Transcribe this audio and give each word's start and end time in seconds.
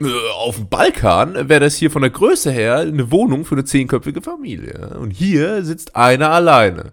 Äh, 0.00 0.06
auf 0.36 0.56
dem 0.56 0.68
Balkan 0.68 1.48
wäre 1.48 1.60
das 1.60 1.76
hier 1.76 1.90
von 1.90 2.02
der 2.02 2.10
Größe 2.10 2.50
her 2.50 2.78
eine 2.78 3.10
Wohnung 3.10 3.44
für 3.44 3.54
eine 3.54 3.64
zehnköpfige 3.64 4.22
Familie. 4.22 4.96
Und 4.98 5.10
hier 5.10 5.64
sitzt 5.64 5.96
einer 5.96 6.30
alleine. 6.30 6.92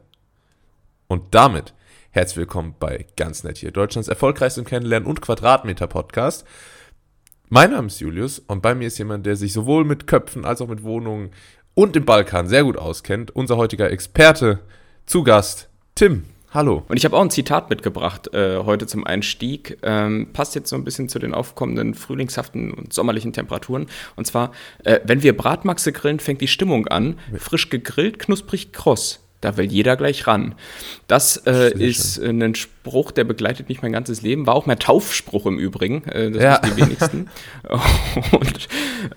Und 1.07 1.33
damit 1.33 1.73
herzlich 2.11 2.37
willkommen 2.37 2.75
bei 2.79 3.05
Ganz 3.15 3.43
Nett 3.43 3.57
hier, 3.57 3.71
Deutschlands 3.71 4.09
erfolgreichstem 4.09 4.65
Kennenlernen 4.65 5.07
und 5.07 5.21
Quadratmeter-Podcast. 5.21 6.45
Mein 7.49 7.71
Name 7.71 7.87
ist 7.87 7.99
Julius 7.99 8.39
und 8.39 8.61
bei 8.61 8.75
mir 8.75 8.87
ist 8.87 8.97
jemand, 8.97 9.25
der 9.25 9.35
sich 9.35 9.51
sowohl 9.51 9.83
mit 9.83 10.07
Köpfen 10.07 10.45
als 10.45 10.61
auch 10.61 10.67
mit 10.67 10.83
Wohnungen 10.83 11.31
und 11.73 11.95
dem 11.95 12.05
Balkan 12.05 12.47
sehr 12.47 12.63
gut 12.63 12.77
auskennt. 12.77 13.31
Unser 13.31 13.57
heutiger 13.57 13.91
Experte 13.91 14.59
zu 15.05 15.23
Gast, 15.23 15.69
Tim. 15.95 16.23
Hallo. 16.53 16.83
Und 16.89 16.97
ich 16.97 17.05
habe 17.05 17.15
auch 17.15 17.21
ein 17.21 17.29
Zitat 17.29 17.69
mitgebracht 17.69 18.33
äh, 18.33 18.57
heute 18.57 18.85
zum 18.85 19.07
Einstieg. 19.07 19.77
Ähm, 19.83 20.27
passt 20.33 20.53
jetzt 20.53 20.69
so 20.69 20.75
ein 20.75 20.83
bisschen 20.83 21.07
zu 21.07 21.17
den 21.17 21.33
aufkommenden 21.33 21.93
frühlingshaften 21.93 22.73
und 22.73 22.91
sommerlichen 22.91 23.31
Temperaturen. 23.31 23.85
Und 24.17 24.27
zwar, 24.27 24.51
äh, 24.83 24.99
wenn 25.05 25.23
wir 25.23 25.37
Bratmaxe 25.37 25.93
grillen, 25.93 26.19
fängt 26.19 26.41
die 26.41 26.49
Stimmung 26.49 26.87
an. 26.87 27.17
Frisch 27.37 27.69
gegrillt, 27.69 28.19
knusprig 28.19 28.73
kross. 28.73 29.25
Da 29.41 29.57
will 29.57 29.65
jeder 29.65 29.97
gleich 29.97 30.27
ran. 30.27 30.53
Das 31.07 31.35
äh, 31.47 31.73
ist 31.73 32.15
schön. 32.15 32.41
ein 32.43 32.53
Spruch, 32.53 33.11
der 33.11 33.23
begleitet 33.23 33.69
mich 33.69 33.81
mein 33.81 33.91
ganzes 33.91 34.21
Leben. 34.21 34.45
War 34.45 34.53
auch 34.53 34.67
mein 34.67 34.77
Taufspruch 34.77 35.47
im 35.47 35.57
Übrigen. 35.57 36.03
Äh, 36.03 36.29
das 36.29 36.43
ja. 36.43 36.59
die 36.59 36.77
wenigsten. 36.77 37.27
und, 38.31 38.67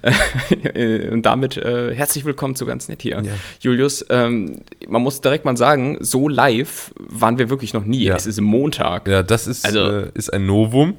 äh, 0.03 1.11
und, 1.11 1.27
damit 1.27 1.59
äh, 1.59 1.95
herzlich 1.95 2.25
willkommen 2.25 2.57
zu 2.57 2.65
ganz 2.65 2.89
nett 2.89 3.03
hier. 3.03 3.23
Ja. 3.23 3.33
Julius, 3.61 4.05
ähm, 4.09 4.63
man 4.89 5.03
muss 5.03 5.21
direkt 5.21 5.45
mal 5.45 5.59
sagen, 5.59 5.99
so 6.01 6.27
live 6.27 6.95
waren 6.99 7.39
wir 7.39 7.51
wirklich 7.51 7.75
noch 7.75 7.85
nie. 7.85 8.05
Ja. 8.05 8.17
Es 8.17 8.27
ist 8.27 8.41
Montag. 8.41 9.07
Ja, 9.07 9.23
das 9.23 9.47
ist, 9.47 9.67
also, 9.67 9.81
äh, 9.81 10.11
ist 10.15 10.33
ein 10.33 10.47
Novum. 10.47 10.97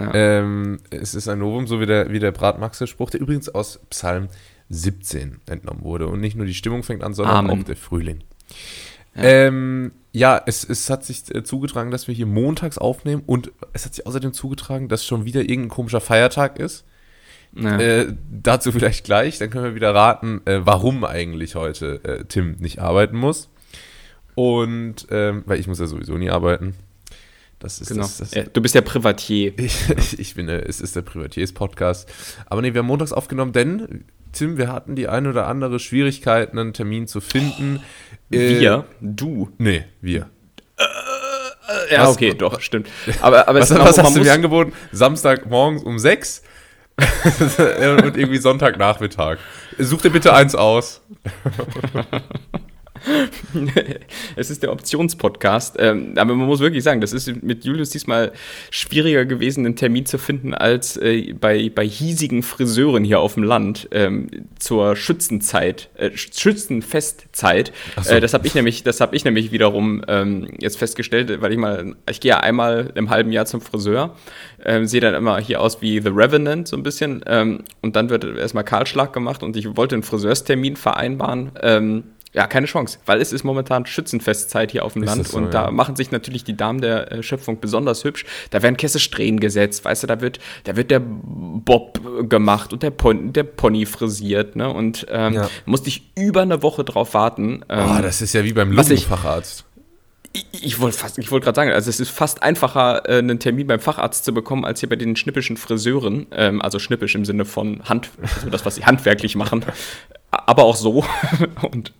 Ja. 0.00 0.12
Ähm, 0.12 0.80
es 0.90 1.14
ist 1.14 1.28
ein 1.28 1.38
Novum, 1.38 1.68
so 1.68 1.80
wie 1.80 1.86
der, 1.86 2.10
wie 2.10 2.18
der 2.18 2.32
Bratmaxe-Spruch, 2.32 3.10
der 3.10 3.20
übrigens 3.20 3.48
aus 3.48 3.78
Psalm 3.90 4.28
17 4.70 5.40
entnommen 5.46 5.84
wurde. 5.84 6.08
Und 6.08 6.20
nicht 6.20 6.36
nur 6.36 6.46
die 6.46 6.54
Stimmung 6.54 6.82
fängt 6.82 7.04
an, 7.04 7.14
sondern 7.14 7.36
Amen. 7.36 7.60
auch 7.60 7.64
der 7.64 7.76
Frühling. 7.76 8.24
Ja, 9.14 9.22
ähm, 9.22 9.92
ja 10.12 10.42
es, 10.46 10.64
es 10.64 10.88
hat 10.90 11.04
sich 11.04 11.34
äh, 11.34 11.42
zugetragen, 11.42 11.90
dass 11.90 12.08
wir 12.08 12.14
hier 12.14 12.26
montags 12.26 12.78
aufnehmen 12.78 13.22
und 13.26 13.52
es 13.72 13.84
hat 13.84 13.94
sich 13.94 14.06
außerdem 14.06 14.32
zugetragen, 14.32 14.88
dass 14.88 15.04
schon 15.04 15.24
wieder 15.24 15.40
irgendein 15.40 15.68
komischer 15.68 16.00
Feiertag 16.00 16.58
ist. 16.58 16.84
Ja. 17.54 17.78
Äh, 17.78 18.14
dazu 18.30 18.70
vielleicht 18.70 19.04
gleich, 19.04 19.38
dann 19.38 19.50
können 19.50 19.64
wir 19.64 19.74
wieder 19.74 19.94
raten, 19.94 20.40
äh, 20.44 20.60
warum 20.64 21.04
eigentlich 21.04 21.56
heute 21.56 22.02
äh, 22.04 22.24
Tim 22.24 22.56
nicht 22.60 22.78
arbeiten 22.78 23.16
muss. 23.16 23.48
Und, 24.36 25.08
ähm, 25.10 25.42
weil 25.46 25.58
ich 25.58 25.66
muss 25.66 25.80
ja 25.80 25.86
sowieso 25.86 26.16
nie 26.16 26.30
arbeiten. 26.30 26.74
Das 27.58 27.80
ist 27.80 27.88
genau. 27.88 28.02
das, 28.02 28.16
das 28.18 28.34
ja, 28.34 28.44
du 28.44 28.62
bist 28.62 28.74
der 28.74 28.80
Privatier. 28.80 29.52
ich, 29.58 30.18
ich 30.18 30.34
bin, 30.34 30.48
äh, 30.48 30.60
es 30.60 30.80
ist 30.80 30.96
der 30.96 31.02
Privatiers-Podcast. 31.02 32.08
Aber 32.46 32.62
nee, 32.62 32.72
wir 32.72 32.78
haben 32.78 32.86
montags 32.86 33.12
aufgenommen, 33.12 33.52
denn 33.52 34.04
Tim, 34.32 34.56
wir 34.56 34.72
hatten 34.72 34.94
die 34.94 35.08
ein 35.08 35.26
oder 35.26 35.46
andere 35.46 35.78
Schwierigkeiten, 35.78 36.58
einen 36.58 36.72
Termin 36.72 37.06
zu 37.06 37.20
finden. 37.20 37.80
Wir? 38.30 38.72
Äh, 38.72 38.82
du? 39.00 39.50
Nee, 39.58 39.84
wir. 40.00 40.30
Äh, 40.78 41.94
ja, 41.94 42.02
was, 42.04 42.14
okay, 42.14 42.34
doch, 42.34 42.60
stimmt. 42.60 42.88
Aber, 43.20 43.48
aber 43.48 43.60
was, 43.60 43.70
was 43.70 43.98
hast 43.98 44.16
du 44.16 44.20
mir 44.20 44.32
angeboten? 44.32 44.72
Samstagmorgens 44.92 45.82
um 45.82 45.98
sechs 45.98 46.42
und 47.58 48.16
irgendwie 48.16 48.38
Sonntagnachmittag. 48.38 49.38
Such 49.78 50.02
dir 50.02 50.10
bitte 50.10 50.34
eins 50.34 50.54
aus. 50.54 51.00
es 54.36 54.50
ist 54.50 54.62
der 54.62 54.72
Optionspodcast. 54.72 55.76
Ähm, 55.78 56.14
aber 56.16 56.34
man 56.34 56.46
muss 56.46 56.60
wirklich 56.60 56.84
sagen, 56.84 57.00
das 57.00 57.12
ist 57.12 57.42
mit 57.42 57.64
Julius 57.64 57.90
diesmal 57.90 58.32
schwieriger 58.70 59.24
gewesen, 59.24 59.64
einen 59.64 59.76
Termin 59.76 60.06
zu 60.06 60.18
finden, 60.18 60.54
als 60.54 60.96
äh, 60.96 61.32
bei, 61.32 61.70
bei 61.74 61.86
hiesigen 61.86 62.42
Friseuren 62.42 63.04
hier 63.04 63.20
auf 63.20 63.34
dem 63.34 63.42
Land 63.42 63.88
ähm, 63.92 64.28
zur 64.58 64.96
Schützenzeit, 64.96 65.88
äh, 65.96 66.10
Schützenfestzeit. 66.14 67.72
So. 68.02 68.14
Äh, 68.14 68.20
das 68.20 68.34
habe 68.34 68.46
ich 68.46 68.54
nämlich, 68.54 68.82
das 68.82 69.00
habe 69.00 69.16
ich 69.16 69.24
nämlich 69.24 69.52
wiederum 69.52 70.02
ähm, 70.08 70.48
jetzt 70.58 70.78
festgestellt, 70.78 71.40
weil 71.40 71.52
ich 71.52 71.58
mal, 71.58 71.96
ich 72.10 72.20
gehe 72.20 72.30
ja 72.30 72.40
einmal 72.40 72.92
im 72.94 73.10
halben 73.10 73.32
Jahr 73.32 73.46
zum 73.46 73.60
Friseur, 73.60 74.16
ähm, 74.64 74.86
sehe 74.86 75.00
dann 75.00 75.14
immer 75.14 75.38
hier 75.38 75.60
aus 75.60 75.80
wie 75.80 76.00
The 76.00 76.10
Revenant 76.10 76.68
so 76.68 76.76
ein 76.76 76.82
bisschen 76.82 77.22
ähm, 77.26 77.64
und 77.80 77.96
dann 77.96 78.10
wird 78.10 78.24
erstmal 78.24 78.64
Kahlschlag 78.64 79.12
gemacht 79.12 79.42
und 79.42 79.56
ich 79.56 79.76
wollte 79.76 79.94
einen 79.94 80.02
Friseurstermin 80.02 80.76
vereinbaren 80.76 81.52
ähm, 81.62 82.04
ja, 82.32 82.46
keine 82.46 82.66
Chance, 82.66 82.98
weil 83.06 83.20
es 83.20 83.32
ist 83.32 83.42
momentan 83.42 83.86
Schützenfestzeit 83.86 84.70
hier 84.70 84.84
auf 84.84 84.92
dem 84.92 85.02
ist 85.02 85.08
Land 85.08 85.28
so, 85.28 85.36
und 85.36 85.44
ja. 85.46 85.50
da 85.50 85.70
machen 85.72 85.96
sich 85.96 86.12
natürlich 86.12 86.44
die 86.44 86.56
Damen 86.56 86.80
der 86.80 87.10
äh, 87.10 87.22
Schöpfung 87.24 87.58
besonders 87.58 88.04
hübsch. 88.04 88.24
Da 88.50 88.62
werden 88.62 88.76
Kessesträhnen 88.76 89.40
gesetzt, 89.40 89.84
weißt 89.84 90.04
du, 90.04 90.06
da 90.06 90.20
wird, 90.20 90.38
da 90.64 90.76
wird 90.76 90.92
der 90.92 91.00
Bob 91.00 92.00
gemacht 92.28 92.72
und 92.72 92.84
der, 92.84 92.90
Pon 92.92 93.32
der 93.32 93.42
Pony 93.42 93.84
frisiert, 93.84 94.54
ne? 94.54 94.72
Und 94.72 95.06
ähm, 95.10 95.34
ja. 95.34 95.50
musste 95.66 95.88
ich 95.88 96.12
über 96.16 96.42
eine 96.42 96.62
Woche 96.62 96.84
drauf 96.84 97.14
warten. 97.14 97.64
Ähm, 97.68 97.96
oh, 97.98 98.00
das 98.00 98.22
ist 98.22 98.32
ja 98.32 98.44
wie 98.44 98.52
beim 98.52 98.70
Lungenfacharzt. 98.70 99.64
Ich, 100.32 100.46
ich 100.52 100.80
wollte 100.80 100.96
fast, 100.96 101.18
ich 101.18 101.32
wollte 101.32 101.44
gerade 101.44 101.56
sagen, 101.56 101.72
also 101.72 101.90
es 101.90 101.98
ist 101.98 102.10
fast 102.10 102.44
einfacher, 102.44 103.08
äh, 103.08 103.18
einen 103.18 103.40
Termin 103.40 103.66
beim 103.66 103.80
Facharzt 103.80 104.24
zu 104.24 104.32
bekommen, 104.32 104.64
als 104.64 104.78
hier 104.78 104.88
bei 104.88 104.94
den 104.94 105.16
schnippischen 105.16 105.56
Friseuren. 105.56 106.28
Ähm, 106.30 106.62
also 106.62 106.78
schnippisch 106.78 107.16
im 107.16 107.24
Sinne 107.24 107.44
von 107.44 107.82
Hand, 107.88 108.10
also 108.36 108.50
das, 108.50 108.64
was 108.64 108.76
sie 108.76 108.84
handwerklich 108.84 109.34
machen 109.34 109.64
aber 110.50 110.64
auch 110.64 110.74
so. 110.74 111.04
und, 111.70 111.92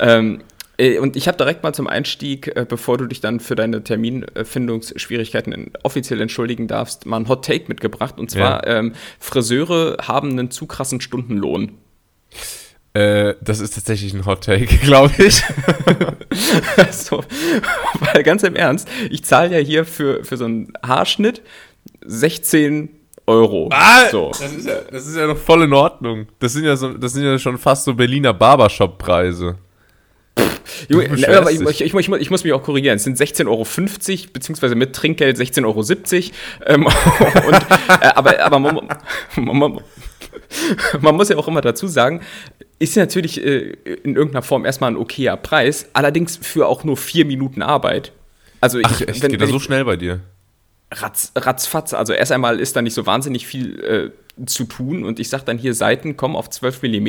ähm, 0.00 0.42
äh, 0.76 0.98
und 0.98 1.14
ich 1.14 1.28
habe 1.28 1.38
direkt 1.38 1.62
mal 1.62 1.72
zum 1.72 1.86
Einstieg, 1.86 2.48
äh, 2.56 2.66
bevor 2.68 2.98
du 2.98 3.06
dich 3.06 3.20
dann 3.20 3.38
für 3.38 3.54
deine 3.54 3.84
Terminfindungsschwierigkeiten 3.84 5.70
offiziell 5.84 6.20
entschuldigen 6.20 6.66
darfst, 6.66 7.06
mal 7.06 7.18
ein 7.18 7.28
Hot 7.28 7.44
Take 7.44 7.66
mitgebracht. 7.68 8.18
Und 8.18 8.32
zwar, 8.32 8.66
ja. 8.66 8.78
ähm, 8.78 8.94
Friseure 9.20 9.98
haben 10.02 10.32
einen 10.32 10.50
zu 10.50 10.66
krassen 10.66 11.00
Stundenlohn. 11.00 11.78
Äh, 12.94 13.34
das 13.40 13.60
ist 13.60 13.74
tatsächlich 13.74 14.12
ein 14.12 14.26
Hot 14.26 14.42
Take, 14.42 14.76
glaube 14.82 15.14
ich. 15.18 15.40
so, 16.90 17.22
weil 18.00 18.24
ganz 18.24 18.42
im 18.42 18.56
Ernst, 18.56 18.88
ich 19.08 19.24
zahle 19.24 19.56
ja 19.56 19.64
hier 19.64 19.84
für, 19.84 20.24
für 20.24 20.36
so 20.36 20.46
einen 20.46 20.72
Haarschnitt 20.84 21.42
16 22.04 22.88
Euro. 23.26 23.68
Ah, 23.72 24.08
so. 24.10 24.30
das, 24.30 24.52
ist 24.52 24.66
ja, 24.66 24.80
das 24.90 25.06
ist 25.06 25.16
ja 25.16 25.26
noch 25.26 25.38
voll 25.38 25.62
in 25.62 25.72
Ordnung. 25.72 26.26
Das 26.38 26.52
sind 26.52 26.64
ja, 26.64 26.76
so, 26.76 26.92
das 26.92 27.12
sind 27.12 27.24
ja 27.24 27.38
schon 27.38 27.58
fast 27.58 27.84
so 27.84 27.94
Berliner 27.94 28.34
Barbershop-Preise. 28.34 29.56
Junge, 30.88 31.04
ich, 31.14 31.80
ich, 31.80 31.94
ich, 31.94 32.08
ich, 32.08 32.30
muss 32.30 32.44
mich 32.44 32.52
auch 32.52 32.62
korrigieren. 32.62 32.96
Es 32.96 33.04
sind 33.04 33.18
16,50 33.18 33.48
Euro, 33.48 34.32
beziehungsweise 34.32 34.74
mit 34.74 34.94
Trinkgeld 34.94 35.38
16,70 35.38 35.64
Euro. 35.64 35.84
Ähm, 36.66 36.86
und, 37.46 37.54
äh, 38.02 38.06
aber 38.14 38.40
aber 38.40 38.58
man, 38.58 38.88
man, 39.36 39.80
man, 41.00 41.14
muss 41.14 41.28
ja 41.28 41.36
auch 41.36 41.48
immer 41.48 41.60
dazu 41.60 41.86
sagen, 41.86 42.20
ist 42.78 42.96
natürlich 42.96 43.44
äh, 43.44 43.70
in 44.02 44.16
irgendeiner 44.16 44.42
Form 44.42 44.64
erstmal 44.64 44.90
ein 44.90 44.96
okayer 44.96 45.36
Preis, 45.36 45.88
allerdings 45.92 46.36
für 46.36 46.66
auch 46.66 46.84
nur 46.84 46.96
vier 46.96 47.24
Minuten 47.24 47.62
Arbeit. 47.62 48.12
Also 48.60 48.78
ich, 48.78 48.86
Ach, 48.86 49.00
echt, 49.02 49.22
wenn, 49.22 49.30
geht 49.30 49.40
das 49.40 49.50
so 49.50 49.60
schnell 49.60 49.84
bei 49.84 49.96
dir? 49.96 50.20
Ratz, 50.92 51.32
ratzfatz. 51.36 51.94
Also 51.94 52.12
erst 52.12 52.32
einmal 52.32 52.60
ist 52.60 52.76
da 52.76 52.82
nicht 52.82 52.94
so 52.94 53.06
wahnsinnig 53.06 53.46
viel 53.46 53.80
äh, 53.80 54.46
zu 54.46 54.64
tun 54.64 55.04
und 55.04 55.20
ich 55.20 55.28
sage 55.28 55.44
dann 55.44 55.58
hier 55.58 55.74
Seiten 55.74 56.16
kommen 56.16 56.36
auf 56.36 56.50
12 56.50 56.82
mm 56.82 57.06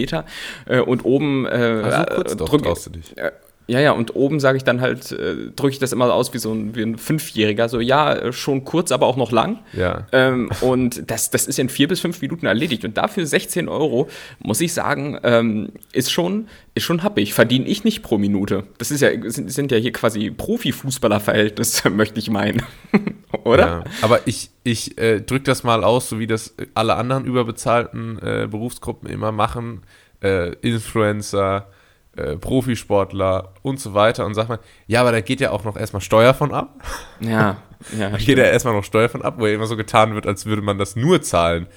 äh, 0.67 0.79
und 0.79 1.05
oben 1.05 1.45
äh, 1.45 1.49
also 1.49 2.15
kurz 2.15 2.37
drück, 2.37 2.63
doch. 2.63 2.77
Äh, 3.15 3.31
ja, 3.67 3.79
ja, 3.79 3.91
und 3.93 4.15
oben 4.15 4.39
sage 4.39 4.57
ich 4.57 4.63
dann 4.63 4.79
halt, 4.79 5.11
äh, 5.11 5.51
drücke 5.55 5.71
ich 5.71 5.79
das 5.79 5.91
immer 5.91 6.13
aus 6.13 6.33
wie 6.33 6.37
so 6.37 6.53
ein, 6.53 6.75
wie 6.75 6.83
ein 6.83 6.97
Fünfjähriger, 6.97 7.67
so 7.67 7.79
ja, 7.79 8.13
äh, 8.13 8.31
schon 8.31 8.63
kurz, 8.63 8.91
aber 8.91 9.07
auch 9.07 9.17
noch 9.17 9.31
lang. 9.31 9.59
Ja. 9.73 10.05
Ähm, 10.11 10.51
und 10.61 11.09
das, 11.09 11.31
das 11.31 11.47
ist 11.47 11.57
in 11.57 11.69
vier 11.69 11.87
bis 11.87 11.99
fünf 11.99 12.21
Minuten 12.21 12.45
erledigt. 12.45 12.85
Und 12.85 12.95
dafür 12.97 13.25
16 13.25 13.67
Euro, 13.67 14.07
muss 14.39 14.61
ich 14.61 14.73
sagen, 14.73 15.17
ähm, 15.23 15.69
ist 15.93 16.11
schon, 16.11 16.47
ist 16.75 16.83
schon 16.83 17.01
happig. 17.01 17.33
Verdiene 17.33 17.65
ich 17.65 17.83
nicht 17.83 18.03
pro 18.03 18.19
Minute. 18.19 18.65
Das 18.77 18.91
ist 18.91 19.01
ja, 19.01 19.09
sind, 19.31 19.51
sind 19.51 19.71
ja 19.71 19.77
hier 19.79 19.91
quasi 19.91 20.29
Profifußballerverhältnisse, 20.29 21.89
möchte 21.89 22.19
ich 22.19 22.29
meinen. 22.29 22.61
Oder? 23.43 23.65
Ja, 23.65 23.83
aber 24.01 24.27
ich, 24.27 24.51
ich 24.63 24.97
äh, 24.99 25.21
drücke 25.21 25.45
das 25.45 25.63
mal 25.63 25.83
aus, 25.83 26.07
so 26.07 26.19
wie 26.19 26.27
das 26.27 26.53
alle 26.75 26.95
anderen 26.95 27.25
überbezahlten 27.25 28.19
äh, 28.19 28.47
Berufsgruppen 28.49 29.09
immer 29.09 29.31
machen. 29.31 29.81
Äh, 30.21 30.53
Influencer, 30.61 31.67
äh, 32.15 32.37
Profisportler 32.37 33.53
und 33.61 33.79
so 33.79 33.93
weiter 33.93 34.25
und 34.25 34.33
sagt 34.33 34.49
man, 34.49 34.59
ja, 34.87 35.01
aber 35.01 35.11
da 35.11 35.21
geht 35.21 35.41
ja 35.41 35.51
auch 35.51 35.63
noch 35.63 35.77
erstmal 35.77 36.01
Steuer 36.01 36.33
von 36.33 36.53
ab. 36.53 36.81
Ja, 37.19 37.57
ja. 37.97 38.09
da 38.09 38.17
geht 38.17 38.37
ja 38.37 38.45
erstmal 38.45 38.73
noch 38.73 38.83
Steuer 38.83 39.09
von 39.09 39.21
ab, 39.21 39.35
wo 39.37 39.47
ja 39.47 39.53
immer 39.53 39.67
so 39.67 39.77
getan 39.77 40.15
wird, 40.15 40.27
als 40.27 40.45
würde 40.45 40.61
man 40.61 40.77
das 40.77 40.95
nur 40.95 41.21
zahlen, 41.21 41.67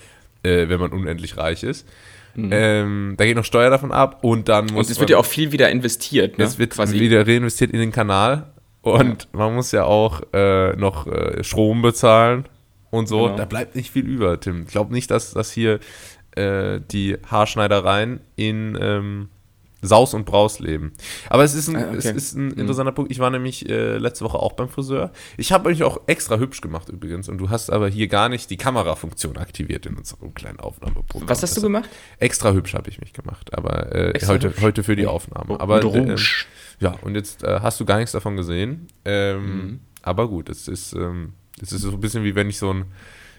äh, 0.42 0.68
wenn 0.68 0.80
man 0.80 0.92
unendlich 0.92 1.36
reich 1.36 1.62
ist. 1.62 1.86
Mhm. 2.34 2.50
Ähm, 2.52 3.14
da 3.16 3.24
geht 3.24 3.36
noch 3.36 3.44
Steuer 3.44 3.70
davon 3.70 3.90
ab 3.90 4.22
und 4.22 4.48
dann 4.48 4.66
muss. 4.66 4.86
Und 4.86 4.92
es 4.92 5.00
wird 5.00 5.10
ja 5.10 5.18
auch 5.18 5.24
viel 5.24 5.50
wieder 5.50 5.70
investiert, 5.70 6.38
ne? 6.38 6.44
Es 6.44 6.58
wird 6.58 6.70
quasi 6.70 7.00
wieder 7.00 7.26
reinvestiert 7.26 7.72
in 7.72 7.80
den 7.80 7.90
Kanal 7.90 8.52
und 8.82 9.24
ja. 9.24 9.38
man 9.38 9.54
muss 9.54 9.72
ja 9.72 9.84
auch 9.84 10.22
äh, 10.32 10.76
noch 10.76 11.06
äh, 11.06 11.42
Strom 11.42 11.82
bezahlen 11.82 12.44
und 12.90 13.08
so. 13.08 13.24
Genau. 13.24 13.36
Da 13.36 13.44
bleibt 13.44 13.74
nicht 13.74 13.90
viel 13.90 14.06
über, 14.06 14.38
Tim. 14.38 14.62
Ich 14.62 14.68
glaube 14.68 14.92
nicht, 14.92 15.10
dass, 15.10 15.32
dass 15.32 15.50
hier 15.50 15.80
äh, 16.36 16.80
die 16.90 17.16
Haarschneidereien 17.26 18.20
in 18.36 18.78
ähm, 18.80 19.28
Saus 19.80 20.14
und 20.14 20.24
Braus 20.24 20.58
leben. 20.58 20.92
Aber 21.28 21.44
es 21.44 21.54
ist 21.54 21.68
ein, 21.68 21.76
ah, 21.76 21.88
okay. 21.88 21.98
es 21.98 22.04
ist 22.06 22.34
ein 22.34 22.46
mhm. 22.46 22.58
interessanter 22.58 22.92
Punkt. 22.92 23.10
Ich 23.12 23.18
war 23.18 23.30
nämlich 23.30 23.68
äh, 23.68 23.98
letzte 23.98 24.24
Woche 24.24 24.38
auch 24.38 24.52
beim 24.52 24.68
Friseur. 24.68 25.12
Ich 25.36 25.52
habe 25.52 25.68
euch 25.68 25.82
auch 25.82 26.00
extra 26.06 26.38
hübsch 26.38 26.60
gemacht 26.60 26.88
übrigens. 26.88 27.28
Und 27.28 27.38
du 27.38 27.50
hast 27.50 27.70
aber 27.70 27.88
hier 27.88 28.08
gar 28.08 28.28
nicht 28.28 28.50
die 28.50 28.56
Kamerafunktion 28.56 29.36
aktiviert 29.36 29.86
in 29.86 29.96
unserem 29.96 30.34
kleinen 30.34 30.60
Aufnahmeprogramm. 30.60 31.28
Was 31.28 31.42
hast 31.42 31.56
du 31.56 31.60
gemacht? 31.60 31.88
Extra 32.18 32.52
hübsch 32.52 32.74
habe 32.74 32.90
ich 32.90 33.00
mich 33.00 33.12
gemacht. 33.12 33.54
Aber 33.54 33.94
äh, 33.94 34.18
heute, 34.26 34.52
heute 34.60 34.82
für 34.82 34.96
die 34.96 35.06
Aufnahme. 35.06 35.60
Aber 35.60 35.82
äh, 35.82 36.16
ja, 36.80 36.96
und 37.02 37.14
jetzt 37.14 37.44
äh, 37.44 37.60
hast 37.60 37.78
du 37.80 37.84
gar 37.84 37.98
nichts 37.98 38.12
davon 38.12 38.36
gesehen. 38.36 38.88
Ähm, 39.04 39.44
mhm. 39.44 39.80
Aber 40.02 40.28
gut, 40.28 40.48
es 40.48 40.68
ist, 40.68 40.92
ähm, 40.94 41.34
es 41.60 41.72
ist 41.72 41.82
so 41.82 41.92
ein 41.92 42.00
bisschen 42.00 42.24
wie 42.24 42.34
wenn 42.34 42.48
ich 42.48 42.58
so 42.58 42.72
ein 42.72 42.86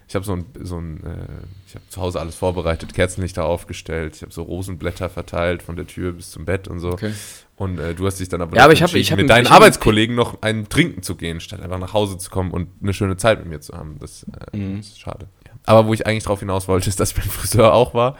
ich 0.09 0.15
habe 0.15 0.25
so 0.25 0.33
ein, 0.33 0.45
so 0.63 0.79
ein 0.79 1.03
äh, 1.03 1.45
ich 1.67 1.75
habe 1.75 1.87
zu 1.87 2.01
Hause 2.01 2.19
alles 2.19 2.35
vorbereitet, 2.35 2.95
Kerzenlichter 2.95 3.45
aufgestellt, 3.45 4.15
ich 4.15 4.23
habe 4.23 4.33
so 4.33 4.41
Rosenblätter 4.41 5.07
verteilt 5.07 5.61
von 5.61 5.75
der 5.75 5.85
Tür 5.85 6.13
bis 6.13 6.31
zum 6.31 6.45
Bett 6.45 6.67
und 6.67 6.79
so. 6.79 6.89
Okay. 6.89 7.13
Und 7.55 7.77
äh, 7.77 7.93
du 7.93 8.07
hast 8.07 8.19
dich 8.19 8.27
dann 8.27 8.41
aber, 8.41 8.57
ja, 8.57 8.63
aber 8.63 8.73
ich 8.73 8.81
hab, 8.81 8.91
ich 8.95 9.11
hab, 9.11 9.19
mit 9.19 9.29
deinen 9.29 9.45
Arbeitskollegen 9.45 10.15
noch 10.15 10.41
einen 10.41 10.67
trinken 10.67 11.03
zu 11.03 11.15
gehen, 11.15 11.39
statt 11.39 11.61
einfach 11.61 11.77
nach 11.77 11.93
Hause 11.93 12.17
zu 12.17 12.31
kommen 12.31 12.49
und 12.49 12.69
eine 12.81 12.93
schöne 12.93 13.17
Zeit 13.17 13.37
mit 13.37 13.49
mir 13.49 13.61
zu 13.61 13.77
haben. 13.77 13.97
Das, 13.99 14.25
äh, 14.51 14.57
mhm. 14.57 14.77
das 14.77 14.87
ist 14.87 14.99
schade. 14.99 15.27
Ja. 15.45 15.51
Aber 15.67 15.85
wo 15.85 15.93
ich 15.93 16.07
eigentlich 16.07 16.23
drauf 16.23 16.39
hinaus 16.39 16.67
wollte, 16.67 16.89
ist, 16.89 16.99
dass 16.99 17.11
ich 17.11 17.17
beim 17.17 17.25
Friseur 17.29 17.73
auch 17.73 17.93
war. 17.93 18.17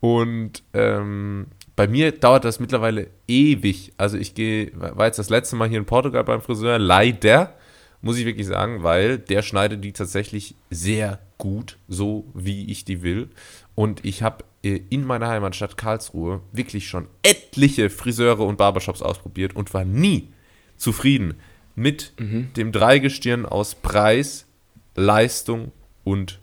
Und 0.00 0.62
ähm, 0.74 1.46
bei 1.76 1.86
mir 1.86 2.12
dauert 2.12 2.44
das 2.44 2.60
mittlerweile 2.60 3.08
ewig. 3.26 3.94
Also 3.96 4.18
ich 4.18 4.34
gehe, 4.34 4.70
war 4.74 5.06
jetzt 5.06 5.18
das 5.18 5.30
letzte 5.30 5.56
Mal 5.56 5.70
hier 5.70 5.78
in 5.78 5.86
Portugal 5.86 6.24
beim 6.24 6.42
Friseur, 6.42 6.78
leider 6.78 7.54
muss 8.02 8.18
ich 8.18 8.26
wirklich 8.26 8.46
sagen, 8.46 8.82
weil 8.82 9.18
der 9.18 9.42
schneidet 9.42 9.82
die 9.82 9.92
tatsächlich 9.92 10.54
sehr 10.70 11.20
gut, 11.38 11.78
so 11.88 12.26
wie 12.34 12.70
ich 12.70 12.84
die 12.84 13.02
will. 13.02 13.30
Und 13.74 14.04
ich 14.04 14.22
habe 14.22 14.44
äh, 14.62 14.80
in 14.90 15.06
meiner 15.06 15.28
Heimatstadt 15.28 15.76
Karlsruhe 15.76 16.42
wirklich 16.52 16.88
schon 16.88 17.06
etliche 17.22 17.90
Friseure 17.90 18.40
und 18.40 18.58
Barbershops 18.58 19.02
ausprobiert 19.02 19.56
und 19.56 19.72
war 19.72 19.84
nie 19.84 20.28
zufrieden 20.76 21.34
mit 21.74 22.12
mhm. 22.18 22.52
dem 22.54 22.72
Dreigestirn 22.72 23.46
aus 23.46 23.76
Preis, 23.76 24.46
Leistung 24.94 25.72
und 26.04 26.40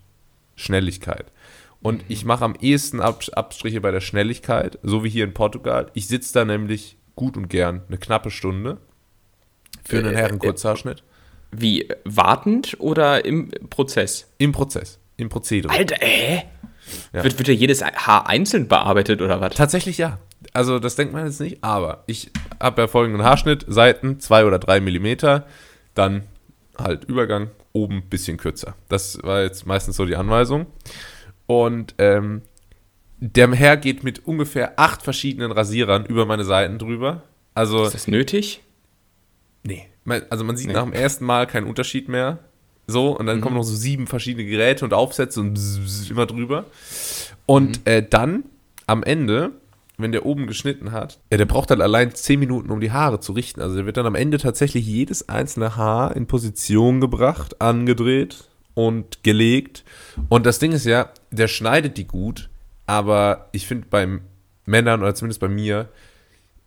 Schnelligkeit. 0.56 1.32
Und 1.82 2.00
mhm. 2.00 2.06
ich 2.08 2.26
mache 2.26 2.46
am 2.46 2.56
ehesten 2.56 3.00
Abstriche 3.02 3.82
bei 3.82 3.92
der 3.92 4.02
Schnelligkeit, 4.02 4.80
so 4.82 5.04
wie 5.04 5.10
hier 5.10 5.26
in 5.26 5.34
Portugal. 5.34 5.92
Ich 5.94 6.08
sitze 6.08 6.34
da 6.34 6.46
nämlich 6.46 6.98
gut 7.16 7.38
und 7.38 7.50
gern 7.50 7.82
eine 7.88 7.98
knappe 7.98 8.32
Stunde 8.32 8.78
für 9.84 10.00
einen 10.00 10.14
äh, 10.14 10.18
Herrenkurzhaarschnitt. 10.18 11.04
Wie, 11.52 11.90
wartend 12.06 12.78
oder 12.80 13.26
im 13.26 13.50
Prozess? 13.70 14.28
Im 14.38 14.52
Prozess, 14.52 15.00
im 15.18 15.30
Prozedere. 15.30 15.74
Alter, 15.74 16.02
äh? 16.02 16.44
Ja. 17.14 17.24
Wird, 17.24 17.38
wird 17.38 17.48
ja 17.48 17.54
jedes 17.54 17.84
Haar 17.84 18.28
einzeln 18.28 18.68
bearbeitet 18.68 19.22
oder 19.22 19.42
was? 19.42 19.56
Tatsächlich 19.56 19.98
ja. 19.98 20.20
Also 20.54 20.80
das 20.80 20.96
denkt 20.96 21.14
man 21.14 21.26
jetzt 21.26 21.42
nicht, 21.42 21.64
aber 21.64 22.04
ich 22.08 22.32
habe 22.60 22.82
ja 22.82 22.88
folgenden 22.88 23.24
Haarschnitt, 23.24 23.66
Seiten 23.68 24.20
zwei 24.20 24.46
oder 24.46 24.58
drei 24.58 24.80
Millimeter, 24.80 25.46
dann 25.94 26.24
halt 26.78 27.04
Übergang, 27.06 27.50
oben 27.74 27.98
ein 27.98 28.10
bisschen 28.10 28.38
kürzer. 28.38 28.76
Das 28.88 29.22
war 29.22 29.44
jetzt 29.44 29.66
meistens 29.66 29.98
so 29.98 30.06
die 30.06 30.16
Anweisung. 30.16 30.68
Und 31.46 31.96
ähm, 31.98 32.42
der 33.18 33.52
Herr 33.52 33.76
geht 33.78 34.04
mit 34.04 34.26
ungefähr 34.26 34.80
acht 34.80 35.02
verschiedenen 35.02 35.52
Rasierern 35.52 36.06
über 36.06 36.26
meine 36.26 36.46
Seiten 36.46 36.80
drüber. 36.80 37.24
Also, 37.54 37.84
Ist 37.84 37.94
das 37.94 38.08
nötig? 38.08 38.62
Nee, 39.64 39.88
also 40.30 40.44
man 40.44 40.58
sieht 40.58 40.68
nee. 40.68 40.74
nach 40.74 40.84
dem 40.84 40.94
ersten 40.94 41.26
Mal 41.26 41.48
keinen 41.48 41.68
Unterschied 41.68 42.10
mehr. 42.10 42.40
So, 42.88 43.18
und 43.18 43.28
dann 43.28 43.38
mhm. 43.38 43.42
kommen 43.42 43.56
noch 43.56 43.64
so 43.64 43.76
sieben 43.76 44.08
verschiedene 44.08 44.46
Geräte 44.46 44.84
und 44.84 44.94
Aufsätze 44.94 45.40
und 45.40 45.60
immer 46.10 46.26
drüber. 46.26 46.66
Und 47.46 47.80
mhm. 47.80 47.92
äh, 47.92 48.04
dann 48.04 48.46
am 48.88 49.04
Ende, 49.04 49.52
wenn 49.98 50.12
der 50.12 50.26
oben 50.26 50.48
geschnitten 50.48 50.92
hat, 50.92 51.20
ja, 51.32 51.38
der 51.38 51.46
braucht 51.46 51.70
dann 51.70 51.82
allein 51.82 52.16
zehn 52.16 52.40
Minuten, 52.40 52.72
um 52.72 52.80
die 52.80 52.92
Haare 52.92 53.20
zu 53.20 53.34
richten. 53.34 53.62
Also 53.62 53.76
der 53.76 53.86
wird 53.86 53.98
dann 53.98 54.08
am 54.08 54.16
Ende 54.16 54.40
tatsächlich 54.40 54.88
jedes 54.88 55.30
einzelne 55.30 55.76
Haar 55.76 56.16
in 56.16 56.26
Position 56.26 57.00
gebracht, 57.00 57.62
angedreht 57.62 58.50
und 58.74 59.24
gelegt. 59.24 59.84
Und 60.30 60.46
das 60.46 60.58
Ding 60.58 60.72
ist 60.72 60.86
ja, 60.86 61.12
der 61.30 61.48
schneidet 61.48 61.98
die 61.98 62.08
gut, 62.08 62.50
aber 62.88 63.50
ich 63.52 63.68
finde 63.68 63.88
beim 63.88 64.22
Männern 64.66 65.02
oder 65.02 65.14
zumindest 65.14 65.42
bei 65.42 65.48
mir, 65.48 65.90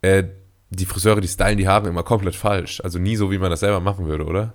äh, 0.01 0.23
die 0.75 0.85
Friseure, 0.85 1.21
die 1.21 1.27
stylen 1.27 1.57
die 1.57 1.67
Haare 1.67 1.89
immer 1.89 2.03
komplett 2.03 2.35
falsch. 2.35 2.81
Also 2.81 2.99
nie 2.99 3.15
so, 3.15 3.31
wie 3.31 3.37
man 3.37 3.49
das 3.49 3.61
selber 3.61 3.79
machen 3.79 4.07
würde, 4.07 4.25
oder? 4.25 4.53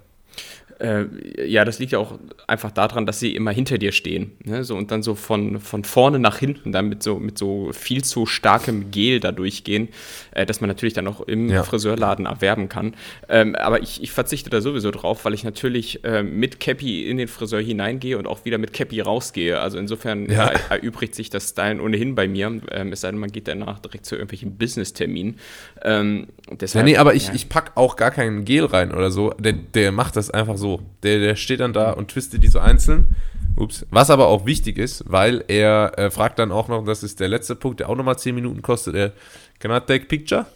Äh, 0.80 1.06
ja, 1.44 1.64
das 1.64 1.78
liegt 1.78 1.92
ja 1.92 1.98
auch 1.98 2.18
einfach 2.46 2.70
daran, 2.70 3.04
dass 3.04 3.18
sie 3.18 3.34
immer 3.34 3.50
hinter 3.50 3.78
dir 3.78 3.90
stehen. 3.90 4.32
Ne? 4.44 4.62
So, 4.62 4.76
und 4.76 4.90
dann 4.90 5.02
so 5.02 5.14
von, 5.14 5.58
von 5.60 5.82
vorne 5.82 6.18
nach 6.18 6.38
hinten 6.38 6.70
dann 6.70 6.88
mit 6.88 7.02
so, 7.02 7.18
mit 7.18 7.36
so 7.36 7.72
viel 7.72 8.04
zu 8.04 8.26
starkem 8.26 8.90
Gel 8.90 9.18
da 9.18 9.32
durchgehen, 9.32 9.88
äh, 10.32 10.46
dass 10.46 10.60
man 10.60 10.68
natürlich 10.68 10.94
dann 10.94 11.08
auch 11.08 11.20
im 11.20 11.48
ja. 11.48 11.64
Friseurladen 11.64 12.26
erwerben 12.26 12.68
kann. 12.68 12.94
Ähm, 13.28 13.56
aber 13.56 13.82
ich, 13.82 14.02
ich 14.02 14.12
verzichte 14.12 14.50
da 14.50 14.60
sowieso 14.60 14.92
drauf, 14.92 15.24
weil 15.24 15.34
ich 15.34 15.42
natürlich 15.42 16.04
äh, 16.04 16.22
mit 16.22 16.60
Cappy 16.60 17.08
in 17.08 17.16
den 17.16 17.28
Friseur 17.28 17.60
hineingehe 17.60 18.16
und 18.16 18.28
auch 18.28 18.44
wieder 18.44 18.58
mit 18.58 18.72
Cappy 18.72 19.00
rausgehe. 19.00 19.58
Also 19.60 19.78
insofern 19.78 20.30
ja. 20.30 20.52
erübrigt 20.70 21.14
sich 21.16 21.28
das 21.28 21.50
Stylen 21.50 21.80
ohnehin 21.80 22.14
bei 22.14 22.28
mir. 22.28 22.60
Ähm, 22.70 22.92
es 22.92 23.00
sei 23.00 23.10
denn, 23.10 23.18
man 23.18 23.32
geht 23.32 23.48
danach 23.48 23.80
direkt 23.80 24.06
zu 24.06 24.14
irgendwelchen 24.14 24.56
Business-Terminen. 24.56 25.38
Ähm, 25.82 26.28
ja, 26.60 26.82
nee, 26.82 26.96
aber 26.96 27.14
ich, 27.14 27.30
ich 27.30 27.48
packe 27.48 27.72
auch 27.74 27.96
gar 27.96 28.10
keinen 28.10 28.44
Gel 28.44 28.64
rein 28.64 28.92
oder 28.92 29.10
so. 29.10 29.30
Der, 29.38 29.52
der 29.52 29.92
macht 29.92 30.16
das 30.16 30.30
einfach 30.30 30.56
so 30.56 30.68
so. 30.68 30.82
Der, 31.02 31.18
der 31.18 31.36
steht 31.36 31.60
dann 31.60 31.72
da 31.72 31.92
und 31.92 32.10
twistet 32.10 32.44
die 32.44 32.48
so 32.48 32.58
einzeln. 32.58 33.16
Ups. 33.56 33.86
Was 33.90 34.10
aber 34.10 34.28
auch 34.28 34.46
wichtig 34.46 34.78
ist, 34.78 35.02
weil 35.08 35.44
er 35.48 35.98
äh, 35.98 36.10
fragt 36.10 36.38
dann 36.38 36.52
auch 36.52 36.68
noch, 36.68 36.84
das 36.84 37.02
ist 37.02 37.18
der 37.18 37.28
letzte 37.28 37.56
Punkt, 37.56 37.80
der 37.80 37.88
auch 37.88 37.96
nochmal 37.96 38.18
10 38.18 38.34
Minuten 38.34 38.62
kostet, 38.62 38.94
er, 38.94 39.12
can 39.58 39.72
I 39.72 39.80
take 39.80 40.04
picture? 40.04 40.46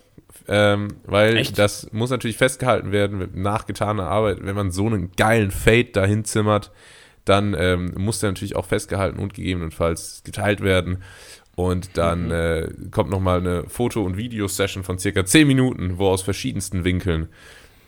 Ähm, 0.46 0.88
weil 1.04 1.36
Echt? 1.36 1.58
das 1.58 1.88
muss 1.92 2.10
natürlich 2.10 2.36
festgehalten 2.36 2.92
werden 2.92 3.18
mit 3.18 3.34
nachgetaner 3.34 4.06
Arbeit. 4.06 4.38
Wenn 4.42 4.54
man 4.54 4.70
so 4.70 4.86
einen 4.86 5.10
geilen 5.16 5.50
Fade 5.50 5.90
dahin 5.92 6.25
zimmert, 6.25 6.70
dann 7.25 7.56
ähm, 7.58 7.92
muss 7.96 8.20
der 8.20 8.30
natürlich 8.30 8.56
auch 8.56 8.66
festgehalten 8.66 9.18
und 9.18 9.34
gegebenenfalls 9.34 10.22
geteilt 10.25 10.60
werden. 10.60 11.02
Und 11.69 11.97
dann 11.97 12.26
mhm. 12.26 12.32
äh, 12.32 12.69
kommt 12.91 13.11
nochmal 13.11 13.38
eine 13.38 13.64
Foto- 13.69 14.03
und 14.03 14.17
Videosession 14.17 14.85
von 14.85 14.99
circa 14.99 15.25
10 15.25 15.47
Minuten, 15.47 15.99
wo 15.99 16.09
aus 16.09 16.23
verschiedensten 16.23 16.85
Winkeln 16.85 17.29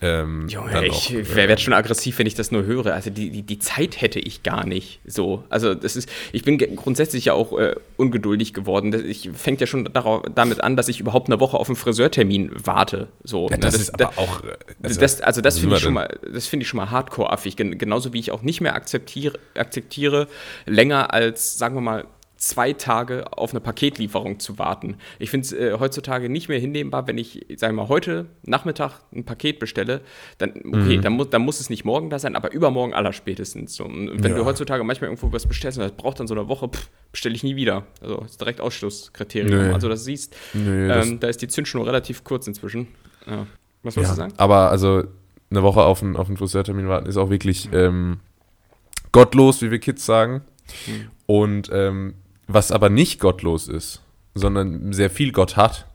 ähm, 0.04 0.48
Junge, 0.48 0.86
ich 0.86 1.14
äh, 1.14 1.34
werde 1.34 1.56
schon 1.56 1.72
aggressiv, 1.72 2.18
wenn 2.18 2.26
ich 2.26 2.34
das 2.34 2.50
nur 2.50 2.64
höre. 2.64 2.92
Also 2.92 3.08
die, 3.08 3.30
die, 3.30 3.42
die, 3.42 3.58
Zeit 3.58 4.02
hätte 4.02 4.18
ich 4.18 4.42
gar 4.42 4.66
nicht. 4.66 5.00
So, 5.06 5.44
also 5.48 5.74
das 5.74 5.96
ist, 5.96 6.10
ich 6.32 6.42
bin 6.42 6.58
grundsätzlich 6.58 7.26
ja 7.26 7.32
auch 7.32 7.58
äh, 7.58 7.74
ungeduldig 7.96 8.52
geworden. 8.52 8.92
Ich 9.08 9.30
fängt 9.34 9.62
ja 9.62 9.66
schon 9.66 9.84
darauf, 9.92 10.22
damit 10.34 10.62
an, 10.62 10.76
dass 10.76 10.88
ich 10.88 11.00
überhaupt 11.00 11.28
eine 11.28 11.40
Woche 11.40 11.56
auf 11.56 11.68
einen 11.68 11.76
Friseurtermin 11.76 12.50
warte. 12.52 13.08
So, 13.22 13.48
ja, 13.48 13.56
das, 13.56 13.72
das, 13.72 13.82
ist 13.82 13.94
aber 13.94 14.18
auch. 14.18 14.42
Also, 14.82 15.00
das, 15.00 15.22
also 15.22 15.40
das 15.40 15.58
finde 15.58 15.76
ich 15.76 15.82
schon 15.82 15.94
mal, 15.94 16.18
das 16.30 16.46
finde 16.48 16.64
ich 16.64 16.68
schon 16.68 16.78
mal 16.78 16.90
hardcore-affig. 16.90 17.56
Genauso 17.56 18.12
wie 18.12 18.20
ich 18.20 18.30
auch 18.30 18.42
nicht 18.42 18.60
mehr 18.60 18.74
akzeptiere, 18.74 19.38
akzeptiere 19.56 20.28
länger 20.66 21.14
als, 21.14 21.56
sagen 21.56 21.76
wir 21.76 21.80
mal, 21.80 22.04
zwei 22.44 22.74
Tage 22.74 23.32
auf 23.32 23.52
eine 23.52 23.60
Paketlieferung 23.60 24.38
zu 24.38 24.58
warten. 24.58 24.96
Ich 25.18 25.30
finde 25.30 25.46
es 25.46 25.52
äh, 25.52 25.78
heutzutage 25.78 26.28
nicht 26.28 26.50
mehr 26.50 26.58
hinnehmbar, 26.58 27.06
wenn 27.06 27.16
ich, 27.16 27.46
sagen 27.56 27.74
wir 27.74 27.84
mal, 27.84 27.88
heute 27.88 28.26
Nachmittag 28.42 29.00
ein 29.14 29.24
Paket 29.24 29.58
bestelle, 29.58 30.02
dann, 30.36 30.50
okay, 30.50 30.98
mhm. 30.98 31.02
dann, 31.02 31.12
mu 31.14 31.24
dann 31.24 31.40
muss 31.40 31.60
es 31.60 31.70
nicht 31.70 31.86
morgen 31.86 32.10
da 32.10 32.18
sein, 32.18 32.36
aber 32.36 32.52
übermorgen 32.52 32.92
allerspätestens. 32.92 33.74
So. 33.74 33.84
Und 33.84 34.22
wenn 34.22 34.32
ja. 34.32 34.36
du 34.36 34.44
heutzutage 34.44 34.84
manchmal 34.84 35.08
irgendwo 35.08 35.32
was 35.32 35.46
bestellst 35.46 35.78
und 35.78 35.84
das 35.84 35.92
braucht 35.92 36.20
dann 36.20 36.26
so 36.26 36.34
eine 36.34 36.46
Woche, 36.46 36.68
bestelle 37.10 37.34
ich 37.34 37.42
nie 37.44 37.56
wieder. 37.56 37.86
Also 38.02 38.20
ist 38.20 38.38
direkt 38.38 38.60
Ausschlusskriterium. 38.60 39.68
Nee. 39.68 39.72
Also 39.72 39.88
das 39.88 40.04
siehst, 40.04 40.36
nee, 40.52 40.88
ähm, 40.88 41.20
da 41.20 41.28
ist 41.28 41.40
die 41.40 41.48
Zündschnur 41.48 41.86
relativ 41.86 42.24
kurz 42.24 42.46
inzwischen. 42.46 42.88
Ja. 43.26 43.46
Was 43.82 43.96
wolltest 43.96 44.18
ja, 44.18 44.26
du 44.26 44.30
sagen? 44.30 44.34
Aber 44.36 44.70
also 44.70 45.04
eine 45.50 45.62
Woche 45.62 45.82
auf 45.82 46.02
einen, 46.02 46.16
auf 46.16 46.28
einen 46.28 46.36
Friseurtermin 46.36 46.88
warten 46.88 47.06
ist 47.06 47.16
auch 47.16 47.30
wirklich 47.30 47.70
ähm, 47.72 48.20
gottlos, 49.12 49.62
wie 49.62 49.70
wir 49.70 49.78
Kids 49.78 50.04
sagen. 50.04 50.42
Mhm. 50.86 51.10
Und 51.26 51.70
ähm, 51.72 52.14
was 52.46 52.72
aber 52.72 52.90
nicht 52.90 53.20
gottlos 53.20 53.68
ist, 53.68 54.02
sondern 54.34 54.92
sehr 54.92 55.10
viel 55.10 55.32
Gott 55.32 55.56
hat, 55.56 55.86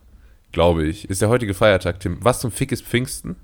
glaube 0.51 0.85
ich, 0.85 1.09
ist 1.09 1.21
der 1.21 1.29
heutige 1.29 1.53
Feiertag, 1.53 1.99
Tim. 1.99 2.17
Was 2.21 2.39
zum 2.39 2.51
Fick 2.51 2.71
ist 2.71 2.83
Pfingsten? 2.83 3.35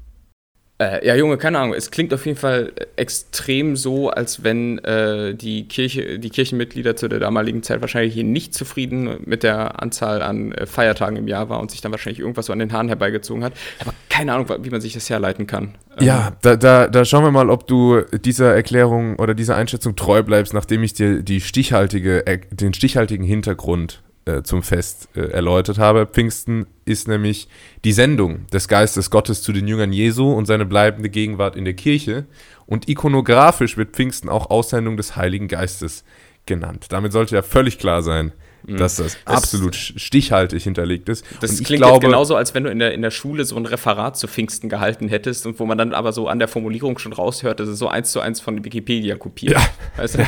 Äh, 0.78 1.08
ja, 1.08 1.16
Junge, 1.16 1.38
keine 1.38 1.60
Ahnung. 1.60 1.74
Es 1.74 1.90
klingt 1.90 2.14
auf 2.14 2.26
jeden 2.26 2.38
Fall 2.38 2.74
extrem 2.98 3.78
so, 3.78 4.10
als 4.10 4.44
wenn 4.44 4.80
äh, 4.80 5.34
die 5.34 5.70
Kirche, 5.70 6.20
die 6.20 6.30
Kirchenmitglieder 6.30 6.98
zu 6.98 7.08
der 7.08 7.20
damaligen 7.20 7.64
Zeit 7.64 7.80
wahrscheinlich 7.80 8.14
hier 8.14 8.26
nicht 8.26 8.54
zufrieden 8.54 9.22
mit 9.26 9.44
der 9.44 9.82
Anzahl 9.82 10.22
an 10.22 10.52
äh, 10.52 10.66
Feiertagen 10.66 11.16
im 11.16 11.30
Jahr 11.30 11.48
war 11.48 11.62
und 11.62 11.72
sich 11.72 11.80
dann 11.80 11.94
wahrscheinlich 11.94 12.20
irgendwas 12.20 12.48
so 12.48 12.54
an 12.54 12.60
den 12.60 12.74
Haaren 12.74 12.90
herbeigezogen 12.90 13.42
hat. 13.46 13.54
Aber 13.80 13.94
keine 14.10 14.34
Ahnung, 14.34 14.50
wie 14.64 14.70
man 14.70 14.82
sich 14.82 14.94
das 14.94 15.10
herleiten 15.10 15.48
kann. 15.48 15.76
Ja, 16.02 16.28
ähm, 16.28 16.34
da, 16.42 16.56
da, 16.58 16.88
da 16.88 17.06
schauen 17.06 17.24
wir 17.24 17.32
mal, 17.32 17.50
ob 17.50 17.68
du 17.68 18.02
dieser 18.12 18.54
Erklärung 18.54 19.16
oder 19.16 19.34
dieser 19.34 19.56
Einschätzung 19.56 19.96
treu 19.96 20.24
bleibst, 20.24 20.54
nachdem 20.54 20.84
ich 20.84 20.94
dir 20.94 21.24
die 21.24 21.40
stichhaltige, 21.40 22.26
den 22.52 22.74
stichhaltigen 22.74 23.26
Hintergrund 23.26 24.04
äh, 24.26 24.42
zum 24.44 24.64
Fest 24.64 25.10
äh, 25.16 25.22
erläutert 25.22 25.78
habe. 25.78 26.06
Pfingsten 26.06 26.66
ist 26.84 27.08
nämlich 27.08 27.48
die 27.84 27.94
Sendung 27.94 28.48
des 28.48 28.68
Geistes 28.68 29.10
Gottes 29.10 29.42
zu 29.42 29.54
den 29.54 29.68
Jüngern 29.68 29.94
Jesu 29.94 30.32
und 30.32 30.46
seine 30.46 30.66
bleibende 30.66 31.10
Gegenwart 31.10 31.56
in 31.56 31.66
der 31.66 31.76
Kirche. 31.76 32.26
Und 32.66 32.90
ikonografisch 32.90 33.78
wird 33.78 33.96
Pfingsten 33.96 34.30
auch 34.30 34.50
Aussendung 34.50 34.98
des 34.98 35.16
Heiligen 35.16 35.48
Geistes 35.48 36.04
genannt. 36.46 36.88
Damit 36.90 37.12
sollte 37.12 37.36
ja 37.36 37.42
völlig 37.42 37.78
klar 37.78 38.02
sein, 38.02 38.32
mhm. 38.68 38.78
dass 38.78 38.98
das 38.98 39.18
absolut 39.26 39.76
stichhaltig 39.76 40.64
hinterlegt 40.64 41.10
ist. 41.10 41.26
Das 41.42 41.52
und 41.52 41.64
klingt 41.66 41.82
glaube, 41.82 41.96
jetzt 41.96 42.04
genauso, 42.04 42.36
als 42.36 42.54
wenn 42.54 42.64
du 42.64 42.70
in 42.70 42.80
der, 42.80 42.94
in 42.94 43.02
der 43.02 43.12
Schule 43.12 43.46
so 43.46 43.56
ein 43.56 43.66
Referat 43.66 44.18
zu 44.18 44.28
Pfingsten 44.28 44.70
gehalten 44.70 45.08
hättest 45.08 45.46
und 45.46 45.60
wo 45.60 45.66
man 45.66 45.78
dann 45.78 45.94
aber 45.94 46.14
so 46.14 46.28
an 46.28 46.40
der 46.40 46.48
Formulierung 46.48 46.98
schon 46.98 47.14
raushört, 47.14 47.60
dass 47.60 47.68
es 47.68 47.80
so 47.80 47.88
eins 47.88 48.12
zu 48.12 48.20
eins 48.20 48.42
von 48.42 48.64
Wikipedia 48.64 49.16
kopiert. 49.16 49.54
Ja. 49.54 49.66
Weißt 49.98 50.18
du? 50.18 50.28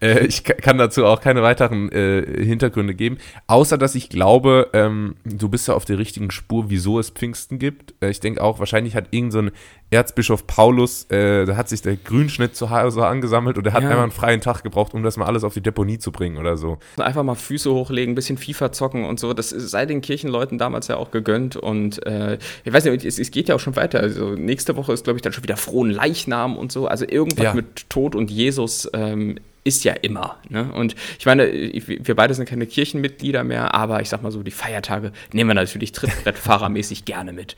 äh, 0.00 0.26
ich 0.26 0.44
kann 0.44 0.78
dazu 0.78 1.04
auch 1.06 1.20
keine 1.20 1.42
weiteren 1.42 1.90
äh, 1.92 2.44
Hintergründe 2.44 2.94
geben, 2.94 3.18
außer 3.46 3.78
dass 3.78 3.94
ich 3.94 4.08
glaube, 4.08 4.68
ähm, 4.72 5.16
du 5.24 5.48
bist 5.48 5.68
ja 5.68 5.74
auf 5.74 5.84
der 5.84 5.98
richtigen 5.98 6.30
Spur, 6.30 6.70
wieso 6.70 6.98
es 6.98 7.10
Pfingsten 7.10 7.58
gibt. 7.58 7.94
Äh, 8.02 8.10
ich 8.10 8.20
denke 8.20 8.42
auch, 8.42 8.58
wahrscheinlich 8.58 8.94
hat 8.94 9.08
irgend 9.10 9.32
so 9.32 9.38
ein 9.40 9.50
Erzbischof 9.90 10.46
Paulus, 10.46 11.04
äh, 11.10 11.46
da 11.46 11.56
hat 11.56 11.68
sich 11.68 11.80
der 11.80 11.96
Grünschnitt 11.96 12.54
zu 12.54 12.70
Hause 12.70 13.06
angesammelt 13.06 13.56
und 13.56 13.66
er 13.66 13.72
hat 13.72 13.82
ja. 13.82 13.88
einmal 13.88 14.04
einen 14.04 14.12
freien 14.12 14.40
Tag 14.40 14.62
gebraucht, 14.62 14.92
um 14.92 15.02
das 15.02 15.16
mal 15.16 15.24
alles 15.24 15.44
auf 15.44 15.54
die 15.54 15.62
Deponie 15.62 15.98
zu 15.98 16.12
bringen 16.12 16.36
oder 16.36 16.58
so. 16.58 16.78
Einfach 16.98 17.22
mal 17.22 17.34
Füße 17.34 17.72
hochlegen, 17.72 18.12
ein 18.12 18.14
bisschen 18.14 18.36
FIFA 18.36 18.72
zocken 18.72 19.04
und 19.04 19.18
so. 19.18 19.32
Das 19.32 19.48
sei 19.48 19.86
den 19.86 20.02
Kirchenleuten 20.02 20.58
damals 20.58 20.88
ja 20.88 20.96
auch 20.96 21.10
gegönnt 21.10 21.56
und 21.56 22.04
äh, 22.06 22.38
ich 22.64 22.72
weiß 22.72 22.84
nicht, 22.84 23.04
es, 23.04 23.18
es, 23.18 23.30
geht 23.30 23.48
ja 23.48 23.54
auch 23.54 23.60
schon 23.60 23.76
weiter. 23.76 24.00
Also 24.00 24.34
nächste 24.34 24.76
Woche 24.76 24.92
ist, 24.92 25.04
glaube 25.04 25.18
ich, 25.18 25.22
dann 25.22 25.32
schon 25.32 25.42
wieder 25.42 25.56
frohen 25.56 25.90
Leichnam 25.90 26.56
und 26.56 26.70
so. 26.70 26.86
Also 26.86 27.06
irgendwas 27.08 27.44
ja. 27.44 27.54
mit 27.54 27.88
Tod 27.88 28.14
und 28.14 28.30
Jesus 28.30 28.90
ähm, 28.92 29.36
ist 29.64 29.84
ja 29.84 29.92
immer. 29.92 30.36
Ne? 30.48 30.70
Und 30.72 30.96
ich 31.18 31.26
meine, 31.26 31.50
wir 31.50 32.14
beide 32.14 32.34
sind 32.34 32.48
keine 32.48 32.66
Kirchenmitglieder 32.66 33.44
mehr, 33.44 33.74
aber 33.74 34.00
ich 34.00 34.08
sag 34.08 34.22
mal 34.22 34.32
so, 34.32 34.42
die 34.42 34.50
Feiertage 34.50 35.12
nehmen 35.32 35.48
wir 35.48 35.54
natürlich 35.54 35.92
Trittbrettfahrermäßig 35.92 37.04
gerne 37.06 37.32
mit. 37.32 37.56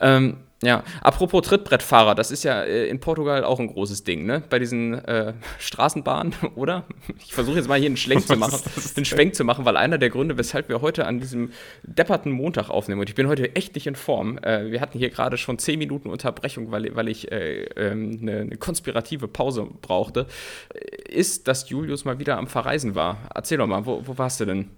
Ähm, 0.00 0.38
ja, 0.62 0.84
apropos 1.00 1.42
Trittbrettfahrer, 1.42 2.14
das 2.14 2.30
ist 2.30 2.44
ja 2.44 2.62
äh, 2.62 2.86
in 2.86 3.00
Portugal 3.00 3.42
auch 3.42 3.58
ein 3.58 3.66
großes 3.66 4.04
Ding, 4.04 4.24
ne? 4.26 4.44
Bei 4.48 4.60
diesen 4.60 4.94
äh, 4.94 5.34
Straßenbahnen, 5.58 6.34
oder? 6.54 6.84
Ich 7.18 7.34
versuche 7.34 7.56
jetzt 7.56 7.68
mal 7.68 7.78
hier 7.78 7.86
einen 7.86 7.96
Schlenk 7.96 8.26
zu 8.26 8.36
machen, 8.36 8.60
einen 8.96 9.04
Schwenk 9.04 9.34
zu 9.34 9.42
machen, 9.42 9.64
weil 9.64 9.76
einer 9.76 9.98
der 9.98 10.08
Gründe, 10.08 10.38
weshalb 10.38 10.68
wir 10.68 10.80
heute 10.80 11.06
an 11.06 11.18
diesem 11.18 11.50
depperten 11.82 12.30
Montag 12.30 12.70
aufnehmen, 12.70 13.00
und 13.00 13.08
ich 13.08 13.16
bin 13.16 13.26
heute 13.26 13.56
echt 13.56 13.74
nicht 13.74 13.88
in 13.88 13.96
Form. 13.96 14.38
Äh, 14.38 14.70
wir 14.70 14.80
hatten 14.80 14.98
hier 14.98 15.10
gerade 15.10 15.36
schon 15.36 15.58
zehn 15.58 15.80
Minuten 15.80 16.08
Unterbrechung, 16.08 16.70
weil, 16.70 16.94
weil 16.94 17.08
ich 17.08 17.32
äh, 17.32 17.64
ähm, 17.76 18.18
eine, 18.22 18.40
eine, 18.42 18.56
konspirative 18.56 19.26
Pause 19.26 19.66
brauchte, 19.80 20.26
äh, 20.72 21.12
ist, 21.12 21.48
dass 21.48 21.68
Julius 21.70 22.04
mal 22.04 22.20
wieder 22.20 22.38
am 22.38 22.46
Verreisen 22.46 22.94
war. 22.94 23.18
Erzähl 23.34 23.58
doch 23.58 23.66
mal, 23.66 23.84
wo, 23.84 24.06
wo 24.06 24.16
warst 24.16 24.38
du 24.38 24.44
denn? 24.44 24.70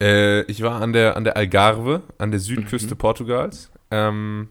Äh, 0.00 0.42
ich 0.42 0.62
war 0.62 0.80
an 0.80 0.92
der, 0.92 1.16
an 1.16 1.24
der 1.24 1.36
Algarve, 1.36 2.02
an 2.18 2.30
der 2.30 2.38
Südküste 2.38 2.94
mhm. 2.94 2.98
Portugals. 2.98 3.72
Ähm, 3.90 4.48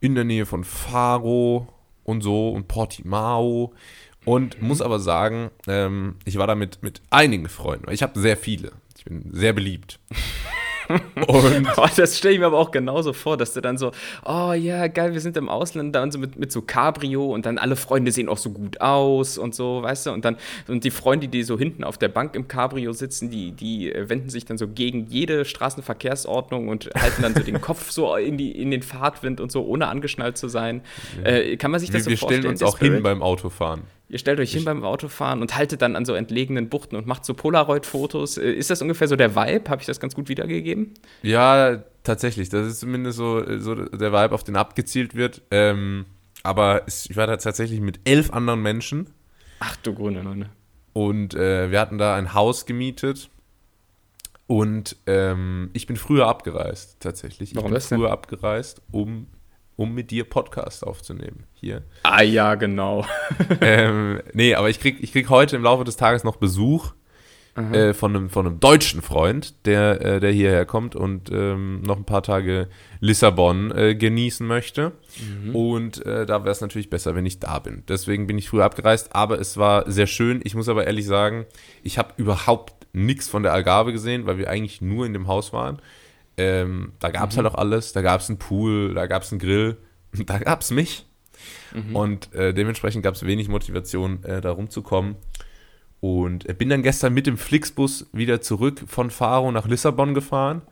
in 0.00 0.14
der 0.14 0.24
Nähe 0.24 0.46
von 0.46 0.64
Faro 0.64 1.68
und 2.04 2.22
so 2.22 2.50
und 2.50 2.68
Portimao. 2.68 3.72
Und 4.24 4.60
mhm. 4.60 4.68
muss 4.68 4.82
aber 4.82 5.00
sagen, 5.00 5.50
ähm, 5.66 6.16
ich 6.24 6.36
war 6.38 6.46
da 6.46 6.54
mit, 6.54 6.82
mit 6.82 7.00
einigen 7.10 7.48
Freunden, 7.48 7.90
ich 7.90 8.02
habe 8.02 8.18
sehr 8.18 8.36
viele. 8.36 8.72
Ich 8.96 9.04
bin 9.04 9.30
sehr 9.32 9.52
beliebt. 9.52 10.00
Und 10.88 11.68
oh, 11.76 11.86
das 11.96 12.18
stelle 12.18 12.34
ich 12.34 12.40
mir 12.40 12.46
aber 12.46 12.58
auch 12.58 12.70
genauso 12.70 13.12
vor, 13.12 13.36
dass 13.36 13.52
du 13.52 13.60
dann 13.60 13.78
so, 13.78 13.92
oh 14.24 14.52
ja, 14.52 14.86
geil, 14.88 15.12
wir 15.12 15.20
sind 15.20 15.36
im 15.36 15.48
Ausland, 15.48 15.94
dann 15.94 16.10
so 16.10 16.18
mit, 16.18 16.38
mit 16.38 16.52
so 16.52 16.62
Cabrio 16.62 17.26
und 17.26 17.46
dann 17.46 17.58
alle 17.58 17.76
Freunde 17.76 18.12
sehen 18.12 18.28
auch 18.28 18.38
so 18.38 18.50
gut 18.50 18.80
aus 18.80 19.38
und 19.38 19.54
so, 19.54 19.82
weißt 19.82 20.06
du, 20.06 20.12
und 20.12 20.24
dann 20.24 20.36
und 20.66 20.84
die 20.84 20.90
Freunde, 20.90 21.28
die 21.28 21.42
so 21.42 21.58
hinten 21.58 21.84
auf 21.84 21.98
der 21.98 22.08
Bank 22.08 22.34
im 22.34 22.48
Cabrio 22.48 22.92
sitzen, 22.92 23.30
die, 23.30 23.52
die 23.52 23.92
wenden 23.96 24.30
sich 24.30 24.44
dann 24.44 24.58
so 24.58 24.68
gegen 24.68 25.06
jede 25.06 25.44
Straßenverkehrsordnung 25.44 26.68
und 26.68 26.90
halten 26.96 27.22
dann 27.22 27.34
so 27.34 27.42
den 27.42 27.60
Kopf 27.68 27.90
so 27.90 28.14
in, 28.16 28.36
die, 28.36 28.52
in 28.52 28.70
den 28.70 28.82
Fahrtwind 28.82 29.40
und 29.40 29.52
so, 29.52 29.64
ohne 29.64 29.88
angeschnallt 29.88 30.38
zu 30.38 30.48
sein. 30.48 30.82
Ja. 31.22 31.30
Äh, 31.30 31.56
kann 31.56 31.70
man 31.70 31.80
sich 31.80 31.90
das 31.90 32.06
wir, 32.06 32.16
so 32.16 32.20
vorstellen? 32.20 32.44
Wir 32.44 32.56
stellen 32.56 32.68
uns 32.68 32.74
auch 32.74 32.78
hin 32.78 33.02
beim 33.02 33.22
Autofahren. 33.22 33.82
Ihr 34.10 34.18
stellt 34.18 34.40
euch 34.40 34.52
hin 34.52 34.64
beim 34.64 34.84
Autofahren 34.84 35.42
und 35.42 35.54
haltet 35.54 35.82
dann 35.82 35.94
an 35.94 36.06
so 36.06 36.14
entlegenen 36.14 36.70
Buchten 36.70 36.96
und 36.96 37.06
macht 37.06 37.26
so 37.26 37.34
Polaroid-Fotos. 37.34 38.38
Äh, 38.38 38.52
ist 38.52 38.70
das 38.70 38.80
ungefähr 38.80 39.06
so 39.06 39.16
der 39.16 39.36
Vibe? 39.36 39.68
Habe 39.68 39.82
ich 39.82 39.86
das 39.86 40.00
ganz 40.00 40.14
gut 40.14 40.28
wiedergegeben? 40.30 40.94
Ja, 41.22 41.84
tatsächlich. 42.04 42.48
Das 42.48 42.66
ist 42.66 42.80
zumindest 42.80 43.18
so, 43.18 43.58
so 43.58 43.74
der 43.74 44.12
Vibe, 44.12 44.34
auf 44.34 44.44
den 44.44 44.56
abgezielt 44.56 45.14
wird. 45.14 45.42
Ähm, 45.50 46.06
aber 46.42 46.88
ich 46.88 47.16
war 47.16 47.26
da 47.26 47.36
tatsächlich 47.36 47.80
mit 47.80 48.00
elf 48.04 48.32
anderen 48.32 48.62
Menschen. 48.62 49.10
Ach 49.60 49.76
du 49.76 49.92
Grüne, 49.92 50.22
Leute. 50.22 50.48
Und 50.94 51.34
äh, 51.34 51.70
wir 51.70 51.78
hatten 51.78 51.98
da 51.98 52.16
ein 52.16 52.32
Haus 52.32 52.64
gemietet. 52.64 53.28
Und 54.46 54.96
ähm, 55.06 55.68
ich 55.74 55.86
bin 55.86 55.96
früher 55.96 56.26
abgereist, 56.26 56.96
tatsächlich. 57.00 57.54
Warum 57.54 57.76
ich 57.76 57.86
bin 57.88 57.98
früher 57.98 58.10
abgereist, 58.10 58.80
um 58.90 59.26
um 59.78 59.94
mit 59.94 60.10
dir 60.10 60.24
Podcast 60.24 60.84
aufzunehmen. 60.84 61.44
Hier. 61.54 61.84
Ah 62.02 62.22
ja, 62.22 62.56
genau. 62.56 63.06
ähm, 63.60 64.20
nee, 64.32 64.56
aber 64.56 64.68
ich 64.68 64.80
krieg, 64.80 64.98
ich 65.00 65.12
krieg 65.12 65.30
heute 65.30 65.54
im 65.54 65.62
Laufe 65.62 65.84
des 65.84 65.96
Tages 65.96 66.24
noch 66.24 66.36
Besuch 66.36 66.92
äh, 67.54 67.94
von, 67.94 68.14
einem, 68.14 68.28
von 68.28 68.46
einem 68.46 68.58
deutschen 68.58 69.02
Freund, 69.02 69.66
der, 69.66 70.00
äh, 70.00 70.20
der 70.20 70.32
hierher 70.32 70.66
kommt 70.66 70.96
und 70.96 71.30
ähm, 71.32 71.82
noch 71.82 71.96
ein 71.96 72.04
paar 72.04 72.24
Tage 72.24 72.68
Lissabon 72.98 73.70
äh, 73.70 73.94
genießen 73.94 74.46
möchte. 74.46 74.92
Mhm. 75.20 75.54
Und 75.54 76.06
äh, 76.06 76.26
da 76.26 76.42
wäre 76.42 76.50
es 76.50 76.60
natürlich 76.60 76.90
besser, 76.90 77.14
wenn 77.14 77.26
ich 77.26 77.38
da 77.38 77.60
bin. 77.60 77.84
Deswegen 77.88 78.26
bin 78.26 78.36
ich 78.36 78.48
früher 78.48 78.64
abgereist, 78.64 79.14
aber 79.14 79.40
es 79.40 79.56
war 79.56 79.88
sehr 79.90 80.08
schön. 80.08 80.40
Ich 80.42 80.56
muss 80.56 80.68
aber 80.68 80.86
ehrlich 80.86 81.06
sagen, 81.06 81.46
ich 81.84 81.98
habe 81.98 82.14
überhaupt 82.16 82.74
nichts 82.92 83.28
von 83.28 83.44
der 83.44 83.52
Algarve 83.52 83.92
gesehen, 83.92 84.26
weil 84.26 84.38
wir 84.38 84.50
eigentlich 84.50 84.80
nur 84.80 85.06
in 85.06 85.12
dem 85.12 85.28
Haus 85.28 85.52
waren. 85.52 85.80
Ähm, 86.38 86.92
da 87.00 87.10
gab 87.10 87.30
es 87.30 87.36
mhm. 87.36 87.42
halt 87.42 87.52
auch 87.52 87.58
alles. 87.58 87.92
Da 87.92 88.00
gab 88.00 88.20
es 88.20 88.30
einen 88.30 88.38
Pool, 88.38 88.94
da 88.94 89.06
gab 89.06 89.22
es 89.22 89.32
einen 89.32 89.40
Grill, 89.40 89.76
da 90.12 90.38
gab 90.38 90.62
es 90.62 90.70
mich. 90.70 91.06
Mhm. 91.74 91.96
Und 91.96 92.34
äh, 92.34 92.54
dementsprechend 92.54 93.02
gab 93.02 93.14
es 93.14 93.26
wenig 93.26 93.48
Motivation, 93.48 94.24
äh, 94.24 94.40
da 94.40 94.52
rumzukommen. 94.52 95.16
Und 96.00 96.48
äh, 96.48 96.54
bin 96.54 96.68
dann 96.68 96.82
gestern 96.82 97.12
mit 97.12 97.26
dem 97.26 97.36
Flixbus 97.36 98.06
wieder 98.12 98.40
zurück 98.40 98.84
von 98.86 99.10
Faro 99.10 99.50
nach 99.50 99.66
Lissabon 99.66 100.14
gefahren, 100.14 100.62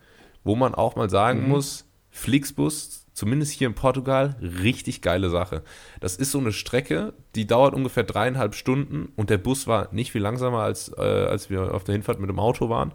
wo 0.43 0.55
man 0.55 0.73
auch 0.73 0.95
mal 0.95 1.09
sagen 1.09 1.43
mhm. 1.43 1.49
muss, 1.49 1.85
Flixbus, 2.09 3.05
zumindest 3.13 3.51
hier 3.51 3.67
in 3.67 3.75
Portugal, 3.75 4.37
richtig 4.41 5.01
geile 5.01 5.29
Sache. 5.29 5.63
Das 5.99 6.15
ist 6.15 6.31
so 6.31 6.39
eine 6.39 6.53
Strecke, 6.53 7.13
die 7.35 7.45
dauert 7.45 7.73
ungefähr 7.73 8.03
dreieinhalb 8.03 8.55
Stunden 8.55 9.09
und 9.15 9.29
der 9.29 9.37
Bus 9.37 9.67
war 9.67 9.89
nicht 9.93 10.11
viel 10.13 10.21
langsamer, 10.21 10.59
als, 10.59 10.91
äh, 10.97 11.01
als 11.01 11.49
wir 11.49 11.73
auf 11.73 11.83
der 11.83 11.93
Hinfahrt 11.93 12.19
mit 12.19 12.29
dem 12.29 12.39
Auto 12.39 12.69
waren. 12.69 12.93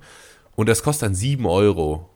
Und 0.57 0.69
das 0.69 0.83
kostet 0.83 1.09
dann 1.09 1.15
sieben 1.15 1.47
Euro. 1.47 2.12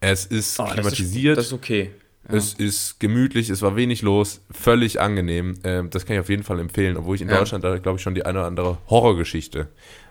Es 0.00 0.26
ist 0.26 0.58
oh, 0.60 0.64
klimatisiert. 0.64 1.38
Das 1.38 1.46
ist, 1.46 1.52
das 1.52 1.58
ist 1.58 1.64
okay. 1.64 1.90
Ja. 2.28 2.36
Es 2.36 2.54
ist 2.54 2.98
gemütlich, 2.98 3.50
es 3.50 3.62
war 3.62 3.76
wenig 3.76 4.02
los, 4.02 4.40
völlig 4.50 5.00
angenehm. 5.00 5.58
Ähm, 5.64 5.90
das 5.90 6.06
kann 6.06 6.16
ich 6.16 6.20
auf 6.20 6.28
jeden 6.28 6.42
Fall 6.42 6.58
empfehlen, 6.58 6.96
obwohl 6.96 7.14
ich 7.14 7.22
in 7.22 7.28
ja. 7.28 7.38
Deutschland 7.38 7.62
da, 7.62 7.78
glaube 7.78 7.98
ich, 7.98 8.02
schon 8.02 8.14
die 8.14 8.26
eine 8.26 8.38
oder 8.38 8.46
andere 8.48 8.78
Horrorgeschichte 8.88 9.68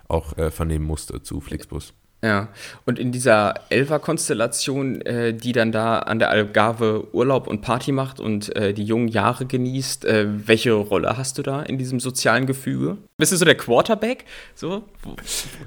auch 0.08 0.36
äh, 0.38 0.50
vernehmen 0.50 0.86
musste 0.86 1.22
zu 1.22 1.40
Flixbus. 1.40 1.92
Ja, 2.26 2.48
und 2.84 2.98
in 2.98 3.12
dieser 3.12 3.54
Elfer-Konstellation, 3.68 5.00
äh, 5.02 5.32
die 5.32 5.52
dann 5.52 5.70
da 5.70 6.00
an 6.00 6.18
der 6.18 6.30
Algarve 6.30 7.06
Urlaub 7.14 7.46
und 7.46 7.60
Party 7.60 7.92
macht 7.92 8.18
und 8.18 8.54
äh, 8.56 8.74
die 8.74 8.82
jungen 8.82 9.06
Jahre 9.06 9.46
genießt, 9.46 10.04
äh, 10.06 10.26
welche 10.48 10.72
Rolle 10.72 11.16
hast 11.16 11.38
du 11.38 11.42
da 11.42 11.62
in 11.62 11.78
diesem 11.78 12.00
sozialen 12.00 12.46
Gefüge? 12.46 12.96
Bist 13.16 13.30
du 13.30 13.36
so 13.36 13.44
der 13.44 13.54
Quarterback? 13.54 14.24
So? 14.56 14.82
Wo, 15.04 15.14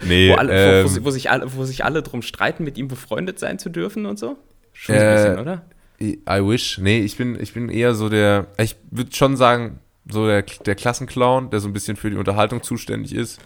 nee. 0.06 0.32
Wo, 0.32 0.36
alle, 0.36 0.82
ähm, 0.82 0.86
wo, 0.86 0.96
wo, 0.98 1.06
wo, 1.06 1.12
sich 1.12 1.30
alle, 1.30 1.56
wo 1.56 1.64
sich 1.64 1.86
alle 1.86 2.04
drum 2.04 2.22
streiten, 2.22 2.66
mit 2.66 2.78
ihm 2.78 2.90
befreundet 2.90 3.40
sein 3.40 3.58
zu 3.58 3.70
dürfen 3.70 4.06
und 4.06 4.20
so? 4.20 4.36
Schon 4.74 4.96
ein 4.96 5.16
bisschen, 5.16 5.38
äh, 5.38 5.42
oder? 5.42 5.66
I 6.02 6.46
wish. 6.46 6.78
Nee, 6.78 7.00
ich 7.00 7.16
bin, 7.16 7.40
ich 7.40 7.54
bin 7.54 7.70
eher 7.70 7.94
so 7.94 8.10
der, 8.10 8.48
ich 8.58 8.76
würde 8.92 9.16
schon 9.16 9.38
sagen, 9.38 9.80
so 10.10 10.28
der, 10.28 10.42
der 10.42 10.76
Klassenclown, 10.76 11.52
der 11.52 11.62
so 11.62 11.70
ein 11.70 11.74
bisschen 11.74 11.96
für 11.96 12.10
die 12.10 12.18
Unterhaltung 12.18 12.64
zuständig 12.64 13.16
ist 13.16 13.40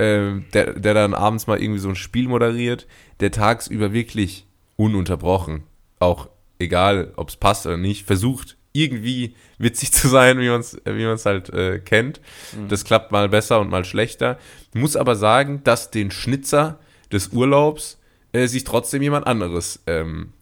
äh, 0.00 0.40
der, 0.54 0.72
der 0.74 0.94
dann 0.94 1.14
abends 1.14 1.46
mal 1.46 1.60
irgendwie 1.60 1.80
so 1.80 1.88
ein 1.88 1.96
Spiel 1.96 2.28
moderiert, 2.28 2.86
der 3.20 3.30
tagsüber 3.30 3.92
wirklich 3.92 4.46
ununterbrochen, 4.76 5.64
auch 5.98 6.28
egal, 6.58 7.12
ob 7.16 7.28
es 7.28 7.36
passt 7.36 7.66
oder 7.66 7.76
nicht, 7.76 8.06
versucht 8.06 8.56
irgendwie 8.72 9.34
witzig 9.58 9.92
zu 9.92 10.08
sein, 10.08 10.38
wie 10.38 10.48
man 10.48 10.60
es 10.60 10.80
wie 10.84 11.04
man's 11.04 11.26
halt 11.26 11.50
äh, 11.50 11.80
kennt. 11.80 12.20
Mhm. 12.52 12.68
Das 12.68 12.84
klappt 12.84 13.12
mal 13.12 13.28
besser 13.28 13.60
und 13.60 13.70
mal 13.70 13.84
schlechter. 13.84 14.38
Muss 14.72 14.96
aber 14.96 15.16
sagen, 15.16 15.62
dass 15.64 15.90
den 15.90 16.10
Schnitzer 16.10 16.78
des 17.12 17.28
Urlaubs 17.28 17.98
äh, 18.32 18.46
sich 18.46 18.64
trotzdem 18.64 19.02
jemand 19.02 19.26
anderes 19.26 19.80
ähm, 19.86 20.32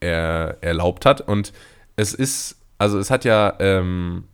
er, 0.00 0.58
erlaubt 0.60 1.06
hat. 1.06 1.20
Und 1.20 1.52
es 1.94 2.12
ist, 2.12 2.56
also 2.78 2.98
es 2.98 3.10
hat 3.10 3.24
ja, 3.24 3.54
ähm, 3.60 4.24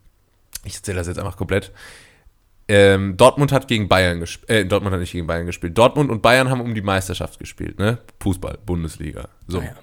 ich 0.64 0.76
erzähle 0.76 0.98
das 0.98 1.08
jetzt 1.08 1.18
einfach 1.18 1.36
komplett, 1.36 1.72
ähm, 2.68 3.16
Dortmund 3.16 3.52
hat 3.52 3.68
gegen 3.68 3.88
Bayern 3.88 4.20
gespielt. 4.20 4.50
Äh, 4.50 4.64
Dortmund 4.64 4.92
hat 4.92 5.00
nicht 5.00 5.12
gegen 5.12 5.26
Bayern 5.26 5.46
gespielt. 5.46 5.76
Dortmund 5.76 6.10
und 6.10 6.22
Bayern 6.22 6.50
haben 6.50 6.60
um 6.60 6.74
die 6.74 6.82
Meisterschaft 6.82 7.38
gespielt, 7.38 7.78
ne? 7.78 7.98
Fußball, 8.20 8.58
Bundesliga. 8.64 9.28
So. 9.46 9.60
Ah, 9.60 9.64
ja. 9.64 9.74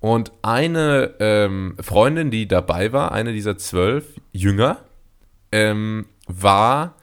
Und 0.00 0.32
eine 0.42 1.14
ähm, 1.18 1.76
Freundin, 1.80 2.30
die 2.30 2.46
dabei 2.46 2.92
war, 2.92 3.12
eine 3.12 3.32
dieser 3.32 3.56
zwölf 3.56 4.04
Jünger, 4.32 4.78
ähm, 5.50 6.06
war 6.26 6.96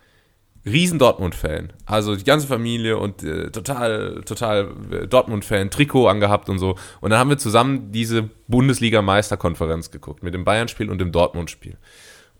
riesen 0.65 1.00
Dortmund-Fan. 1.00 1.74
Also 1.86 2.15
die 2.15 2.24
ganze 2.24 2.48
Familie 2.48 2.98
und 2.98 3.24
äh, 3.24 3.50
total, 3.50 4.22
total 4.25 4.70
äh, 4.91 5.08
Dortmund-Fan, 5.08 5.72
Trikot 5.72 6.08
angehabt 6.08 6.50
und 6.50 6.60
so. 6.60 6.75
Und 7.00 7.10
dann 7.10 7.20
haben 7.20 7.30
wir 7.30 7.38
zusammen 7.38 7.91
diese 7.91 8.30
Bundesliga-Meisterkonferenz 8.48 9.91
geguckt 9.91 10.22
mit 10.22 10.34
dem 10.34 10.44
Bayern-Spiel 10.44 10.89
und 10.89 11.00
dem 11.00 11.12
Dortmund-Spiel. 11.12 11.77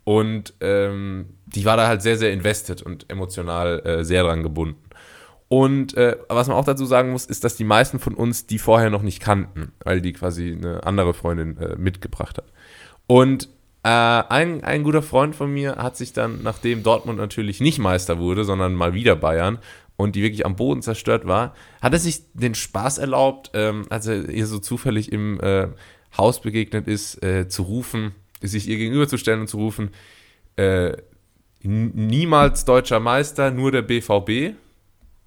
Und 0.04 0.54
ähm, 0.62 1.38
die 1.46 1.66
war 1.66 1.78
da 1.78 1.88
halt 1.88 2.02
sehr, 2.02 2.18
sehr 2.18 2.32
invested 2.32 2.82
und 2.82 3.10
emotional 3.10 3.80
äh, 3.86 4.04
sehr 4.04 4.24
dran 4.24 4.44
gebunden. 4.44 4.82
Und 5.48 5.98
äh, 5.98 6.16
was 6.30 6.48
man 6.48 6.56
auch 6.56 6.66
dazu 6.66 6.86
sagen 6.86 7.12
muss, 7.12 7.26
ist, 7.26 7.44
dass 7.44 7.58
die 7.58 7.66
meisten 7.66 8.00
von 8.00 8.14
uns 8.14 8.48
die 8.48 8.58
vorher 8.58 8.90
noch 8.90 9.02
nicht 9.02 9.20
kannten, 9.20 9.74
weil 9.84 10.00
die 10.00 10.14
quasi 10.14 10.54
eine 10.54 10.84
andere 10.86 11.14
Freundin 11.14 11.58
äh, 11.58 11.76
mitgebracht 11.76 12.38
hat. 12.38 12.46
Und 13.06 13.50
äh, 13.84 13.90
ein, 13.90 14.64
ein 14.64 14.84
guter 14.84 15.02
Freund 15.02 15.36
von 15.36 15.52
mir 15.52 15.76
hat 15.76 15.98
sich 15.98 16.14
dann, 16.14 16.42
nachdem 16.42 16.84
Dortmund 16.84 17.18
natürlich 17.18 17.60
nicht 17.60 17.80
Meister 17.80 18.18
wurde, 18.18 18.46
sondern 18.46 18.76
mal 18.76 18.94
wieder 18.94 19.16
Bayern 19.18 19.60
und 19.98 20.16
die 20.16 20.24
wirklich 20.24 20.46
am 20.46 20.56
Boden 20.56 20.82
zerstört 20.82 21.28
war, 21.28 21.54
hat 21.82 21.92
er 21.92 22.00
sich 22.00 22.22
den 22.34 22.56
Spaß 22.56 23.00
erlaubt, 23.00 23.52
ähm, 23.54 23.86
als 23.90 24.08
er 24.08 24.30
ihr 24.30 24.48
so 24.48 24.60
zufällig 24.60 25.12
im 25.12 25.40
äh, 25.42 25.68
Haus 26.18 26.42
begegnet 26.42 26.88
ist, 26.88 27.22
äh, 27.24 27.48
zu 27.48 27.64
rufen, 27.64 28.14
sich 28.48 28.68
ihr 28.68 28.78
gegenüberzustellen 28.78 29.42
und 29.42 29.48
zu 29.48 29.58
rufen, 29.58 29.92
äh, 30.56 30.94
niemals 31.64 32.66
deutscher 32.66 33.00
Meister, 33.00 33.52
nur 33.52 33.72
der 33.72 33.84
BVB 33.84 34.56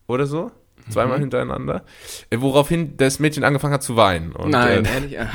oder 0.06 0.26
so. 0.26 0.50
Zweimal 0.90 1.16
mhm. 1.16 1.22
hintereinander. 1.22 1.84
Äh, 2.30 2.40
woraufhin 2.40 2.96
das 2.96 3.18
Mädchen 3.18 3.44
angefangen 3.44 3.72
hat 3.72 3.82
zu 3.82 3.96
weinen. 3.96 4.32
Und, 4.32 4.50
Nein, 4.50 4.84
äh, 4.84 4.92
ehrlich. 4.92 5.16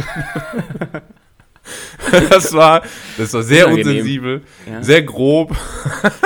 das, 2.30 2.54
war, 2.54 2.84
das 3.18 3.34
war 3.34 3.44
sehr 3.44 3.66
Unangenehm. 3.66 3.98
unsensibel, 3.98 4.42
ja. 4.70 4.84
sehr 4.84 5.02
grob. 5.02 5.56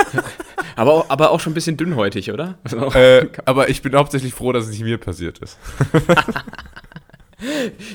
aber, 0.76 0.92
auch, 0.92 1.08
aber 1.08 1.30
auch 1.30 1.40
schon 1.40 1.52
ein 1.52 1.54
bisschen 1.54 1.76
dünnhäutig, 1.76 2.32
oder? 2.32 2.58
Äh, 2.94 3.28
aber 3.44 3.70
ich 3.70 3.82
bin 3.82 3.94
hauptsächlich 3.94 4.34
froh, 4.34 4.52
dass 4.52 4.64
es 4.64 4.70
nicht 4.70 4.82
mir 4.82 4.98
passiert 4.98 5.38
ist. 5.38 5.58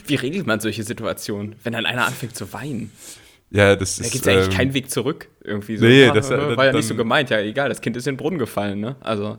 Wie 0.08 0.16
regelt 0.16 0.48
man 0.48 0.60
solche 0.60 0.84
Situationen, 0.84 1.56
wenn 1.64 1.74
dann 1.74 1.86
einer 1.86 2.06
anfängt 2.06 2.36
zu 2.36 2.52
weinen? 2.54 2.92
Ja, 3.52 3.76
das 3.76 4.00
ist. 4.00 4.06
Da 4.06 4.10
gibt 4.12 4.26
es 4.26 4.28
eigentlich 4.28 4.46
ähm, 4.48 4.58
keinen 4.58 4.74
Weg 4.74 4.92
zurück. 4.92 5.30
Irgendwie 5.44 5.78
so. 5.78 5.86
Nee, 5.86 6.12
das, 6.12 6.30
war 6.30 6.66
ja 6.66 6.74
nicht 6.74 6.88
so 6.88 6.96
gemeint. 6.96 7.30
Ja, 7.30 7.40
egal, 7.40 7.70
das 7.70 7.82
Kind 7.82 7.98
ist 7.98 8.08
in 8.08 8.14
den 8.14 8.18
Brunnen 8.18 8.40
gefallen, 8.40 8.80
ne? 8.80 8.96
Also. 9.00 9.38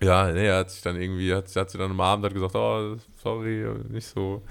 Ja, 0.00 0.30
nee, 0.30 0.46
er 0.46 0.58
hat 0.58 0.70
sich 0.70 0.80
dann 0.80 1.00
irgendwie, 1.00 1.34
hat, 1.34 1.54
hat 1.56 1.70
sie 1.70 1.78
dann 1.78 1.90
am 1.90 2.00
Abend 2.00 2.24
hat 2.24 2.32
gesagt, 2.32 2.54
oh, 2.54 2.96
sorry, 3.20 3.64
nicht 3.88 4.06
so, 4.06 4.42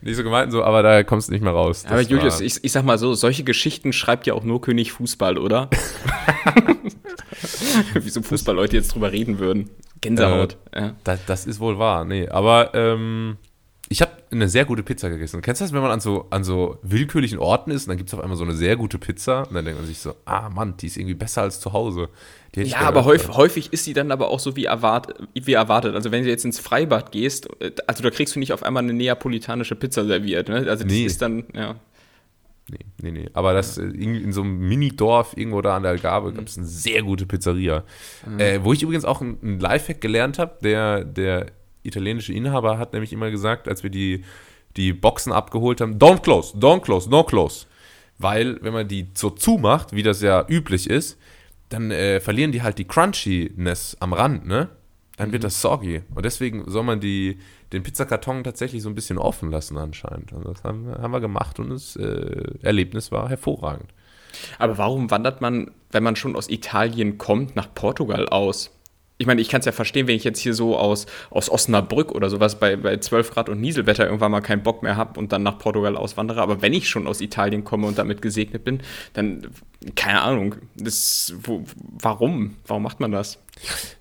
nicht 0.00 0.16
so 0.16 0.22
gemeint 0.22 0.52
so, 0.52 0.64
aber 0.64 0.82
da 0.82 1.02
kommst 1.02 1.28
du 1.28 1.32
nicht 1.32 1.42
mehr 1.42 1.52
raus. 1.52 1.84
aber 1.86 2.00
Julius, 2.00 2.40
ich, 2.40 2.64
ich 2.64 2.72
sag 2.72 2.82
mal 2.82 2.96
so, 2.96 3.12
solche 3.12 3.44
Geschichten 3.44 3.92
schreibt 3.92 4.26
ja 4.26 4.32
auch 4.32 4.42
nur 4.42 4.62
König 4.62 4.92
Fußball, 4.92 5.36
oder? 5.36 5.68
Wie 7.94 8.08
so 8.08 8.22
Fußballleute 8.22 8.76
jetzt 8.76 8.94
drüber 8.94 9.12
reden 9.12 9.38
würden. 9.38 9.68
Gänsehaut. 10.00 10.56
Äh, 10.72 10.80
ja. 10.80 10.96
das, 11.04 11.24
das, 11.26 11.46
ist 11.46 11.60
wohl 11.60 11.78
wahr, 11.78 12.04
nee, 12.04 12.28
aber 12.28 12.74
ähm, 12.74 13.36
eine 14.30 14.48
sehr 14.48 14.64
gute 14.64 14.82
Pizza 14.82 15.08
gegessen. 15.08 15.40
Kennst 15.42 15.60
du 15.60 15.64
das, 15.64 15.72
wenn 15.72 15.82
man 15.82 15.90
an 15.90 16.00
so, 16.00 16.26
an 16.30 16.44
so 16.44 16.78
willkürlichen 16.82 17.38
Orten 17.38 17.70
ist 17.70 17.84
und 17.84 17.90
dann 17.90 17.96
gibt 17.96 18.08
es 18.10 18.14
auf 18.14 18.20
einmal 18.20 18.36
so 18.36 18.44
eine 18.44 18.54
sehr 18.54 18.76
gute 18.76 18.98
Pizza 18.98 19.46
und 19.48 19.54
dann 19.54 19.64
denkt 19.64 19.80
man 19.80 19.86
sich 19.86 19.98
so, 19.98 20.14
ah 20.24 20.48
Mann, 20.48 20.76
die 20.76 20.86
ist 20.86 20.96
irgendwie 20.96 21.14
besser 21.14 21.42
als 21.42 21.60
zu 21.60 21.72
Hause. 21.72 22.08
Ja, 22.54 22.80
aber 22.80 23.04
häufig, 23.04 23.28
häufig, 23.36 23.72
ist 23.72 23.84
sie 23.84 23.92
dann 23.92 24.10
aber 24.10 24.28
auch 24.28 24.40
so 24.40 24.56
wie, 24.56 24.64
erwart, 24.64 25.14
wie 25.34 25.52
erwartet. 25.52 25.94
Also 25.94 26.10
wenn 26.10 26.24
du 26.24 26.30
jetzt 26.30 26.44
ins 26.44 26.58
Freibad 26.58 27.12
gehst, 27.12 27.48
äh, 27.60 27.72
also 27.86 28.02
da 28.02 28.10
kriegst 28.10 28.34
du 28.34 28.38
nicht 28.38 28.52
auf 28.52 28.62
einmal 28.62 28.82
eine 28.82 28.94
neapolitanische 28.94 29.74
Pizza 29.74 30.04
serviert. 30.04 30.48
Ne? 30.48 30.56
Also 30.56 30.84
das 30.84 30.92
nee. 30.92 31.04
ist 31.04 31.20
dann, 31.20 31.44
ja. 31.54 31.76
Nee, 32.68 32.78
nee, 33.00 33.10
nee. 33.12 33.30
Aber 33.32 33.52
das. 33.52 33.78
Äh, 33.78 33.84
in 33.84 34.32
so 34.32 34.42
einem 34.42 34.58
Mini-Dorf 34.58 35.36
irgendwo 35.36 35.62
da 35.62 35.76
an 35.76 35.82
der 35.82 35.92
Algarve 35.92 36.30
mhm. 36.30 36.34
gab 36.34 36.46
es 36.46 36.56
eine 36.56 36.66
sehr 36.66 37.02
gute 37.02 37.26
Pizzeria. 37.26 37.84
Mhm. 38.26 38.40
Äh, 38.40 38.64
wo 38.64 38.72
ich 38.72 38.82
übrigens 38.82 39.04
auch 39.04 39.20
einen 39.20 39.60
Lifehack 39.60 40.00
gelernt 40.00 40.38
habe, 40.38 40.56
der, 40.62 41.04
der 41.04 41.46
italienische 41.86 42.32
Inhaber 42.32 42.78
hat 42.78 42.92
nämlich 42.92 43.12
immer 43.12 43.30
gesagt, 43.30 43.68
als 43.68 43.82
wir 43.82 43.90
die, 43.90 44.24
die 44.76 44.92
Boxen 44.92 45.32
abgeholt 45.32 45.80
haben, 45.80 45.98
don't 45.98 46.22
close, 46.22 46.56
don't 46.56 46.80
close, 46.80 47.08
no 47.08 47.24
close. 47.24 47.66
Weil, 48.18 48.58
wenn 48.62 48.72
man 48.72 48.88
die 48.88 49.08
so 49.14 49.30
zumacht, 49.30 49.92
wie 49.92 50.02
das 50.02 50.22
ja 50.22 50.44
üblich 50.48 50.88
ist, 50.88 51.18
dann 51.68 51.90
äh, 51.90 52.20
verlieren 52.20 52.52
die 52.52 52.62
halt 52.62 52.78
die 52.78 52.86
Crunchiness 52.86 53.96
am 54.00 54.12
Rand, 54.12 54.46
ne? 54.46 54.68
Dann 55.16 55.32
wird 55.32 55.42
mhm. 55.42 55.46
das 55.46 55.60
soggy. 55.60 56.02
Und 56.14 56.24
deswegen 56.24 56.70
soll 56.70 56.82
man 56.82 57.00
die, 57.00 57.38
den 57.72 57.82
Pizzakarton 57.82 58.44
tatsächlich 58.44 58.82
so 58.82 58.88
ein 58.88 58.94
bisschen 58.94 59.18
offen 59.18 59.50
lassen 59.50 59.78
anscheinend. 59.78 60.32
Und 60.32 60.46
das 60.46 60.62
haben, 60.62 60.90
haben 60.90 61.10
wir 61.10 61.20
gemacht 61.20 61.58
und 61.58 61.70
das 61.70 61.96
äh, 61.96 62.42
Erlebnis 62.62 63.10
war 63.12 63.28
hervorragend. 63.28 63.90
Aber 64.58 64.76
warum 64.78 65.10
wandert 65.10 65.40
man, 65.40 65.70
wenn 65.90 66.02
man 66.02 66.16
schon 66.16 66.36
aus 66.36 66.48
Italien 66.50 67.16
kommt, 67.16 67.56
nach 67.56 67.72
Portugal 67.74 68.28
aus? 68.28 68.70
Ich 69.18 69.26
meine, 69.26 69.40
ich 69.40 69.48
kann 69.48 69.60
es 69.60 69.66
ja 69.66 69.72
verstehen, 69.72 70.06
wenn 70.06 70.16
ich 70.16 70.24
jetzt 70.24 70.40
hier 70.40 70.52
so 70.52 70.76
aus, 70.76 71.06
aus 71.30 71.50
Osnabrück 71.50 72.12
oder 72.12 72.28
sowas 72.28 72.58
bei, 72.58 72.76
bei 72.76 72.98
12 72.98 73.30
Grad 73.30 73.48
und 73.48 73.60
Nieselwetter 73.60 74.04
irgendwann 74.04 74.30
mal 74.30 74.42
keinen 74.42 74.62
Bock 74.62 74.82
mehr 74.82 74.96
habe 74.96 75.18
und 75.18 75.32
dann 75.32 75.42
nach 75.42 75.58
Portugal 75.58 75.96
auswandere. 75.96 76.42
Aber 76.42 76.60
wenn 76.60 76.74
ich 76.74 76.88
schon 76.88 77.06
aus 77.06 77.20
Italien 77.20 77.64
komme 77.64 77.86
und 77.86 77.96
damit 77.98 78.20
gesegnet 78.20 78.64
bin, 78.64 78.80
dann, 79.14 79.48
keine 79.94 80.20
Ahnung, 80.20 80.56
das, 80.76 81.34
wo, 81.42 81.64
warum? 81.78 82.56
Warum 82.66 82.82
macht 82.82 83.00
man 83.00 83.10
das? 83.10 83.38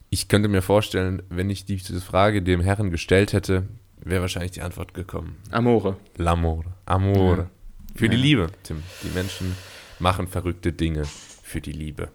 Ich 0.10 0.28
könnte 0.28 0.50
mir 0.50 0.62
vorstellen, 0.62 1.24
wenn 1.30 1.50
ich 1.50 1.66
diese 1.66 2.02
Frage 2.02 2.42
dem 2.42 2.60
Herrn 2.60 2.92
gestellt 2.92 3.32
hätte, 3.32 3.64
wäre 3.98 4.22
wahrscheinlich 4.22 4.52
die 4.52 4.62
Antwort 4.62 4.94
gekommen. 4.94 5.38
Amore. 5.52 5.96
L'amore. 6.18 6.66
Amore. 6.86 7.38
Ja. 7.38 7.50
Für 7.96 8.06
ja. 8.06 8.12
die 8.12 8.18
Liebe, 8.18 8.48
Tim. 8.64 8.84
Die 9.04 9.16
Menschen 9.16 9.56
machen 10.00 10.28
verrückte 10.28 10.74
Dinge 10.74 11.04
für 11.42 11.62
die 11.62 11.72
Liebe. 11.72 12.10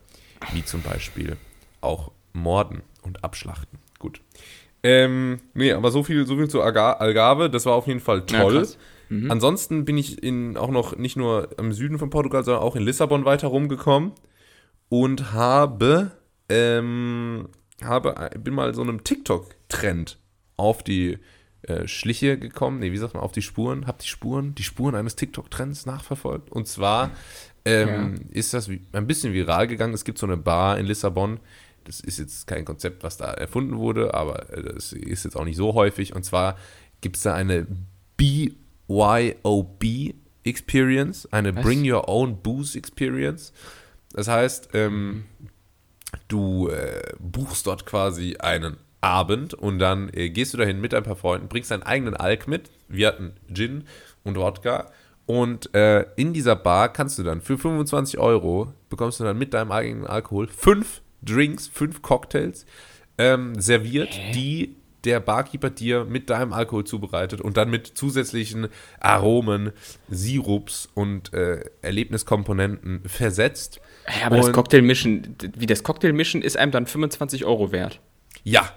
Wie 0.53 0.65
zum 0.65 0.83
Beispiel 0.83 1.37
auch 1.81 2.13
Morden 2.33 2.83
und 3.03 3.25
abschlachten. 3.25 3.79
Gut. 3.99 4.21
Ähm, 4.83 5.41
nee, 5.55 5.73
aber 5.73 5.91
so 5.91 6.03
viel, 6.03 6.27
so 6.27 6.37
viel 6.37 6.49
zur 6.49 6.65
Algarve. 6.65 7.51
Das 7.51 7.67
war 7.67 7.75
auf 7.75 7.87
jeden 7.87 8.01
Fall 8.01 8.25
toll. 8.25 8.67
Ja, 8.67 9.17
mhm. 9.17 9.31
Ansonsten 9.31 9.85
bin 9.85 9.99
ich 9.99 10.23
in, 10.23 10.57
auch 10.57 10.71
noch 10.71 10.97
nicht 10.97 11.17
nur 11.17 11.59
im 11.59 11.73
Süden 11.73 11.99
von 11.99 12.11
Portugal, 12.11 12.45
sondern 12.45 12.63
auch 12.63 12.77
in 12.77 12.83
Lissabon 12.83 13.25
weiter 13.25 13.49
rumgekommen 13.49 14.13
und 14.89 15.33
habe, 15.33 16.13
ähm, 16.49 17.49
habe 17.83 18.31
bin 18.39 18.55
mal 18.55 18.75
so 18.75 18.83
einem 18.83 19.05
TikTok-Trend 19.05 20.19
auf 20.57 20.83
die 20.83 21.19
äh, 21.63 21.87
Schliche 21.87 22.39
gekommen. 22.39 22.79
Nee, 22.81 22.93
wie 22.93 22.97
sagt 22.97 23.15
man, 23.15 23.23
auf 23.23 23.33
die 23.33 23.43
Spuren. 23.43 23.87
Hab 23.87 23.99
die 23.99 24.09
Spuren, 24.09 24.55
die 24.55 24.63
Spuren 24.63 24.95
eines 24.95 25.17
TikTok-Trends 25.17 25.85
nachverfolgt. 25.85 26.51
Und 26.51 26.67
zwar 26.67 27.11
ähm, 27.67 28.15
ja. 28.17 28.23
ist 28.31 28.55
das 28.55 28.69
ein 28.69 29.07
bisschen 29.07 29.35
viral 29.35 29.67
gegangen. 29.67 29.93
Es 29.93 30.05
gibt 30.05 30.19
so 30.19 30.27
eine 30.27 30.39
Bar 30.39 30.79
in 30.79 30.87
Lissabon, 30.87 31.39
das 31.85 32.01
ist 32.01 32.19
jetzt 32.19 32.47
kein 32.47 32.65
Konzept, 32.65 33.03
was 33.03 33.17
da 33.17 33.27
erfunden 33.27 33.79
wurde, 33.79 34.15
aber 34.15 34.51
äh, 34.51 34.63
das 34.63 34.93
ist 34.93 35.25
jetzt 35.25 35.37
auch 35.37 35.45
nicht 35.45 35.57
so 35.57 35.75
häufig. 35.75 36.15
Und 36.15 36.25
zwar 36.25 36.57
gibt 37.01 37.17
es 37.17 37.23
da 37.23 37.35
eine 37.35 37.67
BYOB 38.17 39.85
Experience, 40.45 41.31
eine 41.33 41.55
was? 41.55 41.65
Bring 41.65 41.91
Your 41.91 42.09
Own 42.09 42.43
Booze 42.43 42.79
Experience. 42.79 43.53
Das 44.13 44.29
heißt, 44.29 44.71
ähm, 44.75 45.25
du 46.29 46.69
äh, 46.69 47.13
buchst 47.19 47.67
dort 47.67 47.87
quasi 47.87 48.37
einen 48.39 48.77
Abend 49.01 49.55
und 49.55 49.79
dann 49.79 50.11
äh, 50.13 50.31
gehst 50.31 50.53
du 50.53 50.59
dahin 50.59 50.81
mit 50.81 50.93
ein 50.95 51.03
paar 51.03 51.17
Freunden, 51.17 51.49
bringst 51.49 51.71
deinen 51.71 51.83
eigenen 51.83 52.15
Alk 52.15 52.49
mit. 52.49 52.71
Wir 52.89 53.09
hatten 53.09 53.33
Gin 53.53 53.85
und 54.25 54.37
Wodka. 54.37 54.91
Und 55.27 55.73
äh, 55.75 56.07
in 56.17 56.33
dieser 56.33 56.57
Bar 56.57 56.93
kannst 56.93 57.19
du 57.19 57.23
dann 57.23 57.41
für 57.41 57.57
25 57.57 58.19
Euro 58.19 58.73
bekommst 58.89 59.21
du 59.21 59.25
dann 59.25 59.39
mit 59.39 59.55
deinem 59.55 59.71
eigenen 59.71 60.07
Alkohol 60.07 60.49
fünf 60.49 61.03
Drinks, 61.23 61.69
fünf 61.69 62.03
Cocktails 62.03 62.67
ähm, 63.19 63.61
serviert, 63.61 64.15
Hä? 64.15 64.33
die 64.33 64.77
der 65.05 65.21
Barkeeper 65.21 65.71
dir 65.71 66.05
mit 66.05 66.31
deinem 66.31 66.53
Alkohol 66.53 66.85
zubereitet 66.85 67.41
und 67.41 67.57
dann 67.57 67.71
mit 67.71 67.87
zusätzlichen 67.87 68.69
Aromen, 68.99 69.73
Sirups 70.09 70.89
und 70.95 71.33
äh, 71.33 71.65
Erlebniskomponenten 71.83 73.03
versetzt. 73.07 73.81
Ja, 74.07 74.27
aber 74.27 74.37
und 74.37 74.47
das 74.47 74.53
Cocktailmischen, 74.53 75.37
wie 75.57 75.67
das 75.67 75.83
Cocktailmischen 75.83 76.43
ist 76.43 76.57
einem 76.57 76.73
dann 76.73 76.87
25 76.87 77.45
Euro 77.45 77.73
wert. 77.73 78.01
Ja, 78.43 78.71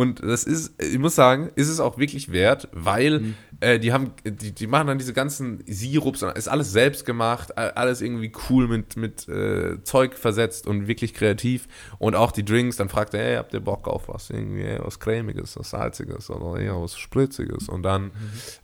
und 0.00 0.22
das 0.22 0.44
ist, 0.44 0.82
ich 0.82 0.98
muss 0.98 1.14
sagen, 1.14 1.50
ist 1.56 1.68
es 1.68 1.78
auch 1.78 1.98
wirklich 1.98 2.32
wert, 2.32 2.68
weil 2.72 3.20
mhm. 3.20 3.34
äh, 3.60 3.78
die 3.78 3.92
haben, 3.92 4.12
die, 4.24 4.52
die 4.52 4.66
machen 4.66 4.86
dann 4.86 4.96
diese 4.96 5.12
ganzen 5.12 5.62
Sirups, 5.66 6.22
ist 6.22 6.48
alles 6.48 6.72
selbst 6.72 7.04
gemacht, 7.04 7.58
alles 7.58 8.00
irgendwie 8.00 8.32
cool 8.48 8.66
mit, 8.66 8.96
mit 8.96 9.28
äh, 9.28 9.84
Zeug 9.84 10.14
versetzt 10.14 10.66
und 10.66 10.88
wirklich 10.88 11.12
kreativ. 11.12 11.68
Und 11.98 12.14
auch 12.14 12.32
die 12.32 12.46
Drinks, 12.46 12.76
dann 12.76 12.88
fragt 12.88 13.12
er, 13.12 13.22
hey, 13.22 13.36
habt 13.36 13.52
ihr 13.52 13.60
Bock 13.60 13.88
auf 13.88 14.08
was? 14.08 14.30
Irgendwie 14.30 14.78
was 14.78 15.00
Cremiges, 15.00 15.58
was 15.58 15.68
Salziges 15.68 16.30
oder 16.30 16.58
eher 16.58 16.80
was 16.80 16.96
Spritziges? 16.96 17.68
Und 17.68 17.82
dann. 17.82 18.04
Mhm. 18.04 18.10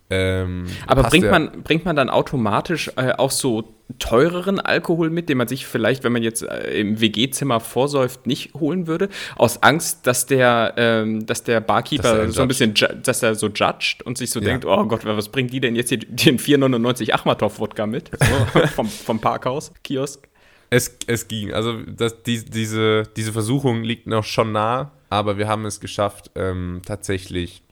Ähm, 0.09 0.67
Aber 0.85 1.03
bringt 1.03 1.29
man, 1.29 1.63
bringt 1.63 1.83
man 1.83 1.95
dann 1.95 2.09
automatisch 2.09 2.89
äh, 2.95 3.11
auch 3.11 3.31
so 3.31 3.73
teureren 3.99 4.59
Alkohol 4.59 5.09
mit, 5.09 5.29
den 5.29 5.37
man 5.37 5.47
sich 5.47 5.65
vielleicht, 5.65 6.03
wenn 6.03 6.11
man 6.13 6.23
jetzt 6.23 6.43
äh, 6.43 6.79
im 6.79 7.01
WG-Zimmer 7.01 7.59
vorsäuft, 7.59 8.25
nicht 8.27 8.53
holen 8.53 8.87
würde, 8.87 9.09
aus 9.35 9.63
Angst, 9.63 10.07
dass 10.07 10.25
der, 10.25 10.73
ähm, 10.77 11.25
dass 11.25 11.43
der 11.43 11.59
Barkeeper 11.59 12.25
dass 12.25 12.35
so 12.35 12.41
ein 12.41 12.47
bisschen, 12.47 12.73
dass 13.03 13.23
er 13.23 13.35
so 13.35 13.47
judged 13.47 14.03
und 14.03 14.17
sich 14.17 14.29
so 14.29 14.39
ja. 14.39 14.45
denkt, 14.45 14.65
oh 14.65 14.85
Gott, 14.85 15.05
was 15.05 15.29
bringt 15.29 15.51
die 15.51 15.59
denn 15.59 15.75
jetzt 15.75 15.89
hier 15.89 15.99
den 15.99 16.39
4,99 16.39 17.13
Achmatow-Wodka 17.13 17.85
mit? 17.85 18.11
So, 18.17 18.59
vom, 18.75 18.87
vom 18.87 19.19
Parkhaus, 19.19 19.73
Kiosk? 19.83 20.27
Es, 20.69 20.97
es 21.07 21.27
ging, 21.27 21.53
also 21.53 21.81
das, 21.81 22.23
die, 22.23 22.43
diese, 22.43 23.03
diese 23.15 23.31
Versuchung 23.31 23.83
liegt 23.83 24.07
noch 24.07 24.25
schon 24.25 24.51
nah, 24.51 24.91
aber 25.09 25.37
wir 25.37 25.47
haben 25.47 25.65
es 25.65 25.79
geschafft, 25.79 26.31
ähm, 26.35 26.81
tatsächlich, 26.85 27.63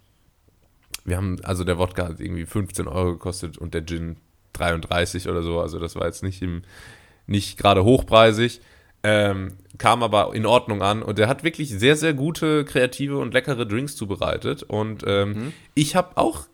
wir 1.06 1.18
haben, 1.18 1.38
also 1.44 1.64
der 1.64 1.78
Wodka 1.78 2.10
hat 2.10 2.20
irgendwie 2.20 2.46
15 2.46 2.88
Euro 2.88 3.14
gekostet 3.14 3.58
und 3.58 3.74
der 3.74 3.86
Gin 3.86 4.18
33 4.54 5.30
oder 5.30 5.44
so. 5.44 5.60
Also 5.60 5.80
das 5.80 5.96
war 5.96 6.08
jetzt 6.08 6.24
nicht, 6.24 6.42
im, 6.42 6.64
nicht 7.28 7.58
gerade 7.58 7.84
hochpreisig. 7.84 8.62
Ähm, 9.04 9.58
kam 9.78 10.02
aber 10.02 10.34
in 10.34 10.48
Ordnung 10.48 10.82
an 10.82 11.04
und 11.04 11.20
der 11.20 11.28
hat 11.28 11.44
wirklich 11.44 11.70
sehr, 11.70 11.96
sehr 11.96 12.16
gute, 12.16 12.66
kreative 12.66 13.20
und 13.20 13.36
leckere 13.36 13.66
Drinks 13.68 13.96
zubereitet. 13.96 14.64
Und 14.64 15.04
ähm, 15.06 15.30
mhm. 15.30 15.54
ich 15.76 15.96
habe 15.96 16.18
auch 16.18 16.48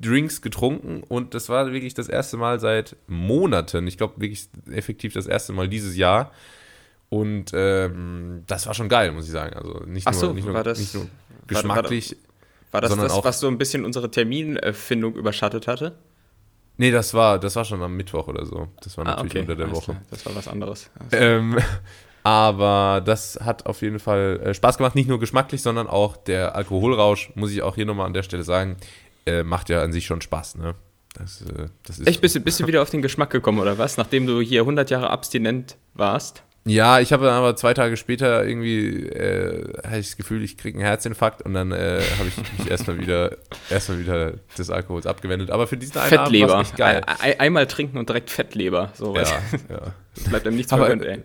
Drinks 0.00 0.40
getrunken 0.40 1.02
und 1.06 1.34
das 1.34 1.50
war 1.50 1.72
wirklich 1.72 1.92
das 1.92 2.08
erste 2.08 2.38
Mal 2.38 2.58
seit 2.58 2.96
Monaten. 3.06 3.86
Ich 3.86 3.98
glaube 3.98 4.14
wirklich 4.18 4.48
effektiv 4.70 5.12
das 5.12 5.26
erste 5.26 5.52
Mal 5.52 5.68
dieses 5.68 5.94
Jahr. 5.96 6.32
Und 7.10 7.50
ähm, 7.52 8.44
das 8.46 8.66
war 8.66 8.72
schon 8.72 8.88
geil, 8.88 9.12
muss 9.12 9.26
ich 9.26 9.32
sagen. 9.32 9.54
Also 9.54 9.80
nicht 9.84 10.06
Ach 10.06 10.14
so, 10.14 10.26
nur, 10.26 10.36
nicht 10.36 10.46
nur, 10.46 10.62
das, 10.62 10.78
nicht 10.78 10.94
nur 10.94 11.06
geschmacklich. 11.48 12.12
War, 12.12 12.16
war, 12.16 12.29
war 12.70 12.80
das 12.80 12.94
das, 12.96 13.24
was 13.24 13.40
so 13.40 13.48
ein 13.48 13.58
bisschen 13.58 13.84
unsere 13.84 14.10
Terminfindung 14.10 15.14
überschattet 15.14 15.66
hatte? 15.66 15.96
Nee, 16.76 16.90
das 16.90 17.12
war, 17.12 17.38
das 17.38 17.56
war 17.56 17.64
schon 17.64 17.82
am 17.82 17.96
Mittwoch 17.96 18.28
oder 18.28 18.46
so. 18.46 18.68
Das 18.82 18.96
war 18.96 19.06
ah, 19.06 19.10
natürlich 19.10 19.32
okay. 19.32 19.40
unter 19.40 19.56
der 19.56 19.70
Woche. 19.70 19.96
Das 20.10 20.24
war 20.24 20.34
was 20.34 20.48
anderes. 20.48 20.88
Ähm, 21.12 21.58
aber 22.22 23.02
das 23.04 23.38
hat 23.42 23.66
auf 23.66 23.82
jeden 23.82 23.98
Fall 23.98 24.40
äh, 24.42 24.54
Spaß 24.54 24.78
gemacht, 24.78 24.94
nicht 24.94 25.08
nur 25.08 25.20
geschmacklich, 25.20 25.62
sondern 25.62 25.88
auch 25.88 26.16
der 26.16 26.54
Alkoholrausch, 26.54 27.32
muss 27.34 27.50
ich 27.50 27.60
auch 27.62 27.74
hier 27.74 27.84
nochmal 27.86 28.06
an 28.06 28.14
der 28.14 28.22
Stelle 28.22 28.44
sagen, 28.44 28.76
äh, 29.26 29.42
macht 29.42 29.68
ja 29.68 29.82
an 29.82 29.92
sich 29.92 30.06
schon 30.06 30.20
Spaß, 30.20 30.56
ne? 30.56 30.74
Das, 31.14 31.42
äh, 31.42 31.66
das 31.82 31.98
ist 31.98 32.06
Echt, 32.06 32.20
bist 32.20 32.36
du, 32.36 32.40
bist 32.40 32.60
du 32.60 32.66
wieder 32.66 32.82
auf 32.82 32.90
den 32.90 33.02
Geschmack 33.02 33.30
gekommen, 33.30 33.58
oder 33.58 33.76
was? 33.78 33.96
Nachdem 33.96 34.26
du 34.26 34.40
hier 34.40 34.62
100 34.62 34.90
Jahre 34.90 35.10
abstinent 35.10 35.76
warst? 35.94 36.44
Ja, 36.66 37.00
ich 37.00 37.12
habe 37.12 37.30
aber 37.32 37.56
zwei 37.56 37.72
Tage 37.72 37.96
später 37.96 38.46
irgendwie, 38.46 39.06
äh, 39.06 39.64
hatte 39.82 39.98
ich 39.98 40.08
das 40.08 40.16
Gefühl, 40.18 40.44
ich 40.44 40.58
kriege 40.58 40.76
einen 40.76 40.86
Herzinfarkt 40.86 41.40
und 41.42 41.54
dann 41.54 41.72
äh, 41.72 42.02
habe 42.18 42.28
ich 42.28 42.36
mich 42.36 42.70
erstmal 42.70 42.98
wieder, 42.98 43.38
erstmal 43.70 43.98
wieder 43.98 44.32
des 44.58 44.68
Alkohols 44.68 45.06
abgewendet. 45.06 45.50
Aber 45.50 45.66
für 45.66 45.78
diesen 45.78 45.98
einen 45.98 46.10
Fettleber. 46.10 46.56
Abend 46.56 46.76
geil. 46.76 47.02
Ein, 47.06 47.40
einmal 47.40 47.66
trinken 47.66 47.96
und 47.96 48.10
direkt 48.10 48.28
Fettleber. 48.28 48.90
So 48.94 49.14
ja, 49.14 49.22
ja. 49.22 49.28
Das 50.14 50.24
bleibt 50.24 50.46
einem 50.46 50.56
nichts 50.56 50.72
mehr 50.72 50.88
ey. 50.88 51.22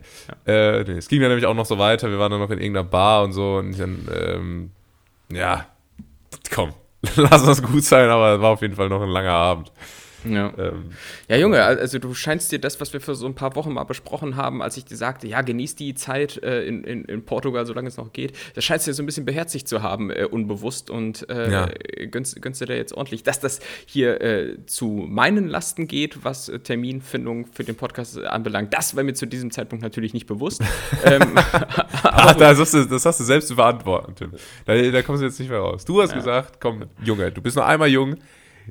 Ja. 0.48 0.54
Äh, 0.54 0.84
nee, 0.84 0.91
es 0.93 1.10
ging 1.10 1.19
dann 1.19 1.30
nämlich 1.30 1.48
auch 1.48 1.56
noch 1.56 1.65
so 1.65 1.78
weiter. 1.80 2.10
Wir 2.10 2.19
waren 2.19 2.32
dann 2.32 2.39
noch 2.39 2.52
in 2.52 2.60
irgendeiner 2.60 2.88
Bar 2.88 3.24
und 3.24 3.34
so 3.34 3.58
und 3.58 3.78
dann, 3.78 4.08
ähm, 4.15 4.71
ja, 5.32 5.65
komm, 6.54 6.74
lass 7.15 7.45
das 7.45 7.62
gut 7.62 7.84
sein, 7.84 8.10
aber 8.10 8.36
es 8.36 8.41
war 8.41 8.52
auf 8.52 8.62
jeden 8.62 8.76
Fall 8.76 8.88
noch 8.88 9.02
ein 9.02 9.10
langer 9.10 9.32
Abend. 9.32 9.71
Ja. 10.33 10.53
Ähm, 10.57 10.91
ja, 11.27 11.38
Junge, 11.38 11.63
also 11.63 11.99
du 11.99 12.13
scheinst 12.13 12.51
dir 12.51 12.59
das, 12.59 12.79
was 12.81 12.93
wir 12.93 13.01
für 13.01 13.15
so 13.15 13.25
ein 13.25 13.35
paar 13.35 13.55
Wochen 13.55 13.73
mal 13.73 13.83
besprochen 13.83 14.35
haben, 14.35 14.61
als 14.61 14.77
ich 14.77 14.85
dir 14.85 14.95
sagte, 14.95 15.27
ja, 15.27 15.41
genieß 15.41 15.75
die 15.75 15.95
Zeit 15.95 16.41
äh, 16.43 16.63
in, 16.63 16.83
in, 16.83 17.05
in, 17.05 17.25
Portugal, 17.25 17.65
solange 17.65 17.88
es 17.88 17.97
noch 17.97 18.13
geht, 18.13 18.33
das 18.55 18.63
scheinst 18.63 18.88
du 18.88 18.91
dir 18.91 18.95
so 18.95 19.03
ein 19.03 19.05
bisschen 19.05 19.25
beherzigt 19.25 19.67
zu 19.67 19.81
haben, 19.81 20.09
äh, 20.09 20.25
unbewusst 20.29 20.89
und 20.89 21.29
äh, 21.29 21.51
ja. 21.51 21.69
gönnst, 22.09 22.41
gönnst 22.41 22.61
du 22.61 22.65
dir 22.65 22.75
jetzt 22.75 22.93
ordentlich. 22.93 23.23
Dass 23.23 23.39
das 23.39 23.59
hier 23.85 24.21
äh, 24.21 24.65
zu 24.65 25.05
meinen 25.07 25.47
Lasten 25.47 25.88
geht, 25.88 26.23
was 26.23 26.49
äh, 26.49 26.59
Terminfindung 26.59 27.47
für 27.47 27.63
den 27.63 27.75
Podcast 27.75 28.21
anbelangt, 28.23 28.73
das 28.73 28.95
war 28.95 29.03
mir 29.03 29.13
zu 29.13 29.25
diesem 29.25 29.51
Zeitpunkt 29.51 29.83
natürlich 29.83 30.13
nicht 30.13 30.27
bewusst. 30.27 30.61
ähm, 31.03 31.35
Ach, 32.03 32.35
das, 32.35 32.59
hast 32.59 32.73
du, 32.73 32.85
das 32.85 33.05
hast 33.05 33.19
du 33.19 33.23
selbst 33.23 33.47
zu 33.47 33.55
beantworten, 33.55 34.15
Tim. 34.15 34.31
Da, 34.65 34.75
da 34.75 35.01
kommst 35.01 35.21
du 35.21 35.25
jetzt 35.25 35.39
nicht 35.39 35.49
mehr 35.49 35.59
raus. 35.59 35.85
Du 35.85 36.01
hast 36.01 36.11
ja. 36.11 36.17
gesagt, 36.17 36.59
komm, 36.59 36.85
Junge, 37.03 37.31
du 37.31 37.41
bist 37.41 37.55
noch 37.55 37.65
einmal 37.65 37.89
jung, 37.89 38.15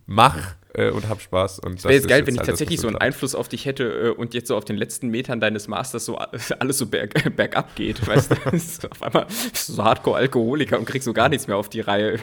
mach 0.07 0.55
äh, 0.75 0.91
und 0.91 1.09
hab 1.09 1.21
Spaß. 1.21 1.61
Und 1.61 1.83
wäre 1.85 1.95
jetzt 1.95 2.09
geil, 2.09 2.27
wenn 2.27 2.35
ich 2.35 2.41
halt 2.41 2.49
tatsächlich 2.49 2.81
so 2.81 2.89
einen 2.89 2.97
Einfluss 2.97 3.35
auf 3.35 3.49
dich 3.49 3.65
hätte 3.65 3.85
äh, 3.85 4.09
und 4.11 4.35
jetzt 4.35 4.49
so 4.49 4.57
auf 4.57 4.65
den 4.65 4.77
letzten 4.77 5.09
Metern 5.09 5.41
deines 5.41 5.69
Masters 5.69 6.05
so 6.05 6.17
alles 6.17 6.79
so 6.79 6.87
berg, 6.87 7.15
bergab 7.37 7.75
geht. 7.77 8.07
Weißt 8.07 8.33
du, 8.33 8.35
auf 8.91 9.03
einmal 9.03 9.27
bist 9.27 9.69
du 9.69 9.73
so 9.75 9.85
Hardcore-Alkoholiker 9.85 10.79
und 10.79 10.85
kriegst 10.85 11.07
so 11.07 11.13
gar 11.13 11.29
nichts 11.29 11.47
mehr 11.47 11.57
auf 11.57 11.69
die 11.69 11.81
Reihe. 11.81 12.19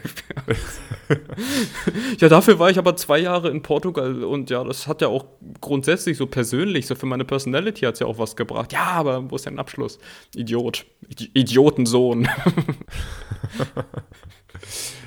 ja, 2.19 2.29
dafür 2.29 2.59
war 2.59 2.69
ich 2.69 2.77
aber 2.77 2.95
zwei 2.95 3.19
Jahre 3.19 3.49
in 3.49 3.61
Portugal 3.61 4.23
und 4.23 4.49
ja, 4.49 4.63
das 4.63 4.87
hat 4.87 5.01
ja 5.01 5.07
auch 5.07 5.25
grundsätzlich 5.61 6.17
so 6.17 6.27
persönlich, 6.27 6.87
so 6.87 6.95
für 6.95 7.05
meine 7.05 7.25
Personality 7.25 7.81
hat 7.85 7.95
es 7.95 7.99
ja 8.01 8.07
auch 8.07 8.17
was 8.17 8.35
gebracht. 8.35 8.73
Ja, 8.73 8.85
aber 8.85 9.31
wo 9.31 9.35
ist 9.35 9.45
dein 9.45 9.59
Abschluss? 9.59 9.99
Idiot. 10.35 10.85
Idiotensohn. 11.33 12.27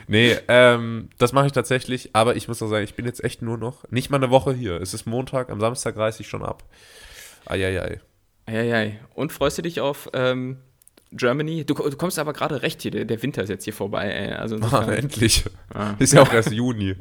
Nee, 0.07 0.37
ähm, 0.49 1.09
das 1.19 1.33
mache 1.33 1.47
ich 1.47 1.53
tatsächlich, 1.53 2.11
aber 2.12 2.37
ich 2.37 2.49
muss 2.49 2.62
auch 2.62 2.69
sagen, 2.69 2.85
ich 2.85 2.95
bin 2.95 3.07
jetzt 3.07 3.23
echt 3.25 3.43
nur 3.43 3.59
noch, 3.59 3.90
nicht 3.90 4.11
mal 4.11 4.19
eine 4.19 4.31
Woche 4.31 4.53
hier. 4.53 4.81
Es 4.81 4.95
ist 4.95 5.07
Montag, 5.07 5.51
am 5.51 5.61
Samstag 5.61 5.97
reise 5.97 6.23
ich 6.23 6.29
schon 6.29 6.43
ab. 6.43 6.62
Eieiei. 7.47 8.01
Eieiei. 8.47 9.01
Und 9.14 9.33
freust 9.33 9.59
du 9.59 9.62
dich 9.62 9.81
auf 9.81 10.11
ähm, 10.12 10.59
Germany? 11.12 11.64
Du, 11.64 11.75
du, 11.75 11.97
kommst 11.97 12.19
aber 12.19 12.33
gerade 12.33 12.62
recht 12.62 12.83
hier, 12.83 12.90
der, 12.90 13.05
der, 13.05 13.23
Winter 13.23 13.43
ist 13.43 13.49
jetzt 13.49 13.64
hier 13.64 13.73
vorbei. 13.73 14.11
Ey. 14.11 14.33
Also 14.33 14.57
ah, 14.57 14.93
endlich. 14.93 15.45
Ah. 15.73 15.95
Ist 15.99 16.12
ja 16.12 16.23
auch 16.23 16.33
erst 16.33 16.53
Juni. 16.53 16.97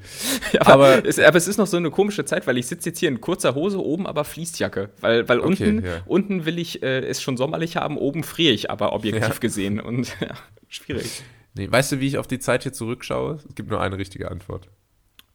ja, 0.51 0.61
aber, 0.61 0.71
aber, 0.71 1.05
es, 1.05 1.19
aber, 1.19 1.37
es, 1.37 1.47
ist 1.47 1.57
noch 1.57 1.67
so 1.67 1.77
eine 1.77 1.91
komische 1.91 2.25
Zeit, 2.25 2.47
weil 2.47 2.57
ich 2.57 2.67
sitze 2.67 2.89
jetzt 2.89 2.99
hier 2.99 3.09
in 3.09 3.21
kurzer 3.21 3.55
Hose, 3.55 3.83
oben 3.83 4.07
aber 4.07 4.23
Fließjacke. 4.23 4.89
Weil, 5.01 5.27
weil 5.27 5.39
okay, 5.39 5.47
unten, 5.47 5.85
ja. 5.85 6.01
unten 6.05 6.45
will 6.45 6.59
ich 6.59 6.83
äh, 6.83 6.99
es 6.99 7.21
schon 7.21 7.37
sommerlich 7.37 7.77
haben, 7.77 7.97
oben 7.97 8.23
friere 8.23 8.53
ich 8.53 8.69
aber 8.69 8.93
objektiv 8.93 9.27
ja. 9.27 9.39
gesehen. 9.39 9.79
Und 9.79 10.15
ja, 10.21 10.35
schwierig. 10.67 11.23
Nee, 11.55 11.71
weißt 11.71 11.93
du, 11.93 11.99
wie 11.99 12.07
ich 12.07 12.17
auf 12.17 12.27
die 12.27 12.39
Zeit 12.39 12.63
hier 12.63 12.73
zurückschaue? 12.73 13.35
Es 13.47 13.55
gibt 13.55 13.69
nur 13.69 13.81
eine 13.81 13.97
richtige 13.97 14.31
Antwort. 14.31 14.69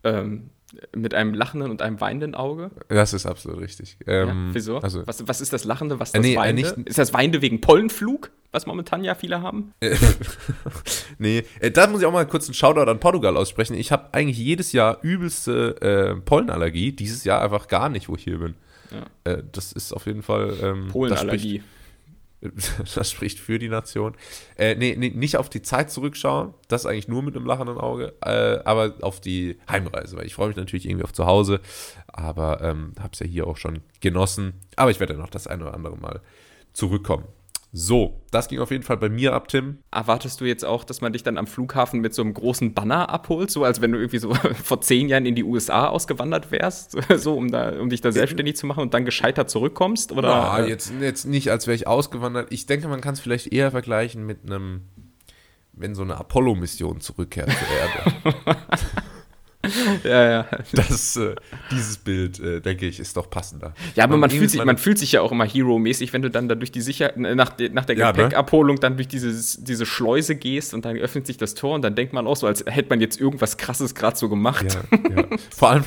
Ähm, 0.05 0.51
mit 0.95 1.15
einem 1.15 1.33
lachenden 1.33 1.71
und 1.71 1.81
einem 1.81 2.01
weinenden 2.01 2.35
Auge? 2.35 2.71
Das 2.89 3.15
ist 3.15 3.25
absolut 3.25 3.61
richtig. 3.61 3.97
Ähm, 4.07 4.29
ja, 4.29 4.55
wieso? 4.55 4.79
Also, 4.79 5.07
was, 5.07 5.27
was, 5.27 5.41
ist 5.41 5.53
das 5.53 5.65
Lachende, 5.65 5.99
was 5.99 6.11
äh, 6.11 6.19
das 6.19 6.23
nee, 6.23 6.35
äh, 6.35 6.37
Weinende? 6.37 6.75
Nicht, 6.77 6.89
ist 6.89 6.99
das 6.99 7.15
Weinende 7.15 7.41
wegen 7.41 7.61
Pollenflug, 7.61 8.31
was 8.53 8.67
momentan 8.67 9.03
ja 9.03 9.15
viele 9.15 9.41
haben? 9.41 9.73
nee, 11.19 11.45
äh, 11.61 11.71
da 11.71 11.87
muss 11.87 12.01
ich 12.01 12.07
auch 12.07 12.13
mal 12.13 12.27
kurz 12.27 12.47
einen 12.47 12.55
Shoutout 12.55 12.91
an 12.91 13.01
Portugal 13.01 13.37
aussprechen. 13.37 13.75
Ich 13.75 13.93
habe 13.93 14.13
eigentlich 14.13 14.39
jedes 14.39 14.73
Jahr 14.73 14.99
übelste 15.03 15.81
äh, 15.81 16.21
Pollenallergie, 16.21 16.93
dieses 16.93 17.25
Jahr 17.25 17.41
einfach 17.41 17.69
gar 17.69 17.89
nicht, 17.89 18.09
wo 18.09 18.17
ich 18.17 18.25
hier 18.25 18.39
bin. 18.39 18.55
Ja. 18.91 19.33
Äh, 19.33 19.43
das 19.51 19.73
ist 19.73 19.93
auf 19.93 20.07
jeden 20.07 20.23
Fall. 20.23 20.55
Ähm, 20.63 20.89
Pollenallergie. 20.89 21.63
das 22.95 23.11
spricht 23.11 23.39
für 23.39 23.59
die 23.59 23.69
Nation. 23.69 24.15
Äh, 24.57 24.75
nee, 24.77 24.95
nee, 24.97 25.11
nicht 25.11 25.37
auf 25.37 25.49
die 25.49 25.63
Zeit 25.63 25.91
zurückschauen, 25.91 26.55
das 26.69 26.87
eigentlich 26.87 27.09
nur 27.09 27.23
mit 27.23 27.37
einem 27.37 27.47
lachenden 27.47 27.79
Auge, 27.79 28.15
äh, 28.23 28.61
aber 28.65 28.95
auf 29.03 29.21
die 29.21 29.59
Heimreise, 29.69 30.17
weil 30.17 30.27
ich 30.27 30.35
freue 30.35 30.49
mich 30.49 30.57
natürlich 30.57 30.87
irgendwie 30.87 31.05
auf 31.05 31.13
zu 31.13 31.27
Hause, 31.27 31.61
aber 32.07 32.61
ähm, 32.63 32.95
habe 32.99 33.11
es 33.13 33.19
ja 33.19 33.27
hier 33.27 33.47
auch 33.47 33.57
schon 33.57 33.81
genossen. 34.01 34.55
Aber 34.77 34.91
ich 34.91 35.01
werde 35.01 35.15
noch 35.15 35.31
das 35.31 35.47
eine 35.47 35.65
oder 35.65 35.75
andere 35.75 35.97
Mal 35.97 36.21
zurückkommen. 36.73 37.25
So, 37.71 38.23
das 38.31 38.49
ging 38.49 38.61
auf 38.61 38.71
jeden 38.71 38.83
Fall 38.83 38.97
bei 38.97 39.11
mir 39.11 39.35
ab, 39.35 39.49
Tim. 39.49 39.79
Erwartest 39.91 40.41
du 40.41 40.47
jetzt 40.47 40.65
auch, 40.65 40.85
dass 40.85 41.03
man 41.03 41.13
dich 41.13 41.23
dann 41.23 41.37
am 41.37 41.47
Flughafen 41.47 42.01
mit 42.01 42.15
so 42.15 42.23
einem 42.23 42.33
großen 42.33 42.73
Banner 42.73 43.11
abholt, 43.11 43.51
so 43.51 43.63
als 43.63 43.83
wenn 43.83 43.93
du 43.93 43.99
irgendwie 43.99 44.19
so 44.19 44.33
vor 44.65 44.81
zehn 44.81 45.09
Jahren 45.09 45.27
in 45.27 45.35
die 45.35 45.45
USA 45.45 45.89
ausgewandert 45.89 46.51
wärst, 46.51 46.97
so 47.17 47.37
um, 47.37 47.51
da, 47.51 47.79
um 47.79 47.91
dich 47.91 48.01
da 48.01 48.11
selbstständig 48.11 48.57
zu 48.57 48.67
machen 48.67 48.81
und 48.81 48.95
dann 48.95 49.05
gescheitert 49.05 49.51
zurückkommst? 49.51 50.13
Oder? 50.13 50.29
Ja, 50.29 50.65
jetzt, 50.65 50.93
jetzt 51.01 51.27
nicht, 51.27 51.51
als 51.51 51.67
wäre 51.67 51.75
ich 51.75 51.87
ausgewandert. 51.87 52.49
Ich 52.51 52.65
denke, 52.65 52.89
man 52.89 53.03
kann 53.03 53.15
es 53.15 53.21
vielleicht 53.21 53.53
eher 53.53 53.71
vergleichen 53.71 54.25
mit 54.25 54.45
einem, 54.47 54.83
wenn 55.73 55.95
so 55.95 56.03
eine 56.03 56.17
Apollo-Mission 56.17 57.01
zurückkehrt 57.01 57.51
zur 57.51 58.35
Erde. 58.35 58.59
ja, 60.05 60.31
ja. 60.31 60.47
Das, 60.73 61.17
äh, 61.17 61.35
dieses 61.71 61.97
Bild, 61.99 62.41
äh, 62.41 62.61
denke 62.61 62.87
ich, 62.87 63.01
ist 63.01 63.17
doch 63.17 63.31
passender. 63.31 63.75
Ja, 63.95 64.05
aber 64.05 64.13
man, 64.13 64.23
man 64.23 64.31
fühlt, 64.31 64.51
sich, 64.51 64.65
man 64.65 64.79
fühlt 64.79 64.99
sich 64.99 65.13
ja 65.13 65.21
auch 65.21 65.33
immer 65.33 65.45
Hero-mäßig, 65.45 66.13
wenn 66.13 66.23
du 66.23 66.31
dann 66.31 66.49
da 66.49 66.55
durch 66.55 66.73
die 66.73 66.81
Sicher 66.81 67.13
nach, 67.17 67.51
de 67.51 67.71
nach 67.71 67.85
der 67.85 67.97
ja, 67.97 68.07
ne? 68.07 68.13
Gepäckabholung 68.13 68.77
ne? 68.77 68.81
dann 68.81 68.97
durch 68.97 69.09
dieses, 69.09 69.63
diese 69.63 69.87
Schleuse 69.87 70.37
gehst 70.37 70.75
und 70.75 70.85
dann 70.85 70.97
öffnet 70.97 71.27
sich 71.27 71.37
das 71.37 71.55
Tor 71.55 71.75
und 71.75 71.83
dann 71.83 71.95
denkt 71.95 72.13
man 72.13 72.27
auch 72.27 72.37
so, 72.37 72.47
als 72.47 72.65
hätte 72.67 72.89
man 72.91 73.01
jetzt 73.01 73.21
irgendwas 73.21 73.57
Krasses 73.57 73.95
gerade 73.95 74.17
so 74.17 74.29
gemacht. 74.29 74.79
Ja, 74.93 74.99
ja. 75.17 75.25
Vor 75.55 75.71
allem, 75.71 75.85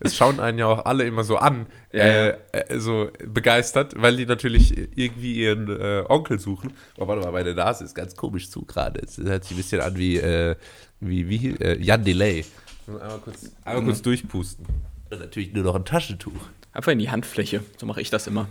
es 0.00 0.16
schauen 0.16 0.40
einen 0.40 0.58
ja 0.58 0.66
auch 0.66 0.84
alle 0.84 1.04
immer 1.04 1.24
so 1.24 1.36
an, 1.36 1.66
äh, 1.90 2.34
äh, 2.52 2.78
so 2.78 3.10
begeistert, 3.26 3.94
weil 3.96 4.16
die 4.16 4.26
natürlich 4.26 4.76
irgendwie 4.94 5.36
ihren 5.36 5.68
äh, 5.68 6.04
Onkel 6.08 6.38
suchen. 6.38 6.72
Oh, 6.98 7.08
warte 7.08 7.22
mal, 7.22 7.32
meine 7.32 7.54
Nase 7.54 7.84
ist 7.84 7.94
ganz 7.94 8.14
komisch 8.14 8.50
zu 8.50 8.66
gerade. 8.66 9.00
Es 9.00 9.16
hört 9.16 9.44
sich 9.44 9.52
ein 9.52 9.56
bisschen 9.56 9.80
an 9.80 9.96
wie, 9.96 10.18
äh, 10.18 10.56
wie, 11.00 11.28
wie 11.28 11.54
Jan 11.78 12.04
Delay. 12.04 12.44
Einmal 12.88 13.18
kurz, 13.18 13.50
einmal 13.64 13.84
kurz 13.84 14.02
durchpusten. 14.02 14.66
Und 15.10 15.20
natürlich 15.20 15.52
nur 15.52 15.64
noch 15.64 15.74
ein 15.74 15.84
Taschentuch. 15.84 16.32
Einfach 16.72 16.92
in 16.92 16.98
die 16.98 17.10
Handfläche. 17.10 17.62
So 17.76 17.86
mache 17.86 18.00
ich 18.00 18.10
das 18.10 18.26
immer. 18.26 18.48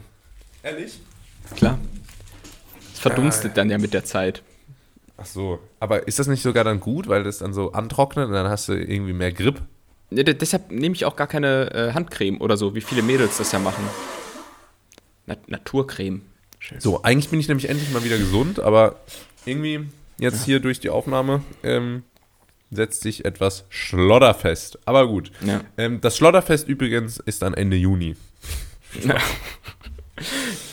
Ehrlich? 0.63 0.99
Klar. 1.55 1.79
Es 2.93 2.99
verdunstet 2.99 3.51
ah, 3.51 3.55
dann 3.55 3.69
ja 3.69 3.77
mit 3.77 3.93
der 3.93 4.03
Zeit. 4.03 4.43
Ach 5.17 5.25
so. 5.25 5.59
Aber 5.79 6.07
ist 6.07 6.19
das 6.19 6.27
nicht 6.27 6.41
sogar 6.41 6.63
dann 6.63 6.79
gut, 6.79 7.07
weil 7.07 7.23
das 7.23 7.39
dann 7.39 7.53
so 7.53 7.71
antrocknet 7.71 8.27
und 8.27 8.33
dann 8.33 8.47
hast 8.47 8.69
du 8.69 8.73
irgendwie 8.73 9.13
mehr 9.13 9.31
Grip? 9.31 9.61
Ja, 10.09 10.23
deshalb 10.23 10.71
nehme 10.71 10.95
ich 10.95 11.05
auch 11.05 11.15
gar 11.15 11.27
keine 11.27 11.71
äh, 11.73 11.93
Handcreme 11.93 12.39
oder 12.39 12.57
so, 12.57 12.75
wie 12.75 12.81
viele 12.81 13.01
Mädels 13.01 13.37
das 13.37 13.51
ja 13.51 13.59
machen. 13.59 13.83
Na 15.25 15.35
Naturcreme. 15.47 16.21
Schön. 16.59 16.79
So, 16.79 17.03
eigentlich 17.03 17.29
bin 17.29 17.39
ich 17.39 17.47
nämlich 17.47 17.69
endlich 17.69 17.91
mal 17.91 18.03
wieder 18.03 18.17
gesund, 18.17 18.59
aber 18.59 18.95
irgendwie 19.45 19.87
jetzt 20.17 20.45
hier 20.45 20.59
durch 20.59 20.79
die 20.79 20.89
Aufnahme 20.89 21.43
ähm, 21.63 22.03
setzt 22.71 23.01
sich 23.01 23.25
etwas 23.25 23.65
Schlodderfest. 23.69 24.79
Aber 24.85 25.07
gut. 25.07 25.31
Ja. 25.45 25.61
Ähm, 25.77 26.01
das 26.01 26.17
Schlodderfest 26.17 26.67
übrigens 26.67 27.17
ist 27.17 27.41
dann 27.41 27.53
Ende 27.53 27.77
Juni. 27.77 28.15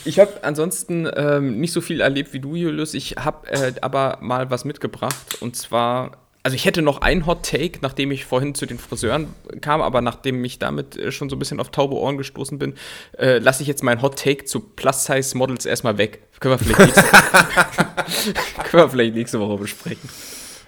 Ich 0.05 0.19
habe 0.19 0.43
ansonsten 0.43 1.09
ähm, 1.15 1.61
nicht 1.61 1.73
so 1.73 1.81
viel 1.81 2.01
erlebt 2.01 2.33
wie 2.33 2.41
du, 2.41 2.55
Julius. 2.57 2.95
Ich 2.95 3.17
habe 3.17 3.47
äh, 3.49 3.73
aber 3.81 4.19
mal 4.21 4.51
was 4.51 4.65
mitgebracht. 4.65 5.41
Und 5.41 5.57
zwar 5.57 6.25
also 6.45 6.57
ich 6.57 6.67
hätte 6.67 6.83
noch 6.83 7.01
ein 7.01 7.25
Hot 7.25 7.43
Take, 7.43 7.79
nachdem 7.81 8.11
ich 8.11 8.27
vorhin 8.27 8.55
zu 8.55 8.67
den 8.67 8.79
Friseuren 8.79 9.29
kam, 9.63 9.81
aber 9.81 10.03
nachdem 10.03 10.45
ich 10.45 10.59
damit 10.59 10.95
äh, 10.95 11.11
schon 11.11 11.31
so 11.31 11.37
ein 11.37 11.39
bisschen 11.39 11.59
auf 11.59 11.71
taube 11.71 11.95
Ohren 11.95 12.19
gestoßen 12.19 12.59
bin, 12.59 12.75
äh, 13.19 13.39
lasse 13.39 13.63
ich 13.63 13.69
jetzt 13.69 13.83
mein 13.83 14.03
Hot 14.03 14.19
Take 14.19 14.45
zu 14.45 14.61
Plus-Size-Models 14.61 15.65
erstmal 15.65 15.97
weg. 15.97 16.21
Können 16.41 16.59
wir 16.59 16.59
vielleicht 16.59 16.97
nächste, 16.97 17.03
können 18.65 18.83
wir 18.83 18.91
vielleicht 18.91 19.15
nächste 19.15 19.41
Woche 19.41 19.57
besprechen. 19.57 20.07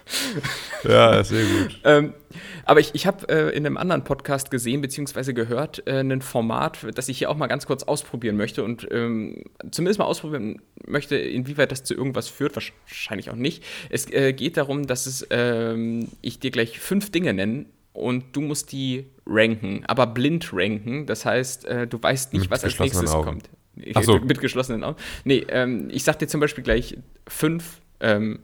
Ja, 0.83 1.23
sehr 1.23 1.43
gut. 1.43 1.79
ähm, 1.83 2.13
aber 2.65 2.79
ich, 2.79 2.91
ich 2.93 3.07
habe 3.07 3.27
äh, 3.29 3.55
in 3.55 3.65
einem 3.65 3.77
anderen 3.77 4.03
Podcast 4.03 4.51
gesehen 4.51 4.81
bzw. 4.81 5.33
gehört 5.33 5.87
äh, 5.87 5.99
ein 5.99 6.21
Format, 6.21 6.79
das 6.95 7.09
ich 7.09 7.17
hier 7.17 7.29
auch 7.29 7.37
mal 7.37 7.47
ganz 7.47 7.65
kurz 7.65 7.83
ausprobieren 7.83 8.37
möchte 8.37 8.63
und 8.63 8.87
ähm, 8.91 9.43
zumindest 9.71 9.99
mal 9.99 10.05
ausprobieren 10.05 10.61
möchte, 10.85 11.15
inwieweit 11.17 11.71
das 11.71 11.83
zu 11.83 11.93
irgendwas 11.93 12.27
führt, 12.27 12.55
wahrscheinlich 12.55 13.29
auch 13.29 13.35
nicht. 13.35 13.63
Es 13.89 14.11
äh, 14.11 14.33
geht 14.33 14.57
darum, 14.57 14.87
dass 14.87 15.05
es, 15.05 15.25
ähm, 15.29 16.09
ich 16.21 16.39
dir 16.39 16.51
gleich 16.51 16.79
fünf 16.79 17.11
Dinge 17.11 17.33
nenne 17.33 17.65
und 17.93 18.35
du 18.35 18.41
musst 18.41 18.71
die 18.71 19.07
ranken, 19.25 19.83
aber 19.87 20.07
blind 20.07 20.51
ranken. 20.53 21.05
Das 21.05 21.25
heißt, 21.25 21.65
äh, 21.65 21.87
du 21.87 22.01
weißt 22.01 22.33
nicht, 22.33 22.43
mit 22.43 22.51
was 22.51 22.63
als 22.63 22.79
nächstes 22.79 23.11
Augen. 23.11 23.25
kommt. 23.25 23.49
Ach 23.95 24.03
so. 24.03 24.19
Mit 24.23 24.39
geschlossenen 24.39 24.83
Augen. 24.83 24.97
Nee, 25.23 25.45
ähm, 25.49 25.89
ich 25.91 26.03
sag 26.03 26.19
dir 26.19 26.27
zum 26.27 26.39
Beispiel 26.39 26.63
gleich 26.63 26.97
fünf 27.27 27.81
ähm, 27.99 28.39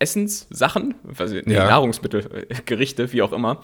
Essenssachen, 0.00 0.94
also 1.18 1.34
nee, 1.44 1.54
ja. 1.54 1.66
Nahrungsmittel, 1.66 2.46
Gerichte, 2.66 3.12
wie 3.12 3.22
auch 3.22 3.32
immer. 3.32 3.60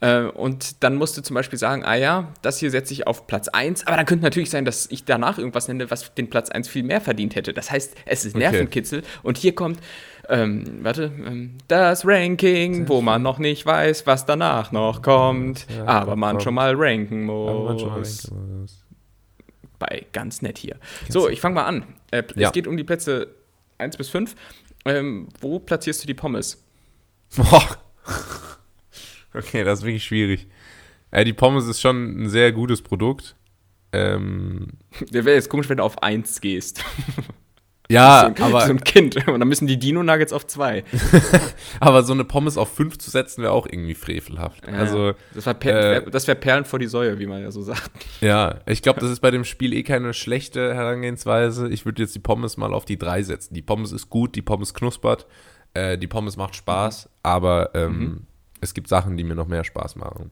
Äh, 0.00 0.22
und 0.24 0.82
dann 0.82 0.96
musst 0.96 1.16
du 1.16 1.22
zum 1.22 1.34
Beispiel 1.34 1.58
sagen, 1.58 1.84
ah 1.84 1.96
ja, 1.96 2.32
das 2.42 2.58
hier 2.58 2.70
setze 2.70 2.92
ich 2.92 3.06
auf 3.06 3.26
Platz 3.26 3.48
1, 3.48 3.86
aber 3.86 3.96
dann 3.96 4.06
könnte 4.06 4.24
natürlich 4.24 4.50
sein, 4.50 4.64
dass 4.64 4.86
ich 4.90 5.04
danach 5.04 5.38
irgendwas 5.38 5.68
nenne, 5.68 5.90
was 5.90 6.14
den 6.14 6.30
Platz 6.30 6.50
1 6.50 6.68
viel 6.68 6.84
mehr 6.84 7.00
verdient 7.00 7.34
hätte. 7.34 7.52
Das 7.52 7.70
heißt, 7.70 7.96
es 8.06 8.24
ist 8.24 8.36
Nervenkitzel 8.36 9.00
okay. 9.00 9.08
und 9.24 9.38
hier 9.38 9.54
kommt, 9.54 9.80
ähm, 10.28 10.78
warte, 10.82 11.04
ähm, 11.04 11.58
das 11.66 12.06
Ranking, 12.06 12.88
wo 12.88 13.00
man 13.00 13.22
noch 13.22 13.38
nicht 13.38 13.66
weiß, 13.66 14.06
was 14.06 14.24
danach 14.24 14.70
noch 14.70 15.02
kommt, 15.02 15.66
ja, 15.68 15.84
aber 15.86 16.14
man 16.14 16.40
schon 16.40 16.54
mal 16.54 16.74
ranken 16.76 17.24
muss. 17.24 18.30
Bei 19.80 20.06
ganz 20.12 20.42
nett 20.42 20.58
hier. 20.58 20.76
So, 21.08 21.28
ich 21.28 21.40
fange 21.40 21.56
mal 21.56 21.64
an. 21.64 21.84
Äh, 22.12 22.22
ja. 22.36 22.48
Es 22.48 22.52
geht 22.52 22.68
um 22.68 22.76
die 22.76 22.84
Plätze 22.84 23.28
1 23.78 23.96
bis 23.96 24.08
5. 24.08 24.34
Ähm, 24.84 25.28
wo 25.40 25.58
platzierst 25.58 26.02
du 26.02 26.06
die 26.06 26.14
Pommes? 26.14 26.64
Boah. 27.36 27.78
Okay, 29.34 29.64
das 29.64 29.78
ist 29.78 29.84
wirklich 29.86 30.04
schwierig. 30.04 30.46
Äh, 31.10 31.24
die 31.24 31.32
Pommes 31.32 31.66
ist 31.66 31.80
schon 31.80 32.24
ein 32.24 32.28
sehr 32.28 32.52
gutes 32.52 32.82
Produkt. 32.82 33.34
Ähm, 33.92 34.68
Der 35.10 35.24
wäre 35.24 35.36
jetzt 35.36 35.48
komisch, 35.48 35.70
wenn 35.70 35.78
du 35.78 35.84
auf 35.84 36.02
1 36.02 36.40
gehst. 36.42 36.84
Ja, 37.90 38.20
so 38.20 38.26
ein, 38.26 38.42
aber. 38.42 38.60
So 38.66 38.72
ein 38.72 38.80
Kind. 38.80 39.16
Und 39.28 39.40
dann 39.40 39.48
müssen 39.48 39.66
die 39.66 39.78
Dino-Nuggets 39.78 40.32
auf 40.32 40.46
2. 40.46 40.84
aber 41.80 42.02
so 42.02 42.12
eine 42.12 42.24
Pommes 42.24 42.56
auf 42.56 42.74
5 42.74 42.98
zu 42.98 43.10
setzen, 43.10 43.42
wäre 43.42 43.52
auch 43.52 43.66
irgendwie 43.66 43.94
frevelhaft. 43.94 44.66
Ja, 44.66 44.74
also, 44.74 45.14
das 45.34 45.46
wäre 45.46 46.04
äh, 46.04 46.26
wär 46.26 46.34
Perlen 46.34 46.64
vor 46.64 46.78
die 46.78 46.86
Säue, 46.86 47.18
wie 47.18 47.26
man 47.26 47.42
ja 47.42 47.50
so 47.50 47.62
sagt. 47.62 47.90
Ja, 48.20 48.60
ich 48.66 48.82
glaube, 48.82 49.00
das 49.00 49.10
ist 49.10 49.20
bei 49.20 49.30
dem 49.30 49.44
Spiel 49.44 49.72
eh 49.72 49.82
keine 49.82 50.14
schlechte 50.14 50.74
Herangehensweise. 50.74 51.68
Ich 51.68 51.84
würde 51.84 52.02
jetzt 52.02 52.14
die 52.14 52.20
Pommes 52.20 52.56
mal 52.56 52.72
auf 52.72 52.84
die 52.84 52.98
3 52.98 53.22
setzen. 53.22 53.54
Die 53.54 53.62
Pommes 53.62 53.92
ist 53.92 54.08
gut, 54.10 54.34
die 54.36 54.42
Pommes 54.42 54.74
knuspert, 54.74 55.26
äh, 55.74 55.98
die 55.98 56.06
Pommes 56.06 56.36
macht 56.36 56.56
Spaß, 56.56 57.06
mhm. 57.06 57.10
aber 57.22 57.70
ähm, 57.74 57.98
mhm 57.98 58.26
es 58.62 58.74
gibt 58.74 58.88
Sachen, 58.88 59.16
die 59.16 59.24
mir 59.24 59.34
noch 59.34 59.48
mehr 59.48 59.64
Spaß 59.64 59.96
machen. 59.96 60.30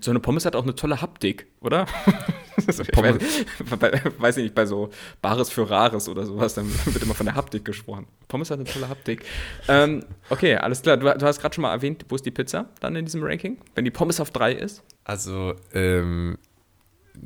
So 0.00 0.10
eine 0.10 0.18
Pommes 0.18 0.44
hat 0.44 0.56
auch 0.56 0.64
eine 0.64 0.74
tolle 0.74 1.00
Haptik, 1.00 1.46
oder? 1.60 1.86
Pommes. 2.92 3.22
Ich 3.22 4.20
weiß 4.20 4.36
nicht, 4.38 4.52
bei 4.52 4.66
so 4.66 4.90
Bares 5.22 5.48
für 5.48 5.70
Rares 5.70 6.08
oder 6.08 6.26
sowas, 6.26 6.54
dann 6.54 6.66
wird 6.86 7.02
immer 7.04 7.14
von 7.14 7.24
der 7.24 7.36
Haptik 7.36 7.64
gesprochen. 7.64 8.06
Pommes 8.26 8.50
hat 8.50 8.58
eine 8.58 8.68
tolle 8.68 8.88
Haptik. 8.88 9.24
Ähm, 9.68 10.04
okay, 10.28 10.56
alles 10.56 10.82
klar. 10.82 10.96
Du, 10.96 11.04
du 11.06 11.24
hast 11.24 11.40
gerade 11.40 11.54
schon 11.54 11.62
mal 11.62 11.72
erwähnt, 11.72 12.04
wo 12.08 12.16
ist 12.16 12.26
die 12.26 12.32
Pizza 12.32 12.68
dann 12.80 12.96
in 12.96 13.04
diesem 13.04 13.22
Ranking? 13.22 13.58
Wenn 13.76 13.84
die 13.84 13.92
Pommes 13.92 14.18
auf 14.18 14.32
drei 14.32 14.52
ist? 14.52 14.82
Also, 15.04 15.54
ähm, 15.72 16.38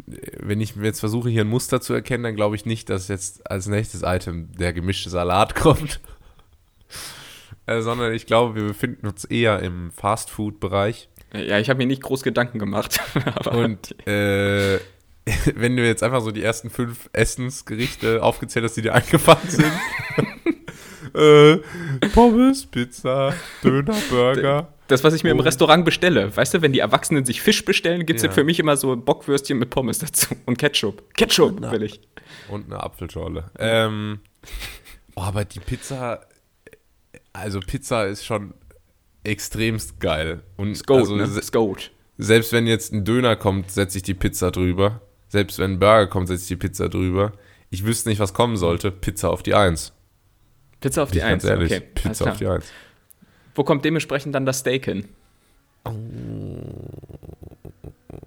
wenn 0.07 0.61
ich 0.61 0.77
jetzt 0.77 1.01
versuche, 1.01 1.31
hier 1.31 1.45
ein 1.45 1.49
Muster 1.49 1.81
zu 1.81 1.95
erkennen, 1.95 2.25
dann 2.25 2.37
glaube 2.37 2.57
ich 2.57 2.67
nicht, 2.67 2.91
dass 2.91 3.09
jetzt 3.09 3.51
als 3.51 3.69
nächstes 3.69 4.03
Item 4.03 4.53
der 4.53 4.75
gemischte 4.75 5.09
Salat 5.09 5.55
kommt 5.55 6.01
äh, 7.67 7.81
sondern 7.81 8.13
ich 8.15 8.27
glaube, 8.27 8.55
wir 8.55 8.65
befinden 8.65 9.07
uns 9.07 9.25
eher 9.25 9.61
im 9.61 9.91
Fast-Food-Bereich. 9.93 11.09
Ja, 11.35 11.59
ich 11.59 11.69
habe 11.69 11.79
mir 11.79 11.87
nicht 11.87 12.03
groß 12.03 12.23
Gedanken 12.23 12.59
gemacht. 12.59 13.01
Und 13.51 14.07
äh, 14.07 14.79
wenn 15.55 15.77
du 15.77 15.85
jetzt 15.85 16.03
einfach 16.03 16.21
so 16.21 16.31
die 16.31 16.43
ersten 16.43 16.71
fünf 16.71 17.11
Essensgerichte 17.13 18.23
aufgezählt 18.23 18.65
hast, 18.65 18.77
die 18.77 18.83
dir 18.83 18.95
eingefallen 18.95 19.49
sind. 19.49 19.73
äh, 21.15 21.57
Pommes, 22.15 22.67
Pizza, 22.67 23.35
Döner, 23.63 23.97
Burger. 24.09 24.73
Das, 24.87 25.03
was 25.03 25.15
ich 25.15 25.25
mir 25.25 25.31
im 25.31 25.41
Restaurant 25.41 25.85
bestelle. 25.85 26.35
Weißt 26.37 26.55
du, 26.55 26.63
wenn 26.63 26.73
die 26.73 26.79
Erwachsenen 26.79 27.25
sich 27.25 27.43
Fisch 27.43 27.65
bestellen, 27.65 28.07
gibt 28.07 28.19
es 28.19 28.25
ja. 28.25 28.31
für 28.31 28.45
mich 28.45 28.61
immer 28.61 28.77
so 28.77 28.97
Bockwürstchen 28.97 29.59
mit 29.59 29.71
Pommes 29.71 29.99
dazu. 29.99 30.37
Und 30.47 30.59
Ketchup. 30.59 31.13
Ketchup 31.15 31.61
will 31.73 31.83
ich. 31.83 32.01
Und 32.49 32.67
eine 32.67 32.81
Apfelschorle. 32.81 33.51
Ähm, 33.59 34.21
oh, 35.17 35.23
aber 35.23 35.45
die 35.45 35.59
Pizza 35.59 36.21
also 37.37 37.61
Pizza 37.61 38.07
ist 38.07 38.25
schon 38.25 38.55
extremst 39.25 40.01
geil. 40.01 40.43
Und 40.57 40.73
ist 40.73 40.87
Goat, 40.87 41.01
also, 41.01 41.17
ne? 41.17 41.25
Ist 41.25 41.53
Goat. 41.53 41.91
Selbst 42.19 42.53
wenn 42.53 42.67
jetzt 42.67 42.93
ein 42.93 43.05
Döner 43.05 43.37
kommt, 43.37 43.71
setze 43.71 43.99
ich 43.99 44.03
die 44.03 44.15
Pizza 44.15 44.51
drüber. 44.51 45.03
Selbst 45.29 45.59
wenn 45.59 45.73
ein 45.73 45.79
Burger 45.79 46.07
kommt, 46.07 46.29
setze 46.29 46.43
ich 46.43 46.49
die 46.49 46.57
Pizza 46.57 46.89
drüber. 46.89 47.33
Ich 47.71 47.85
wüsste 47.85 48.09
nicht, 48.09 48.21
was 48.21 48.33
kommen 48.33 48.57
sollte. 48.57 48.91
Pizza 48.91 49.31
auf 49.31 49.43
die 49.43 49.55
Eins. 49.55 49.93
Pizza 50.81 51.03
auf 51.03 51.11
die 51.11 51.23
Eins, 51.23 51.45
ehrlich. 51.45 51.73
Okay, 51.73 51.81
Pizza 51.95 52.31
auf 52.31 52.37
die 52.39 52.47
Eins. 52.47 52.67
Wo 53.55 53.65
kommt 53.65 53.85
dementsprechend 53.85 54.35
dann 54.35 54.47
das 54.47 54.61
Steak 54.61 54.85
hin? 54.85 55.09
Oh. 55.85 55.93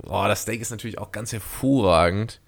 oh, 0.08 0.26
das 0.28 0.44
Steak 0.44 0.62
ist 0.62 0.72
natürlich 0.72 0.98
auch 0.98 1.12
ganz 1.12 1.32
hervorragend. 1.32 2.42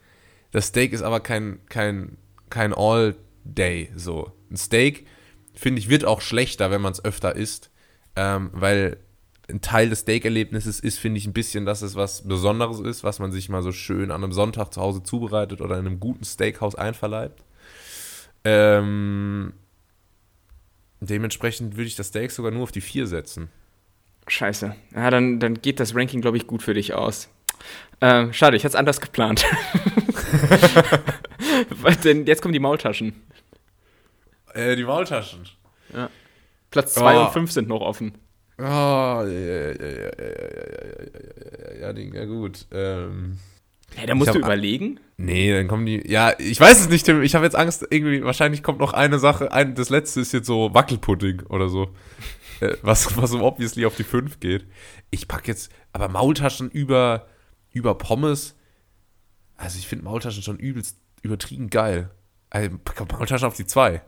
Das 0.52 0.68
Steak 0.68 0.94
ist 0.94 1.02
aber 1.02 1.20
kein, 1.22 1.60
kein, 1.70 2.18
kein 2.50 2.74
All-Day 2.74 3.92
so. 3.96 4.32
Ein 4.50 4.58
Steak 4.58 5.06
finde 5.54 5.80
ich, 5.80 5.90
wird 5.90 6.06
auch 6.06 6.22
schlechter, 6.22 6.72
wenn 6.72 6.82
man 6.82 6.94
es 6.94 7.04
öfter 7.04 7.36
isst, 7.36 7.72
ähm, 8.16 8.50
weil 8.54 8.98
ein 9.50 9.62
Teil 9.62 9.90
des 9.90 10.00
Steak-Erlebnisses 10.00 10.80
ist, 10.80 11.00
finde 11.00 11.18
ich, 11.18 11.28
ein 11.28 11.34
bisschen, 11.34 11.66
dass 11.66 11.82
es 11.82 11.96
was 11.96 12.28
Besonderes 12.28 12.80
ist, 12.80 13.04
was 13.04 13.20
man 13.20 13.32
sich 13.32 13.50
mal 13.50 13.62
so 13.62 13.72
schön 13.72 14.12
an 14.12 14.24
einem 14.24 14.32
Sonntag 14.32 14.74
zu 14.74 14.82
Hause 14.82 15.04
zubereitet 15.04 15.62
oder 15.62 15.78
in 15.78 15.86
einem 15.86 16.00
guten 16.00 16.24
Steakhouse 16.24 16.76
einverleibt. 16.76 17.44
Ähm, 18.44 19.54
dementsprechend 21.00 21.76
würde 21.76 21.88
ich 21.88 21.96
das 21.96 22.08
Steak 22.08 22.32
sogar 22.32 22.52
nur 22.52 22.64
auf 22.64 22.72
die 22.72 22.82
4 22.82 23.08
setzen. 23.08 23.50
Scheiße. 24.28 24.76
Ja, 24.96 25.10
dann, 25.10 25.40
dann 25.40 25.62
geht 25.62 25.80
das 25.80 25.96
Ranking, 25.96 26.22
glaube 26.22 26.38
ich, 26.38 26.48
gut 26.48 26.64
für 26.64 26.74
dich 26.74 26.94
aus. 26.94 27.30
Äh, 28.00 28.32
schade, 28.32 28.56
ich 28.56 28.64
hatte 28.64 28.74
es 28.74 28.76
anders 28.76 29.02
geplant. 29.02 29.46
Denn 32.04 32.26
jetzt 32.26 32.42
kommen 32.42 32.54
die 32.54 32.60
Maultaschen. 32.60 33.14
Äh, 34.54 34.76
die 34.76 34.84
Maultaschen. 34.84 35.42
Ja. 35.94 36.10
Platz 36.70 36.94
2 36.94 37.18
oh. 37.18 37.26
und 37.26 37.32
5 37.34 37.52
sind 37.52 37.68
noch 37.68 37.82
offen. 37.82 38.14
Oh, 38.58 38.64
ja, 38.64 39.26
ja, 39.26 39.72
ja, 39.72 39.88
ja, 39.88 40.12
ja, 41.80 41.92
ja, 41.92 42.14
ja, 42.14 42.26
gut. 42.26 42.68
Ähm, 42.72 43.40
hey, 43.96 44.06
da 44.06 44.16
musst 44.16 44.36
du 44.36 44.40
überlegen. 44.40 45.00
Nee, 45.18 45.52
dann 45.52 45.68
kommen 45.68 45.86
die. 45.86 46.08
Ja, 46.08 46.34
ich 46.38 46.60
weiß 46.60 46.82
es 46.82 46.90
nicht, 46.90 47.06
Tim. 47.06 47.24
Ich 47.24 47.34
habe 47.36 47.46
jetzt 47.46 47.56
Angst, 47.56 47.86
irgendwie, 47.90 48.24
wahrscheinlich 48.24 48.62
kommt 48.62 48.80
noch 48.80 48.94
eine 48.94 49.20
Sache. 49.20 49.52
Ein, 49.52 49.76
das 49.76 49.90
letzte 49.90 50.22
ist 50.22 50.32
jetzt 50.32 50.48
so 50.48 50.74
Wackelpudding 50.74 51.44
oder 51.48 51.70
so. 51.70 51.94
was, 52.84 53.18
was 53.18 53.32
so 53.32 53.42
obviously 53.42 53.86
auf 53.86 53.96
die 53.96 54.04
5 54.04 54.40
geht. 54.40 54.66
Ich 55.10 55.28
packe 55.28 55.48
jetzt, 55.48 55.72
aber 55.94 56.08
Maultaschen 56.08 56.70
über, 56.70 57.28
über 57.72 57.96
Pommes. 57.96 58.56
Also 59.58 59.78
ich 59.80 59.88
finde 59.88 60.06
Maultaschen 60.06 60.44
schon 60.44 60.58
übelst 60.58 60.98
übertrieben 61.22 61.70
geil. 61.70 62.12
Also, 62.50 62.78
Maultaschen 63.12 63.48
auf 63.48 63.56
die 63.56 63.66
2. 63.66 64.02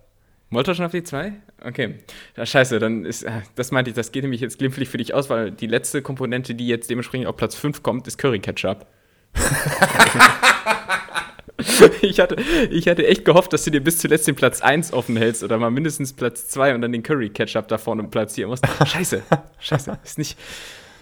Molter 0.53 0.75
schon 0.75 0.85
auf 0.85 0.91
die 0.91 1.03
2? 1.03 1.33
Okay. 1.65 1.95
Ja, 2.37 2.45
scheiße, 2.45 2.79
dann 2.79 3.05
ist, 3.05 3.23
äh, 3.23 3.41
das 3.55 3.71
meinte 3.71 3.89
ich, 3.89 3.95
das 3.95 4.11
geht 4.11 4.23
nämlich 4.23 4.39
jetzt 4.39 4.59
glimpflich 4.59 4.87
für 4.87 4.97
dich 4.97 5.13
aus, 5.13 5.29
weil 5.29 5.51
die 5.51 5.67
letzte 5.67 6.01
Komponente, 6.01 6.55
die 6.55 6.67
jetzt 6.67 6.89
dementsprechend 6.89 7.27
auf 7.27 7.35
Platz 7.35 7.55
5 7.55 7.83
kommt, 7.83 8.07
ist 8.07 8.17
Curry 8.17 8.39
Ketchup. 8.39 8.85
ich, 12.01 12.19
hatte, 12.19 12.35
ich 12.69 12.87
hatte 12.87 13.07
echt 13.07 13.25
gehofft, 13.25 13.51
dass 13.51 13.63
du 13.63 13.71
dir 13.71 13.81
bis 13.81 13.97
zuletzt 13.97 14.27
den 14.27 14.35
Platz 14.35 14.61
1 14.61 14.93
offen 14.93 15.17
hältst 15.17 15.43
oder 15.43 15.57
mal 15.57 15.71
mindestens 15.71 16.13
Platz 16.13 16.47
2 16.49 16.75
und 16.75 16.81
dann 16.81 16.91
den 16.91 17.03
Curry 17.03 17.29
Ketchup 17.29 17.67
da 17.67 17.77
vorne 17.77 18.03
platzieren 18.03 18.51
musst. 18.51 18.65
Scheiße, 18.85 19.23
scheiße, 19.59 19.97
ist 20.03 20.17
nicht, 20.19 20.37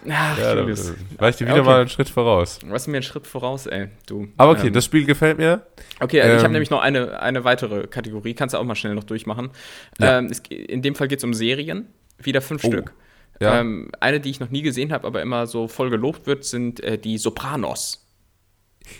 Ach, 0.09 0.37
ja, 0.37 0.55
Julius. 0.55 0.93
war 1.17 1.29
ich 1.29 1.35
dir 1.35 1.45
wieder 1.45 1.59
okay. 1.59 1.65
mal 1.65 1.79
einen 1.81 1.89
Schritt 1.89 2.09
voraus. 2.09 2.59
Du 2.59 2.69
warst 2.69 2.87
mir 2.87 2.97
einen 2.97 3.03
Schritt 3.03 3.27
voraus, 3.27 3.67
ey, 3.67 3.89
du. 4.07 4.27
Aber 4.37 4.51
okay, 4.51 4.67
ähm, 4.67 4.73
das 4.73 4.85
Spiel 4.85 5.05
gefällt 5.05 5.37
mir. 5.37 5.65
Okay, 5.99 6.21
also 6.21 6.31
ähm, 6.31 6.37
ich 6.37 6.43
habe 6.43 6.53
nämlich 6.53 6.69
noch 6.69 6.81
eine, 6.81 7.19
eine 7.21 7.43
weitere 7.43 7.87
Kategorie, 7.87 8.33
kannst 8.33 8.53
du 8.53 8.57
auch 8.57 8.63
mal 8.63 8.75
schnell 8.75 8.95
noch 8.95 9.03
durchmachen. 9.03 9.51
Ja. 9.99 10.19
Ähm, 10.19 10.27
es, 10.27 10.41
in 10.49 10.81
dem 10.81 10.95
Fall 10.95 11.07
geht 11.07 11.19
es 11.19 11.23
um 11.23 11.33
Serien, 11.33 11.87
wieder 12.17 12.41
fünf 12.41 12.63
oh. 12.63 12.67
Stück. 12.67 12.93
Ja. 13.39 13.59
Ähm, 13.59 13.91
eine, 13.99 14.19
die 14.19 14.29
ich 14.29 14.39
noch 14.39 14.49
nie 14.49 14.61
gesehen 14.61 14.91
habe, 14.91 15.07
aber 15.07 15.21
immer 15.21 15.47
so 15.47 15.67
voll 15.67 15.89
gelobt 15.89 16.27
wird, 16.27 16.45
sind 16.45 16.79
äh, 16.81 16.97
die 16.97 17.17
Sopranos. 17.17 18.07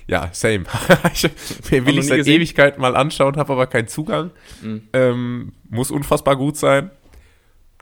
Ja, 0.08 0.30
same. 0.32 0.66
ich, 1.14 1.24
will 1.72 1.98
ich 1.98 2.08
seit 2.08 2.18
gesehen? 2.18 2.36
Ewigkeit 2.36 2.78
mal 2.78 2.96
anschauen, 2.96 3.38
habe 3.38 3.54
aber 3.54 3.68
keinen 3.68 3.88
Zugang. 3.88 4.32
Mhm. 4.62 4.88
Ähm, 4.94 5.54
muss 5.70 5.92
unfassbar 5.92 6.36
gut 6.36 6.58
sein. 6.58 6.92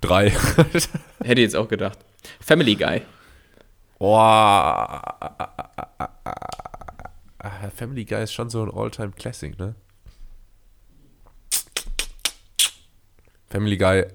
Drei. 0.02 0.30
Hätte 1.24 1.42
ich 1.42 1.46
jetzt 1.46 1.56
auch 1.56 1.68
gedacht. 1.68 2.00
Family 2.40 2.76
Guy. 2.76 3.02
Boah. 3.98 5.02
Family 7.76 8.06
Guy 8.06 8.24
ist 8.24 8.34
schon 8.34 8.50
so 8.50 8.64
ein 8.64 8.72
Alltime 8.72 9.12
classic 9.12 9.58
ne? 9.58 9.76
Family 13.50 13.78
Guy, 13.78 14.06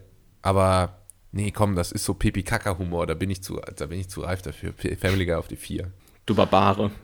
aber 0.43 1.01
nee, 1.33 1.51
komm, 1.51 1.75
das 1.75 1.91
ist 1.91 2.05
so 2.05 2.15
Pipi-Kaka-Humor, 2.15 3.07
da 3.07 3.15
bin 3.15 3.31
ich 3.31 3.43
zu, 3.43 3.61
da 3.77 3.87
bin 3.87 3.99
ich 3.99 4.09
zu 4.09 4.21
reif 4.21 4.43
dafür. 4.43 4.73
Family 4.73 5.27
Guy 5.27 5.35
auf 5.35 5.49
die 5.49 5.57
vier. 5.57 5.91
Du 6.27 6.35
Barbare. 6.35 6.91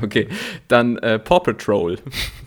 Okay, 0.00 0.28
dann 0.68 0.96
äh, 0.98 1.18
Paw 1.18 1.40
Patrol. 1.40 1.98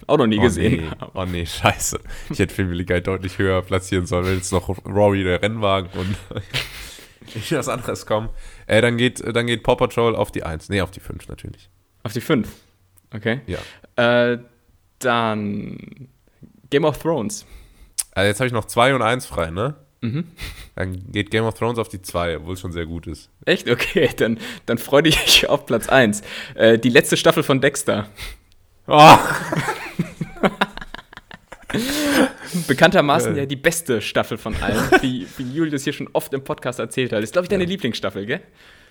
Auch 0.08 0.18
noch 0.18 0.28
nie 0.28 0.40
oh, 0.40 0.44
gesehen. 0.44 0.90
Nee. 0.90 1.08
Oh 1.14 1.26
nee, 1.26 1.46
scheiße. 1.46 2.00
Ich 2.30 2.40
hätte 2.40 2.54
Family 2.54 2.86
Guy 2.86 3.02
deutlich 3.02 3.38
höher 3.38 3.62
platzieren 3.62 4.06
sollen, 4.06 4.26
wenn 4.26 4.36
jetzt 4.36 4.52
noch 4.52 4.70
Rory 4.86 5.24
der 5.24 5.42
Rennwagen 5.42 5.90
und 6.00 6.16
nicht 7.36 7.52
was 7.52 7.68
anderes 7.68 8.06
kommen. 8.06 8.30
Äh, 8.68 8.82
dann, 8.82 8.98
geht, 8.98 9.24
dann 9.36 9.48
geht 9.48 9.64
Paw 9.64 9.76
Patrol 9.76 10.16
auf 10.16 10.32
die 10.32 10.44
1. 10.44 10.70
Nee, 10.70 10.82
auf 10.82 10.92
die 10.92 11.00
5 11.00 11.28
natürlich. 11.28 11.70
Auf 12.04 12.14
die 12.14 12.22
5? 12.22 12.50
Okay. 13.14 13.42
Ja. 13.48 13.60
Äh, 14.32 14.40
dann 15.00 16.08
Game 16.70 16.86
of 16.86 16.98
Thrones. 16.98 17.46
Also 18.12 18.28
jetzt 18.28 18.40
habe 18.40 18.48
ich 18.48 18.54
noch 18.54 18.66
2 18.66 18.96
und 18.96 19.02
1 19.02 19.26
frei, 19.26 19.50
ne? 19.50 19.76
Mhm. 20.02 20.26
Dann 20.76 21.12
geht 21.12 21.30
Game 21.30 21.44
of 21.44 21.56
Thrones 21.56 21.78
auf 21.78 21.90
die 21.90 22.02
2, 22.02 22.38
obwohl 22.38 22.54
es 22.54 22.62
schon 22.62 22.72
sehr 22.72 22.86
gut 22.86 23.08
ist. 23.08 23.30
Echt? 23.46 23.70
Okay, 23.70 24.10
dann, 24.18 24.40
dann 24.66 24.78
freue 24.78 25.04
dich 25.04 25.48
auf 25.50 25.66
Platz 25.66 25.90
1. 25.90 26.22
Äh, 26.56 26.80
die 26.80 26.90
letzte 26.90 27.18
Staffel 27.18 27.44
von 27.44 27.62
Dexter. 27.62 28.08
Oh. 28.88 29.18
Bekanntermaßen 32.68 33.36
ja 33.36 33.46
die 33.46 33.56
beste 33.56 34.02
Staffel 34.02 34.38
von 34.38 34.56
allen, 34.62 34.90
wie, 35.02 35.28
wie 35.38 35.52
Julius 35.52 35.84
hier 35.84 35.94
schon 35.94 36.10
oft 36.14 36.34
im 36.34 36.44
Podcast 36.44 36.80
erzählt 36.80 37.14
hat. 37.14 37.24
Ist, 37.24 37.34
glaube 37.34 37.46
ich, 37.46 37.50
deine 37.50 37.64
ja. 37.64 37.70
Lieblingsstaffel, 37.70 38.26
gell? 38.26 38.42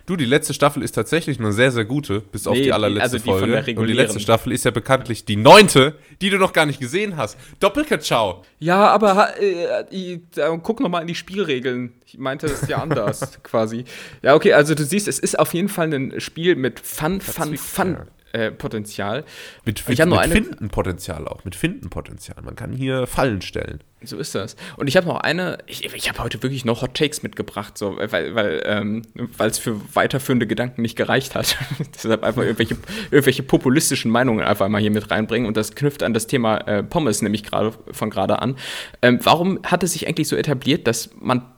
Du, 0.09 0.17
die 0.17 0.25
letzte 0.25 0.55
Staffel 0.55 0.83
ist 0.83 0.93
tatsächlich 0.93 1.39
eine 1.39 1.53
sehr, 1.53 1.71
sehr 1.71 1.85
gute, 1.85 2.21
bis 2.21 2.47
nee, 2.47 2.51
auf 2.51 2.57
die 2.57 2.73
allerletzte 2.73 3.03
also 3.03 3.19
die 3.19 3.25
Folge. 3.25 3.79
Und 3.79 3.89
die 3.89 3.93
letzte 3.93 4.21
Staffel 4.21 4.53
ist 4.53 4.65
ja 4.65 4.71
bekanntlich 4.71 5.27
die 5.27 5.37
neunte, 5.37 5.97
die 6.23 6.31
du 6.31 6.39
noch 6.39 6.55
gar 6.55 6.65
nicht 6.65 6.81
gesehen 6.81 7.19
hast. 7.19 7.37
Doppelkatschau. 7.61 8.43
Ja, 8.59 8.89
aber 8.89 9.35
äh, 9.39 10.15
äh, 10.15 10.21
guck 10.63 10.81
noch 10.81 10.89
mal 10.89 11.03
in 11.03 11.09
die 11.09 11.15
Spielregeln. 11.15 11.93
Ich 12.07 12.17
meinte 12.17 12.47
es 12.47 12.67
ja 12.69 12.79
anders, 12.79 13.39
quasi. 13.43 13.85
Ja, 14.23 14.35
okay, 14.35 14.55
also 14.55 14.75
du 14.75 14.83
siehst, 14.83 15.09
es 15.09 15.19
ist 15.19 15.39
auf 15.39 15.53
jeden 15.53 15.69
Fall 15.69 15.93
ein 15.93 16.19
Spiel 16.23 16.57
mit 16.57 16.81
Fun, 16.81 17.21
Fun, 17.21 17.59
Fun. 17.59 17.99
Äh, 18.33 18.51
Potenzial. 18.51 19.25
Mit, 19.65 19.81
ich 19.89 19.99
mit, 19.99 20.11
mit 20.11 20.31
Findenpotenzial 20.31 21.27
auch, 21.27 21.47
mit 21.47 21.57
Findenpotenzial. 21.57 22.37
Man 22.43 22.57
kann 22.57 22.73
hier 22.73 23.07
Fallen 23.07 23.41
stellen. 23.41 23.81
So 24.03 24.19
ist 24.19 24.35
das. 24.35 24.55
Und 24.77 24.87
ich 24.87 24.99
habe 24.99 25.07
noch 25.07 25.21
eine, 25.21 25.59
ich, 25.67 25.95
ich 25.95 26.11
habe 26.11 26.23
heute 26.23 26.43
wirklich 26.43 26.67
noch 26.67 26.83
Hot 26.83 26.93
Takes 26.93 27.23
mitgebracht, 27.23 27.79
so, 27.79 27.97
weil 27.97 28.35
weil 28.35 28.63
ähm, 28.67 29.03
es 29.39 29.59
für 29.59 29.81
weiterführende 29.95 30.47
Gedanken 30.47 30.83
nicht 30.83 30.95
gereicht 30.95 31.35
hat. 31.35 31.57
Deshalb 31.95 32.23
einfach 32.23 32.43
irgendwelche, 32.43 32.77
irgendwelche 33.11 33.43
populistischen 33.43 34.11
Meinungen 34.11 34.45
einfach 34.45 34.69
mal 34.69 34.81
hier 34.81 34.91
mit 34.91 35.11
reinbringen. 35.11 35.49
Und 35.49 35.57
das 35.57 35.75
knüpft 35.75 36.03
an 36.03 36.13
das 36.13 36.27
Thema 36.27 36.59
äh, 36.69 36.83
Pommes 36.83 37.23
nämlich 37.23 37.45
gerade 37.45 37.73
von 37.93 38.11
gerade 38.11 38.43
an. 38.43 38.57
Ähm, 39.01 39.21
warum 39.23 39.59
hat 39.65 39.83
es 39.83 39.95
sich 39.95 40.07
eigentlich 40.07 40.29
so 40.29 40.37
etabliert, 40.37 40.87
dass 40.87 41.11
man 41.19 41.51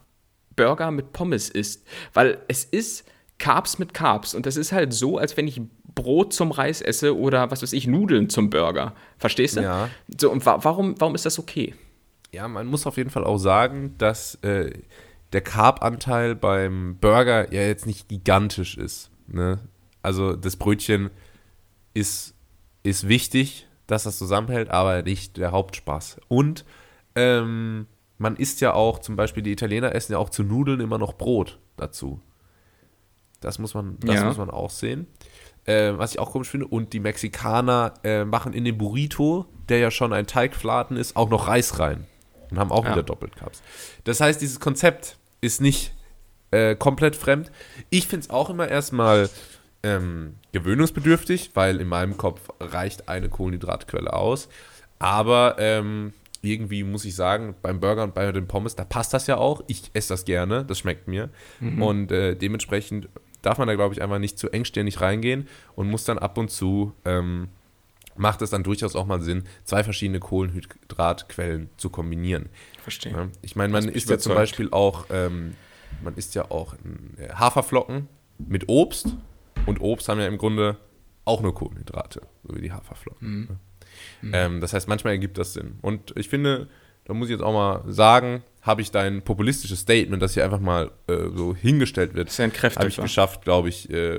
Burger 0.54 0.92
mit 0.92 1.12
Pommes 1.12 1.48
isst? 1.48 1.84
Weil 2.14 2.38
es 2.46 2.64
ist 2.64 3.04
Carbs 3.40 3.78
mit 3.80 3.92
Carbs. 3.92 4.34
Und 4.34 4.46
das 4.46 4.56
ist 4.56 4.70
halt 4.70 4.92
so, 4.92 5.18
als 5.18 5.36
wenn 5.36 5.48
ich 5.48 5.60
Brot 6.00 6.32
zum 6.32 6.50
Reis 6.50 6.80
esse 6.80 7.16
oder 7.16 7.50
was 7.50 7.62
weiß 7.62 7.74
ich, 7.74 7.86
Nudeln 7.86 8.30
zum 8.30 8.48
Burger. 8.48 8.94
Verstehst 9.18 9.58
du? 9.58 9.62
Ja. 9.62 9.90
So, 10.18 10.30
und 10.30 10.46
wa 10.46 10.58
warum, 10.62 10.94
warum 10.98 11.14
ist 11.14 11.26
das 11.26 11.38
okay? 11.38 11.74
Ja, 12.32 12.48
man 12.48 12.66
muss 12.66 12.86
auf 12.86 12.96
jeden 12.96 13.10
Fall 13.10 13.24
auch 13.24 13.36
sagen, 13.36 13.94
dass 13.98 14.36
äh, 14.36 14.72
der 15.32 15.42
Carb-Anteil 15.42 16.34
beim 16.36 16.96
Burger 17.00 17.52
ja 17.52 17.60
jetzt 17.60 17.86
nicht 17.86 18.08
gigantisch 18.08 18.78
ist. 18.78 19.10
Ne? 19.26 19.58
Also 20.02 20.34
das 20.36 20.56
Brötchen 20.56 21.10
ist, 21.92 22.34
ist 22.82 23.06
wichtig, 23.08 23.68
dass 23.86 24.04
das 24.04 24.16
zusammenhält, 24.16 24.70
aber 24.70 25.02
nicht 25.02 25.36
der 25.36 25.52
Hauptspaß. 25.52 26.20
Und 26.28 26.64
ähm, 27.14 27.86
man 28.16 28.36
isst 28.36 28.62
ja 28.62 28.72
auch, 28.72 29.00
zum 29.00 29.16
Beispiel 29.16 29.42
die 29.42 29.52
Italiener 29.52 29.94
essen 29.94 30.12
ja 30.12 30.18
auch 30.18 30.30
zu 30.30 30.44
Nudeln 30.44 30.80
immer 30.80 30.98
noch 30.98 31.12
Brot 31.12 31.58
dazu. 31.76 32.20
Das 33.40 33.58
muss 33.58 33.74
man, 33.74 33.98
das 34.00 34.14
ja. 34.14 34.24
muss 34.24 34.38
man 34.38 34.50
auch 34.50 34.70
sehen 34.70 35.06
äh, 35.70 35.98
was 35.98 36.12
ich 36.12 36.18
auch 36.18 36.32
komisch 36.32 36.48
finde. 36.48 36.66
Und 36.66 36.92
die 36.92 37.00
Mexikaner 37.00 37.94
äh, 38.02 38.24
machen 38.24 38.52
in 38.52 38.64
den 38.64 38.76
Burrito, 38.76 39.46
der 39.68 39.78
ja 39.78 39.90
schon 39.90 40.12
ein 40.12 40.26
Teigfladen 40.26 40.96
ist, 40.96 41.16
auch 41.16 41.30
noch 41.30 41.48
Reis 41.48 41.78
rein. 41.78 42.06
Und 42.50 42.58
haben 42.58 42.72
auch 42.72 42.84
ja. 42.84 42.92
wieder 42.92 43.02
doppelt 43.04 43.36
Cups. 43.36 43.62
Das 44.04 44.20
heißt, 44.20 44.40
dieses 44.40 44.58
Konzept 44.58 45.16
ist 45.40 45.60
nicht 45.60 45.94
äh, 46.50 46.74
komplett 46.74 47.14
fremd. 47.14 47.52
Ich 47.90 48.08
finde 48.08 48.24
es 48.24 48.30
auch 48.30 48.50
immer 48.50 48.68
erstmal 48.68 49.30
ähm, 49.84 50.34
gewöhnungsbedürftig, 50.52 51.52
weil 51.54 51.80
in 51.80 51.86
meinem 51.86 52.16
Kopf 52.16 52.40
reicht 52.58 53.08
eine 53.08 53.28
Kohlenhydratquelle 53.28 54.12
aus. 54.12 54.48
Aber 54.98 55.56
ähm, 55.58 56.12
irgendwie 56.42 56.82
muss 56.82 57.04
ich 57.04 57.14
sagen, 57.14 57.54
beim 57.62 57.78
Burger 57.78 58.02
und 58.02 58.14
bei 58.14 58.32
den 58.32 58.48
Pommes, 58.48 58.74
da 58.74 58.84
passt 58.84 59.14
das 59.14 59.28
ja 59.28 59.36
auch. 59.36 59.62
Ich 59.68 59.90
esse 59.94 60.08
das 60.08 60.24
gerne, 60.24 60.64
das 60.64 60.80
schmeckt 60.80 61.06
mir. 61.06 61.30
Mhm. 61.60 61.82
Und 61.82 62.12
äh, 62.12 62.34
dementsprechend 62.34 63.08
darf 63.42 63.58
man 63.58 63.68
da, 63.68 63.74
glaube 63.74 63.94
ich, 63.94 64.02
einfach 64.02 64.18
nicht 64.18 64.38
zu 64.38 64.50
engstirnig 64.50 65.00
reingehen 65.00 65.48
und 65.74 65.88
muss 65.88 66.04
dann 66.04 66.18
ab 66.18 66.38
und 66.38 66.50
zu, 66.50 66.92
ähm, 67.04 67.48
macht 68.16 68.42
es 68.42 68.50
dann 68.50 68.62
durchaus 68.62 68.96
auch 68.96 69.06
mal 69.06 69.20
Sinn, 69.20 69.44
zwei 69.64 69.82
verschiedene 69.84 70.20
Kohlenhydratquellen 70.20 71.70
zu 71.76 71.90
kombinieren. 71.90 72.48
Verstehe. 72.82 73.12
Ja, 73.12 73.28
ich 73.42 73.56
meine, 73.56 73.72
man 73.72 73.88
isst 73.88 74.10
ja 74.10 74.18
zum 74.18 74.34
Beispiel 74.34 74.68
auch, 74.70 75.06
ähm, 75.10 75.54
man 76.02 76.14
isst 76.14 76.34
ja 76.34 76.50
auch 76.50 76.74
äh, 77.16 77.32
Haferflocken 77.32 78.08
mit 78.38 78.68
Obst 78.68 79.16
und 79.66 79.80
Obst 79.80 80.08
haben 80.08 80.20
ja 80.20 80.26
im 80.26 80.38
Grunde 80.38 80.76
auch 81.24 81.42
nur 81.42 81.54
Kohlenhydrate, 81.54 82.22
so 82.44 82.54
wie 82.54 82.60
die 82.60 82.72
Haferflocken. 82.72 83.28
Mhm. 83.28 83.48
Mhm. 84.22 84.30
Ähm, 84.34 84.60
das 84.60 84.72
heißt, 84.72 84.88
manchmal 84.88 85.14
ergibt 85.14 85.38
das 85.38 85.52
Sinn. 85.52 85.78
Und 85.82 86.16
ich 86.16 86.28
finde, 86.28 86.68
da 87.10 87.14
muss 87.14 87.26
ich 87.26 87.32
jetzt 87.32 87.42
auch 87.42 87.52
mal 87.52 87.82
sagen, 87.92 88.44
habe 88.62 88.82
ich 88.82 88.92
dein 88.92 89.22
populistisches 89.22 89.80
Statement, 89.80 90.22
das 90.22 90.34
hier 90.34 90.44
einfach 90.44 90.60
mal 90.60 90.92
äh, 91.08 91.28
so 91.34 91.56
hingestellt 91.56 92.14
wird, 92.14 92.30
habe 92.38 92.86
ich 92.86 92.96
geschafft, 92.98 93.42
glaube 93.42 93.68
ich, 93.68 93.90
äh, 93.90 94.18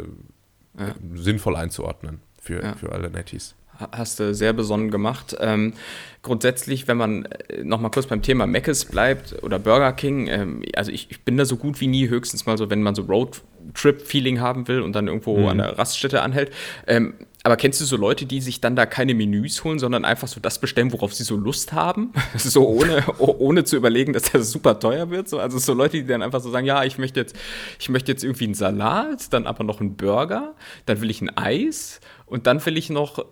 ja. 0.78 0.96
sinnvoll 1.14 1.56
einzuordnen 1.56 2.20
für, 2.42 2.62
ja. 2.62 2.76
für 2.76 2.92
alle 2.92 3.10
Netties. 3.10 3.56
Hast 3.92 4.20
du 4.20 4.34
sehr 4.34 4.54
besonnen 4.54 4.92
gemacht. 4.92 5.36
Ähm, 5.40 5.74
grundsätzlich, 6.22 6.88
wenn 6.88 6.98
man 6.98 7.26
äh, 7.26 7.64
noch 7.64 7.80
mal 7.80 7.90
kurz 7.90 8.08
beim 8.08 8.22
Thema 8.22 8.46
Mc's 8.48 8.86
bleibt 8.86 9.42
oder 9.44 9.60
Burger 9.60 9.94
King, 9.94 10.28
ähm, 10.28 10.62
also 10.76 10.92
ich, 10.92 11.10
ich, 11.10 11.22
bin 11.22 11.38
da 11.38 11.46
so 11.46 11.58
gut 11.58 11.82
wie 11.82 11.88
nie, 11.88 12.10
höchstens 12.10 12.46
mal 12.46 12.58
so, 12.58 12.70
wenn 12.70 12.84
man 12.84 12.96
so 12.96 13.04
Roadtrip-Feeling 13.04 14.40
haben 14.40 14.68
will 14.68 14.82
und 14.82 14.94
dann 14.94 15.08
irgendwo 15.08 15.38
mhm. 15.38 15.48
an 15.48 15.58
der 15.58 15.78
Raststätte 15.78 16.22
anhält. 16.22 16.52
Ähm, 16.88 17.14
aber 17.44 17.58
kennst 17.58 17.82
du 17.82 17.86
so 17.86 17.98
Leute, 17.98 18.28
die 18.28 18.40
sich 18.40 18.62
dann 18.62 18.76
da 18.76 18.86
keine 18.86 19.16
Menüs 19.16 19.64
holen, 19.64 19.80
sondern 19.80 20.06
einfach 20.06 20.28
so 20.28 20.40
das 20.40 20.60
bestellen, 20.60 20.94
worauf 20.94 21.14
sie 21.14 21.24
so 21.24 21.36
Lust 21.36 21.74
haben? 21.74 22.12
so 22.38 22.68
ohne, 22.68 23.04
ohne 23.18 23.64
zu 23.64 23.78
überlegen, 23.78 24.14
dass 24.14 24.32
das 24.32 24.52
super 24.52 24.80
teuer 24.80 25.10
wird. 25.10 25.28
So, 25.28 25.40
also 25.40 25.58
so 25.58 25.74
Leute, 25.74 25.98
die 25.98 26.06
dann 26.06 26.22
einfach 26.22 26.42
so 26.42 26.52
sagen, 26.52 26.68
ja, 26.68 26.84
ich 26.84 27.00
möchte 27.00 27.20
jetzt, 27.20 27.36
ich 27.80 27.90
möchte 27.90 28.12
jetzt 28.12 28.24
irgendwie 28.24 28.46
einen 28.46 28.54
Salat, 28.54 29.34
dann 29.34 29.48
aber 29.48 29.64
noch 29.64 29.82
einen 29.82 29.96
Burger, 29.96 30.54
dann 30.86 31.02
will 31.02 31.10
ich 31.10 31.22
ein 31.22 31.36
Eis 31.36 32.00
und 32.28 32.46
dann 32.46 32.64
will 32.64 32.78
ich 32.78 32.92
noch, 32.92 33.26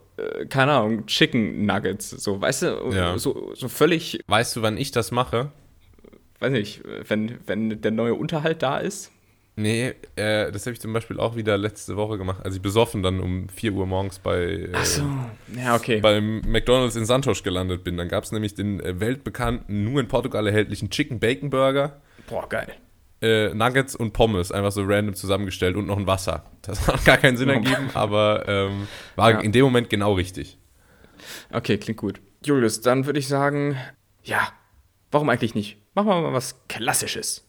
keine 0.50 0.74
Ahnung, 0.74 1.06
Chicken 1.06 1.66
Nuggets. 1.66 2.10
So, 2.10 2.42
weißt 2.42 2.64
du, 2.64 2.92
ja. 2.92 3.18
so, 3.18 3.52
so 3.56 3.68
völlig. 3.68 4.20
Weißt 4.28 4.56
du, 4.56 4.62
wann 4.62 4.78
ich 4.78 4.92
das 4.92 5.12
mache? 5.12 5.52
Weiß 6.40 6.52
nicht, 6.52 6.82
wenn, 7.08 7.40
wenn 7.46 7.82
der 7.82 7.92
neue 7.92 8.14
Unterhalt 8.14 8.64
da 8.64 8.78
ist. 8.78 9.12
Nee, 9.60 9.94
äh, 10.16 10.54
das 10.54 10.66
habe 10.66 10.74
ich 10.74 10.80
zum 10.80 10.94
Beispiel 10.94 11.20
auch 11.20 11.36
wieder 11.36 11.58
letzte 11.58 11.98
Woche 11.98 12.18
gemacht, 12.18 12.46
als 12.46 12.56
ich 12.56 12.62
besoffen 12.62 13.04
dann 13.04 13.20
um 13.20 13.50
4 13.50 13.74
Uhr 13.74 13.86
morgens 13.86 14.18
bei, 14.20 14.38
äh, 14.38 14.70
Ach 14.74 14.86
so. 14.86 15.04
ja, 15.54 15.76
okay. 15.76 16.00
beim 16.00 16.40
McDonalds 16.48 16.96
in 16.96 17.06
Santos 17.06 17.44
gelandet 17.44 17.84
bin. 17.84 17.98
Dann 17.98 18.08
gab 18.08 18.24
es 18.24 18.32
nämlich 18.32 18.56
den 18.56 18.80
äh, 18.80 19.02
weltbekannten, 19.02 19.84
nur 19.84 20.00
in 20.00 20.08
Portugal 20.08 20.48
erhältlichen 20.48 20.90
Chicken 20.90 21.20
Bacon 21.20 21.50
Burger. 21.50 22.00
Boah, 22.28 22.48
geil. 22.48 22.74
Äh, 23.22 23.54
Nuggets 23.54 23.96
und 23.96 24.14
Pommes, 24.14 24.52
einfach 24.52 24.72
so 24.72 24.84
random 24.84 25.14
zusammengestellt 25.14 25.76
und 25.76 25.88
noch 25.88 25.98
ein 25.98 26.08
Wasser. 26.08 26.46
Das 26.62 26.88
hat 26.88 27.04
gar 27.06 27.18
keinen 27.18 27.38
Sinn 27.38 27.50
ergeben, 27.50 27.90
aber 27.94 28.48
ähm, 28.48 28.88
war 29.16 29.32
ja. 29.32 29.40
in 29.40 29.52
dem 29.52 29.66
Moment 29.66 29.90
genau 29.90 30.14
richtig. 30.14 30.58
Okay, 31.52 31.78
klingt 31.78 32.00
gut. 32.00 32.22
Julius, 32.46 32.82
dann 32.82 33.06
würde 33.06 33.20
ich 33.20 33.28
sagen, 33.28 33.78
ja, 34.24 34.48
warum 35.12 35.30
eigentlich 35.30 35.56
nicht? 35.56 35.78
Machen 35.94 36.08
wir 36.08 36.22
mal 36.22 36.34
was 36.34 36.56
Klassisches. 36.68 37.46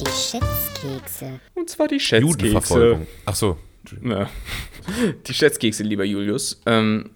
Die 0.00 0.10
Schätzkekse. 0.10 1.40
Und 1.54 1.70
zwar 1.70 1.86
die 1.86 2.00
Schätzkekse. 2.00 3.06
Ach 3.24 3.34
so. 3.34 3.58
Ja. 4.02 4.28
Die 5.26 5.34
Schätzkekse, 5.34 5.82
lieber 5.82 6.04
Julius. 6.04 6.60
Ähm, 6.66 7.10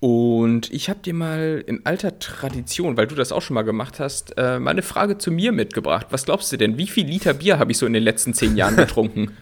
und 0.00 0.72
ich 0.72 0.88
habe 0.88 1.00
dir 1.00 1.14
mal 1.14 1.62
in 1.66 1.84
alter 1.84 2.20
Tradition, 2.20 2.96
weil 2.96 3.08
du 3.08 3.16
das 3.16 3.32
auch 3.32 3.42
schon 3.42 3.54
mal 3.54 3.62
gemacht 3.62 3.98
hast, 3.98 4.34
äh, 4.38 4.60
mal 4.60 4.70
eine 4.70 4.82
Frage 4.82 5.18
zu 5.18 5.32
mir 5.32 5.50
mitgebracht. 5.50 6.06
Was 6.10 6.24
glaubst 6.24 6.52
du 6.52 6.56
denn? 6.56 6.78
Wie 6.78 6.86
viel 6.86 7.06
Liter 7.06 7.34
Bier 7.34 7.58
habe 7.58 7.72
ich 7.72 7.78
so 7.78 7.86
in 7.86 7.92
den 7.92 8.04
letzten 8.04 8.32
zehn 8.32 8.56
Jahren 8.56 8.76
getrunken? 8.76 9.36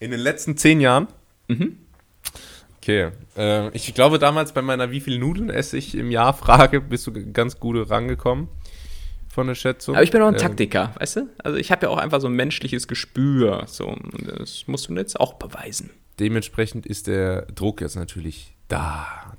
In 0.00 0.10
den 0.10 0.20
letzten 0.20 0.56
zehn 0.56 0.80
Jahren? 0.80 1.06
Mhm. 1.46 1.78
Okay. 2.78 3.10
Äh, 3.36 3.68
ich 3.76 3.94
glaube, 3.94 4.18
damals 4.18 4.52
bei 4.52 4.62
meiner 4.62 4.90
Wie 4.90 5.00
viel 5.00 5.18
Nudeln 5.18 5.50
esse 5.50 5.76
ich 5.76 5.94
im 5.94 6.10
Jahr 6.10 6.34
Frage 6.34 6.80
bist 6.80 7.06
du 7.06 7.12
ganz 7.32 7.60
gut 7.60 7.88
rangekommen. 7.88 8.48
von 9.28 9.46
der 9.46 9.54
Schätzung. 9.54 9.94
Aber 9.94 10.02
ich 10.02 10.10
bin 10.10 10.22
auch 10.22 10.28
ein 10.28 10.34
ähm, 10.34 10.40
Taktiker, 10.40 10.92
weißt 10.98 11.16
du? 11.16 11.28
Also 11.38 11.56
ich 11.56 11.70
habe 11.70 11.86
ja 11.86 11.90
auch 11.90 11.98
einfach 11.98 12.20
so 12.20 12.26
ein 12.26 12.32
menschliches 12.34 12.88
Gespür. 12.88 13.62
So, 13.66 13.96
das 14.36 14.64
musst 14.66 14.88
du 14.88 14.94
jetzt 14.94 15.20
auch 15.20 15.34
beweisen. 15.34 15.90
Dementsprechend 16.18 16.86
ist 16.86 17.06
der 17.06 17.42
Druck 17.46 17.80
jetzt 17.80 17.96
natürlich 17.96 18.54
da. 18.68 19.36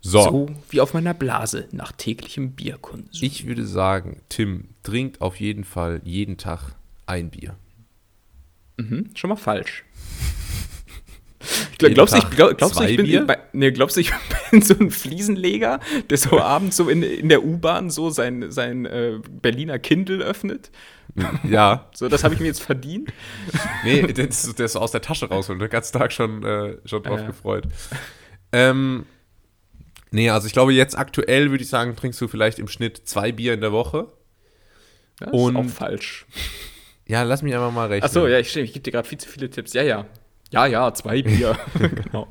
So. 0.00 0.22
so 0.22 0.50
wie 0.70 0.80
auf 0.80 0.94
meiner 0.94 1.14
Blase 1.14 1.68
nach 1.70 1.92
täglichem 1.92 2.52
Bierkonsum. 2.52 3.08
Ich 3.20 3.46
würde 3.46 3.64
sagen, 3.64 4.20
Tim 4.28 4.68
trinkt 4.82 5.20
auf 5.20 5.36
jeden 5.36 5.64
Fall 5.64 6.00
jeden 6.04 6.36
Tag 6.36 6.74
ein 7.06 7.30
Bier. 7.30 7.54
Mhm, 8.78 9.10
schon 9.14 9.30
mal 9.30 9.36
falsch. 9.36 9.84
glaubst, 11.78 12.16
ich, 12.16 12.30
glaub, 12.30 12.56
glaubst, 12.56 12.78
du, 12.78 12.84
ich 12.84 12.96
bin, 12.96 13.26
bei, 13.26 13.38
nee, 13.52 13.70
glaubst 13.70 13.96
du, 13.96 14.00
ich 14.00 14.12
bin 14.50 14.62
so 14.62 14.74
ein 14.74 14.90
Fliesenleger, 14.90 15.80
der 16.10 16.18
so 16.18 16.40
abends 16.40 16.76
so 16.76 16.88
in, 16.88 17.02
in 17.02 17.28
der 17.28 17.44
U-Bahn 17.44 17.90
so 17.90 18.10
sein, 18.10 18.50
sein 18.50 18.86
äh, 18.86 19.20
Berliner 19.40 19.78
Kindle 19.78 20.18
öffnet? 20.24 20.70
Ja. 21.44 21.90
So, 21.94 22.08
das 22.08 22.24
habe 22.24 22.34
ich 22.34 22.40
mir 22.40 22.46
jetzt 22.46 22.62
verdient. 22.62 23.12
Nee, 23.84 24.02
der 24.12 24.28
ist, 24.28 24.58
der 24.58 24.66
ist 24.66 24.76
aus 24.76 24.92
der 24.92 25.02
Tasche 25.02 25.28
raus 25.28 25.50
und 25.50 25.58
den 25.58 25.68
ganzen 25.68 25.98
Tag 25.98 26.12
schon, 26.12 26.44
äh, 26.44 26.76
schon 26.84 27.02
drauf 27.02 27.20
äh. 27.20 27.26
gefreut. 27.26 27.64
Ähm, 28.52 29.06
nee, 30.10 30.30
also 30.30 30.46
ich 30.46 30.52
glaube, 30.52 30.72
jetzt 30.72 30.96
aktuell 30.96 31.50
würde 31.50 31.64
ich 31.64 31.70
sagen, 31.70 31.96
trinkst 31.96 32.20
du 32.20 32.28
vielleicht 32.28 32.58
im 32.58 32.68
Schnitt 32.68 33.02
zwei 33.04 33.32
Bier 33.32 33.54
in 33.54 33.60
der 33.60 33.72
Woche. 33.72 34.08
Das 35.18 35.32
und, 35.32 35.56
ist 35.56 35.60
auch 35.60 35.74
falsch. 35.74 36.26
Ja, 37.06 37.22
lass 37.22 37.42
mich 37.42 37.54
einfach 37.54 37.72
mal 37.72 37.88
rechnen. 37.88 38.04
Achso, 38.04 38.26
ja, 38.26 38.38
ich, 38.38 38.56
ich 38.56 38.72
gebe 38.72 38.82
dir 38.82 38.92
gerade 38.92 39.08
viel 39.08 39.18
zu 39.18 39.28
viele 39.28 39.50
Tipps. 39.50 39.72
Ja, 39.72 39.82
ja. 39.82 40.06
Ja, 40.50 40.66
ja, 40.66 40.92
zwei 40.94 41.22
Bier. 41.22 41.58
genau. 41.78 42.28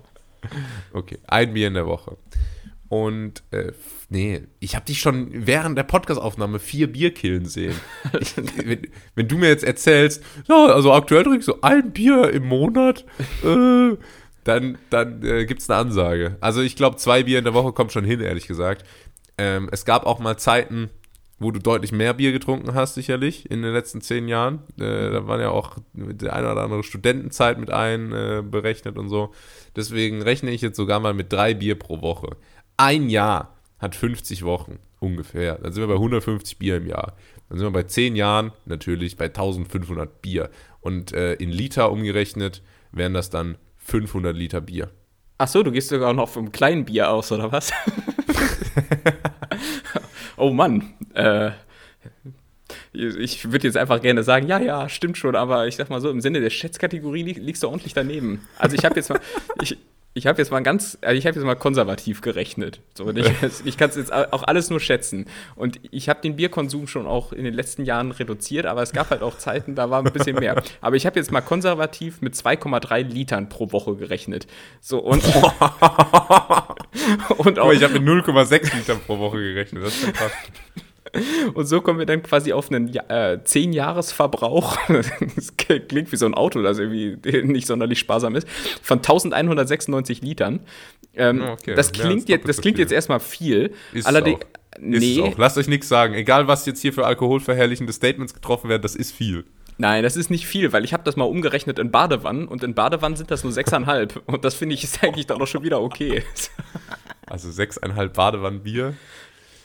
Okay, 0.94 1.20
ein 1.28 1.54
Bier 1.54 1.68
in 1.68 1.74
der 1.74 1.86
Woche. 1.86 2.18
Und 2.92 3.44
äh, 3.52 3.72
nee, 4.10 4.42
ich 4.60 4.76
habe 4.76 4.84
dich 4.84 5.00
schon 5.00 5.30
während 5.32 5.78
der 5.78 5.84
Podcastaufnahme 5.84 6.60
vier 6.60 6.92
Bier 6.92 7.14
killen 7.14 7.46
sehen. 7.46 7.76
Ich, 8.20 8.36
wenn, 8.36 8.86
wenn, 9.16 9.28
du 9.30 9.38
mir 9.38 9.48
jetzt 9.48 9.64
erzählst, 9.64 10.22
ja, 10.50 10.66
also 10.66 10.92
aktuell 10.92 11.24
trinkst 11.24 11.48
du 11.48 11.54
ein 11.62 11.94
Bier 11.94 12.30
im 12.32 12.46
Monat, 12.46 13.06
äh, 13.46 13.96
dann, 14.44 14.78
dann 14.89 15.24
äh, 15.24 15.46
gibt 15.46 15.62
es 15.62 15.70
eine 15.70 15.80
Ansage. 15.80 16.36
Also 16.42 16.60
ich 16.60 16.76
glaube, 16.76 16.98
zwei 16.98 17.24
Bier 17.24 17.38
in 17.38 17.46
der 17.46 17.54
Woche 17.54 17.72
kommt 17.72 17.94
schon 17.94 18.04
hin, 18.04 18.20
ehrlich 18.20 18.46
gesagt. 18.46 18.86
Ähm, 19.38 19.70
es 19.72 19.86
gab 19.86 20.06
auch 20.06 20.20
mal 20.20 20.36
Zeiten, 20.36 20.89
wo 21.39 21.52
du 21.52 21.60
deutlich 21.60 21.94
mehr 21.94 22.14
Bier 22.14 22.34
getrunken 22.34 22.76
hast, 22.76 22.96
sicherlich, 22.96 23.50
in 23.50 23.62
den 23.62 23.72
letzten 23.72 24.02
zehn 24.02 24.28
Jahren. 24.28 24.64
Äh, 24.78 25.12
da 25.12 25.28
waren 25.28 25.39
ja 25.39 25.52
auch 25.52 25.78
die 25.94 26.30
eine 26.30 26.52
oder 26.52 26.64
andere 26.64 26.84
Studentenzeit 26.84 27.58
mit 27.58 27.72
einberechnet 27.72 28.98
äh, 28.98 29.00
und 29.00 29.08
so. 29.08 29.32
Deswegen 29.78 30.22
rechne 30.22 30.52
ich 30.52 30.62
jetzt 30.62 30.76
sogar 30.76 31.00
mal 31.00 31.14
mit 31.14 31.32
drei 31.32 31.54
Bier 31.54 31.80
pro 31.80 32.02
Woche. 32.02 32.36
Ein 32.84 33.10
Jahr 33.10 33.56
hat 33.78 33.94
50 33.94 34.44
Wochen 34.44 34.80
ungefähr. 35.00 35.60
Dann 35.60 35.72
sind 35.72 35.84
wir 35.84 35.88
bei 35.88 35.94
150 35.94 36.58
Bier 36.58 36.78
im 36.78 36.88
Jahr. 36.88 37.16
Dann 37.48 37.60
sind 37.60 37.68
wir 37.68 37.72
bei 37.72 37.84
zehn 37.84 38.16
Jahren 38.16 38.54
natürlich 38.66 39.18
bei 39.18 39.26
1500 39.26 40.24
Bier. 40.24 40.50
Und 40.80 41.14
äh, 41.14 41.34
in 41.34 41.52
Liter 41.52 41.92
umgerechnet 41.92 42.64
wären 42.92 43.14
das 43.14 43.30
dann 43.30 43.60
500 43.78 44.36
Liter 44.36 44.62
Bier. 44.62 44.90
Ach 45.38 45.48
so, 45.48 45.62
du 45.62 45.72
gehst 45.72 45.90
sogar 45.90 46.14
noch 46.14 46.30
vom 46.30 46.52
kleinen 46.52 46.86
Bier 46.86 47.12
aus, 47.12 47.32
oder 47.32 47.52
was? 47.52 47.72
oh 50.38 50.50
Mann, 50.50 50.96
äh, 51.14 51.52
ich 52.94 53.52
würde 53.52 53.68
jetzt 53.68 53.78
einfach 53.78 54.02
gerne 54.02 54.24
sagen, 54.24 54.48
ja, 54.48 54.60
ja, 54.60 54.90
stimmt 54.90 55.20
schon, 55.20 55.36
aber 55.36 55.68
ich 55.68 55.76
sag 55.76 55.92
mal 55.92 56.02
so, 56.02 56.10
im 56.10 56.20
Sinne 56.20 56.42
der 56.42 56.50
Schätzkategorie 56.50 57.22
liegst 57.22 57.62
du 57.62 57.68
ordentlich 57.68 57.94
daneben. 57.94 58.48
Also 58.58 58.76
ich 58.76 58.84
habe 58.84 58.96
jetzt 58.96 59.10
mal, 59.10 59.20
ich, 59.62 59.78
ich 60.14 60.28
habe 60.28 60.39
jetzt 60.39 60.51
mal 60.51 60.62
ganz, 60.62 60.97
also 61.01 61.18
ich 61.18 61.26
habe 61.26 61.36
jetzt 61.36 61.45
mal 61.45 61.55
konservativ 61.55 62.20
gerechnet. 62.22 62.82
So, 62.93 63.09
ich, 63.12 63.32
ich 63.66 63.78
kann 63.78 63.89
es 63.89 63.95
jetzt 63.95 64.12
auch 64.12 64.43
alles 64.43 64.70
nur 64.70 64.82
schätzen. 64.82 65.26
Und 65.55 65.80
ich 65.91 66.09
habe 66.09 66.20
den 66.22 66.36
Bierkonsum 66.36 66.88
schon 66.88 67.07
auch 67.07 67.32
in 67.32 67.45
den 67.45 67.53
letzten 67.53 67.86
Jahren 67.86 68.12
reduziert, 68.12 68.66
aber 68.66 68.82
es 68.82 68.91
gab 68.91 69.09
halt 69.09 69.24
auch 69.24 69.38
Zeiten, 69.38 69.76
da 69.76 69.89
war 69.89 70.05
ein 70.05 70.12
bisschen 70.12 70.36
mehr. 70.38 70.62
Aber 70.82 70.95
ich 70.95 71.05
habe 71.05 71.20
jetzt 71.20 71.32
mal 71.32 71.41
konservativ 71.41 72.22
mit 72.22 72.34
2,3 72.34 73.03
Litern 73.03 73.49
pro 73.49 73.72
Woche 73.72 73.95
gerechnet. 73.95 74.47
So 74.82 74.97
und, 74.99 75.24
und 77.38 77.59
auch, 77.59 77.72
ich 77.72 77.84
habe 77.84 77.99
mit 77.99 78.03
0,6 78.03 78.76
Litern 78.76 78.99
pro 79.05 79.20
Woche 79.20 79.38
gerechnet. 79.38 79.84
Das 79.84 79.93
ist 79.93 80.01
schon 80.01 80.14
krass. 80.14 80.32
Und 81.53 81.66
so 81.66 81.82
kommen 81.82 81.99
wir 81.99 82.05
dann 82.05 82.24
quasi 82.24 82.53
auf 82.53 82.72
einen 82.72 82.88
äh, 82.88 83.39
10-Jahres-Verbrauch, 83.43 84.78
das 85.36 85.57
klingt 85.57 86.12
wie 86.12 86.16
so 86.16 86.26
ein 86.26 86.34
Auto, 86.34 86.62
das 86.62 86.80
irgendwie 86.80 87.18
nicht 87.43 87.68
sonderlich 87.68 87.99
sparsam 87.99 88.36
ist, 88.36 88.47
von 88.82 88.99
1196 88.99 90.22
Litern. 90.22 90.62
Ähm, 91.14 91.41
okay. 91.41 91.76
Das 91.76 91.91
klingt, 91.91 92.30
ja, 92.30 92.36
jetzt, 92.36 92.47
das 92.47 92.62
klingt 92.62 92.78
jetzt 92.78 92.91
erstmal 92.91 93.20
viel. 93.20 93.74
Ist 93.93 94.07
Allerdings, 94.07 94.39
es 94.41 94.45
auch. 94.45 94.82
Nee. 94.82 94.97
Ist 94.97 95.18
es 95.18 95.20
auch. 95.20 95.38
Lasst 95.38 95.57
euch 95.57 95.68
nichts 95.68 95.89
sagen. 95.89 96.14
Egal, 96.14 96.47
was 96.47 96.66
jetzt 96.66 96.82
hier 96.82 96.93
für 96.93 97.05
alkoholverherrlichende 97.05 97.91
Statements 97.91 98.34
getroffen 98.34 98.70
werden, 98.70 98.82
das 98.82 98.95
ist 98.95 99.12
viel. 99.12 99.45
Nein, 99.78 100.03
das 100.03 100.16
ist 100.16 100.30
nicht 100.30 100.45
viel, 100.45 100.74
weil 100.74 100.86
ich 100.86 100.93
habe 100.93 101.03
das 101.03 101.16
mal 101.16 101.26
umgerechnet 101.26 101.80
in 101.80 101.91
Badewannen 101.91 102.47
und 102.47 102.64
in 102.64 102.76
Badewannen 102.76 103.18
sind 103.18 103.32
das 103.32 103.43
nur 103.43 103.51
6,5 103.51 104.20
und 104.28 104.45
das 104.45 104.53
finde 104.53 104.76
ich 104.76 104.84
ist 104.84 105.03
eigentlich 105.03 105.26
dann 105.26 105.41
auch 105.41 105.47
schon 105.47 105.64
wieder 105.64 105.82
okay. 105.82 106.24
Also 107.28 107.47
6,5 107.47 108.09
Badewannen 108.09 108.62
Bier 108.62 108.93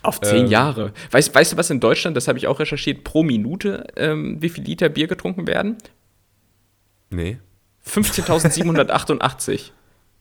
auf 0.07 0.21
zehn 0.21 0.47
ähm, 0.47 0.51
Jahre. 0.51 0.93
Weißt, 1.11 1.35
weißt 1.35 1.53
du, 1.53 1.57
was 1.57 1.71
in 1.71 1.81
Deutschland, 1.81 2.17
das 2.17 2.29
habe 2.29 2.39
ich 2.39 2.47
auch 2.47 2.61
recherchiert, 2.61 3.05
pro 3.05 3.23
Minute, 3.23 3.87
ähm, 3.97 4.41
wie 4.41 4.49
viel 4.49 4.65
Liter 4.65 4.89
Bier 4.89 5.07
getrunken 5.07 5.47
werden? 5.47 5.77
Nee. 7.11 7.39
15.788. 7.87 9.71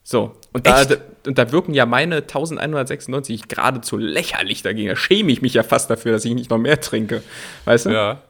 So, 0.07 0.37
und 0.53 0.67
da, 0.67 0.85
und 1.25 1.37
da 1.37 1.51
wirken 1.51 1.73
ja 1.73 1.87
meine 1.87 2.17
1196 2.17 3.47
geradezu 3.47 3.97
lächerlich 3.97 4.61
dagegen. 4.61 4.89
Da 4.89 4.95
schäme 4.95 5.31
ich 5.31 5.41
mich 5.41 5.55
ja 5.55 5.63
fast 5.63 5.89
dafür, 5.89 6.11
dass 6.11 6.23
ich 6.25 6.35
nicht 6.35 6.51
noch 6.51 6.59
mehr 6.59 6.79
trinke. 6.79 7.23
Weißt 7.65 7.87
du? 7.87 7.89
Ja. 7.89 8.21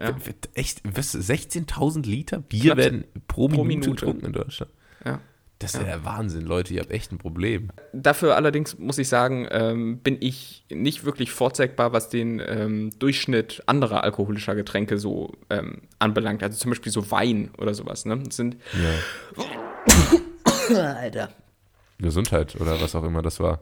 ja. 0.00 0.16
Echt, 0.54 0.82
16.000 0.84 2.06
Liter 2.06 2.38
Bier 2.38 2.74
Knapp 2.74 2.76
werden 2.76 3.04
pro, 3.26 3.48
pro 3.48 3.64
Minute, 3.64 3.88
Minute 3.88 3.90
getrunken 3.90 4.26
in 4.26 4.32
Deutschland. 4.32 4.70
Ja. 5.04 5.20
Das 5.64 5.74
ist 5.74 5.80
ja. 5.80 5.86
der 5.86 6.04
Wahnsinn, 6.04 6.42
Leute, 6.42 6.74
ihr 6.74 6.80
habt 6.80 6.90
echt 6.90 7.10
ein 7.10 7.18
Problem. 7.18 7.70
Dafür 7.92 8.36
allerdings 8.36 8.78
muss 8.78 8.98
ich 8.98 9.08
sagen, 9.08 9.48
ähm, 9.50 9.98
bin 9.98 10.18
ich 10.20 10.64
nicht 10.70 11.04
wirklich 11.04 11.30
vorzeigbar, 11.32 11.92
was 11.92 12.10
den 12.10 12.42
ähm, 12.46 12.90
Durchschnitt 12.98 13.62
anderer 13.66 14.04
alkoholischer 14.04 14.54
Getränke 14.54 14.98
so 14.98 15.32
ähm, 15.48 15.82
anbelangt. 15.98 16.42
Also 16.42 16.58
zum 16.58 16.70
Beispiel 16.70 16.92
so 16.92 17.10
Wein 17.10 17.50
oder 17.56 17.72
sowas. 17.72 18.04
Ne? 18.04 18.18
Das 18.18 18.36
sind. 18.36 18.56
Ja. 20.68 20.76
Alter. 20.96 21.30
Gesundheit 21.98 22.60
oder 22.60 22.80
was 22.80 22.94
auch 22.94 23.04
immer 23.04 23.22
das 23.22 23.40
war. 23.40 23.60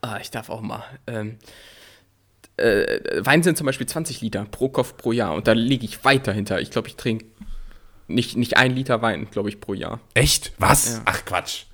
Ah, 0.00 0.18
ich 0.20 0.30
darf 0.30 0.48
auch 0.48 0.62
mal. 0.62 0.84
Ähm, 1.06 1.36
äh, 2.56 3.00
Wein 3.18 3.42
sind 3.42 3.58
zum 3.58 3.66
Beispiel 3.66 3.86
20 3.86 4.22
Liter 4.22 4.46
pro 4.50 4.70
Kopf 4.70 4.96
pro 4.96 5.12
Jahr 5.12 5.34
und 5.34 5.46
da 5.46 5.52
liege 5.52 5.84
ich 5.84 6.04
weit 6.04 6.26
dahinter. 6.26 6.60
Ich 6.60 6.70
glaube, 6.70 6.88
ich 6.88 6.96
trinke 6.96 7.26
nicht, 8.08 8.36
nicht 8.36 8.56
ein 8.56 8.74
Liter 8.74 9.02
Wein, 9.02 9.28
glaube 9.30 9.48
ich, 9.48 9.60
pro 9.60 9.74
Jahr. 9.74 10.00
Echt? 10.14 10.52
Was? 10.58 10.96
Ja. 10.96 11.02
Ach 11.04 11.24
Quatsch. 11.24 11.64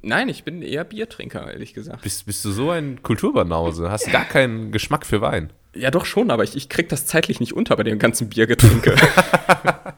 Nein, 0.00 0.28
ich 0.28 0.44
bin 0.44 0.62
eher 0.62 0.84
Biertrinker, 0.84 1.52
ehrlich 1.52 1.74
gesagt. 1.74 2.02
Bist, 2.02 2.26
bist 2.26 2.44
du 2.44 2.50
so 2.50 2.70
ein 2.70 3.02
Kulturbanause? 3.02 3.90
Hast 3.90 4.06
du 4.06 4.10
gar 4.10 4.24
keinen 4.24 4.72
Geschmack 4.72 5.04
für 5.04 5.20
Wein? 5.20 5.52
Ja, 5.74 5.90
doch 5.90 6.06
schon, 6.06 6.30
aber 6.30 6.44
ich, 6.44 6.56
ich 6.56 6.68
krieg 6.68 6.88
das 6.88 7.06
zeitlich 7.06 7.40
nicht 7.40 7.52
unter 7.52 7.76
bei 7.76 7.82
dem 7.82 7.98
ganzen 7.98 8.28
Biergetränke. 8.28 8.94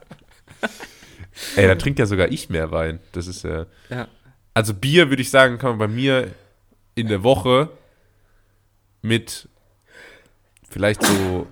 Ey, 1.57 1.67
da 1.67 1.75
trinkt 1.75 1.99
ja 1.99 2.07
sogar 2.07 2.31
ich 2.31 2.49
mehr 2.49 2.71
Wein. 2.71 3.01
Das 3.13 3.27
ist 3.27 3.45
ja. 3.45 3.67
ja. 3.91 4.09
Also 4.53 4.75
Bier, 4.75 5.11
würde 5.11 5.23
ich 5.23 5.31
sagen, 5.31 5.59
kann 5.59 5.71
man 5.71 5.79
bei 5.79 5.89
mir 5.89 6.31
in 6.95 7.09
der 7.09 7.23
Woche 7.23 7.71
mit 9.03 9.49
vielleicht 10.69 11.03
so 11.03 11.47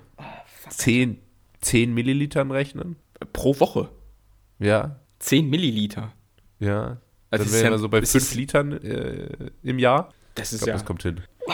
10, 0.69 1.19
10 1.61 1.93
Millilitern 1.93 2.51
rechnen. 2.51 2.95
Pro 3.31 3.59
Woche? 3.59 3.89
Ja. 4.63 4.95
10 5.19 5.49
Milliliter. 5.49 6.11
Ja. 6.59 6.97
Also 7.29 7.45
Dann 7.45 7.53
wären 7.53 7.71
wir 7.71 7.79
so 7.79 7.89
bei 7.89 8.01
5 8.01 8.35
Litern 8.35 8.73
äh, 8.73 9.27
im 9.63 9.79
Jahr. 9.79 10.09
Das 10.35 10.53
ist 10.53 10.53
ich 10.53 10.59
glaub, 10.59 10.67
ja. 10.67 10.73
Das 10.73 10.85
kommt 10.85 11.03
hin. 11.03 11.21
Oh, 11.47 11.51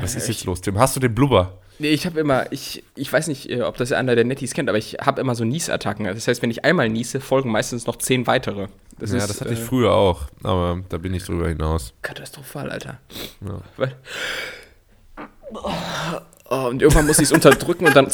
Was 0.00 0.14
ist 0.14 0.28
jetzt 0.28 0.44
los, 0.44 0.60
Tim? 0.60 0.78
Hast 0.78 0.96
du 0.96 1.00
den 1.00 1.14
Blubber? 1.14 1.58
Nee, 1.78 1.90
ich 1.90 2.06
habe 2.06 2.20
immer, 2.20 2.50
ich, 2.52 2.84
ich 2.94 3.12
weiß 3.12 3.28
nicht, 3.28 3.50
äh, 3.50 3.62
ob 3.62 3.76
das 3.76 3.92
einer 3.92 4.14
der 4.14 4.24
Nettis 4.24 4.54
kennt, 4.54 4.68
aber 4.68 4.78
ich 4.78 4.94
habe 4.94 5.20
immer 5.20 5.34
so 5.34 5.44
Niesattacken. 5.44 6.06
Das 6.06 6.26
heißt, 6.26 6.40
wenn 6.42 6.50
ich 6.50 6.64
einmal 6.64 6.88
niese, 6.88 7.20
folgen 7.20 7.50
meistens 7.50 7.86
noch 7.86 7.96
zehn 7.96 8.26
weitere. 8.26 8.68
Das 8.98 9.10
ja, 9.10 9.18
ist, 9.18 9.28
das 9.28 9.40
hatte 9.40 9.50
äh, 9.50 9.54
ich 9.54 9.60
früher 9.60 9.92
auch, 9.92 10.22
aber 10.42 10.80
da 10.88 10.98
bin 10.98 11.12
ich 11.12 11.24
drüber 11.24 11.48
hinaus. 11.48 11.92
Katastrophal, 12.02 12.70
Alter. 12.70 12.98
Ja. 13.46 13.60
Weil, 13.76 13.96
oh, 15.52 16.68
und 16.68 16.80
irgendwann 16.80 17.06
muss 17.06 17.18
ich 17.18 17.24
es 17.24 17.32
unterdrücken 17.32 17.86
und 17.86 17.94
dann 17.94 18.08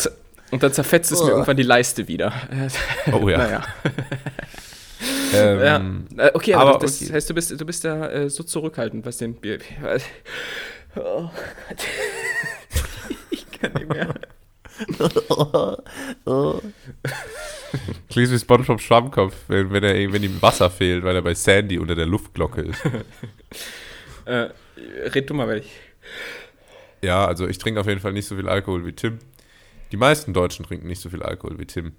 und 0.53 0.63
dann 0.63 0.73
zerfetzt 0.73 1.11
es 1.11 1.21
oh. 1.21 1.25
mir 1.25 1.31
irgendwann 1.33 1.57
die 1.57 1.65
Leiste 1.65 2.07
wieder. 2.07 2.33
Oh 3.11 3.29
ja. 3.29 3.39
naja. 3.39 3.65
ähm, 5.35 6.07
ja. 6.17 6.27
Äh, 6.27 6.31
okay, 6.35 6.55
aber, 6.55 6.71
aber 6.71 6.79
das 6.79 7.03
okay. 7.03 7.13
heißt, 7.15 7.31
du 7.31 7.35
bist, 7.35 7.61
du 7.61 7.65
bist 7.65 7.85
da 7.85 8.09
äh, 8.11 8.31
so 8.31 8.45
zurückhaltend, 8.45 9.05
was 9.05 9.17
den 9.17 9.35
Bier. 9.35 9.59
Oh 10.95 11.31
Gott. 11.69 11.87
ich 13.31 13.51
kann 13.51 13.73
nicht 13.73 13.89
mehr. 13.89 14.15
Klingt 18.11 18.31
wie 18.31 18.39
SpongeBob 18.39 18.81
Schwammkopf, 18.81 19.35
wenn, 19.49 19.73
wenn, 19.73 19.83
er, 19.85 20.13
wenn 20.13 20.23
ihm 20.23 20.41
Wasser 20.43 20.69
fehlt, 20.71 21.03
weil 21.03 21.17
er 21.17 21.23
bei 21.23 21.35
Sandy 21.35 21.79
unter 21.79 21.95
der 21.95 22.07
Luftglocke 22.07 22.61
ist. 22.63 22.83
äh, 24.27 24.51
red 25.09 25.31
du 25.31 25.35
mal, 25.35 25.49
weil 25.49 25.59
ich. 25.59 25.71
Ja, 27.03 27.27
also 27.27 27.49
ich 27.49 27.59
trinke 27.59 27.81
auf 27.81 27.87
jeden 27.87 28.01
Fall 28.01 28.13
nicht 28.13 28.27
so 28.27 28.37
viel 28.37 28.49
Alkohol 28.49 28.85
wie 28.85 28.93
Tim. 28.93 29.19
Die 29.93 29.99
meisten 29.99 30.33
Deutschen 30.33 30.65
trinken 30.65 30.87
nicht 30.87 31.03
so 31.03 31.11
viel 31.11 31.23
Alkohol 31.23 31.59
wie 31.59 31.67
Tim. 31.67 31.93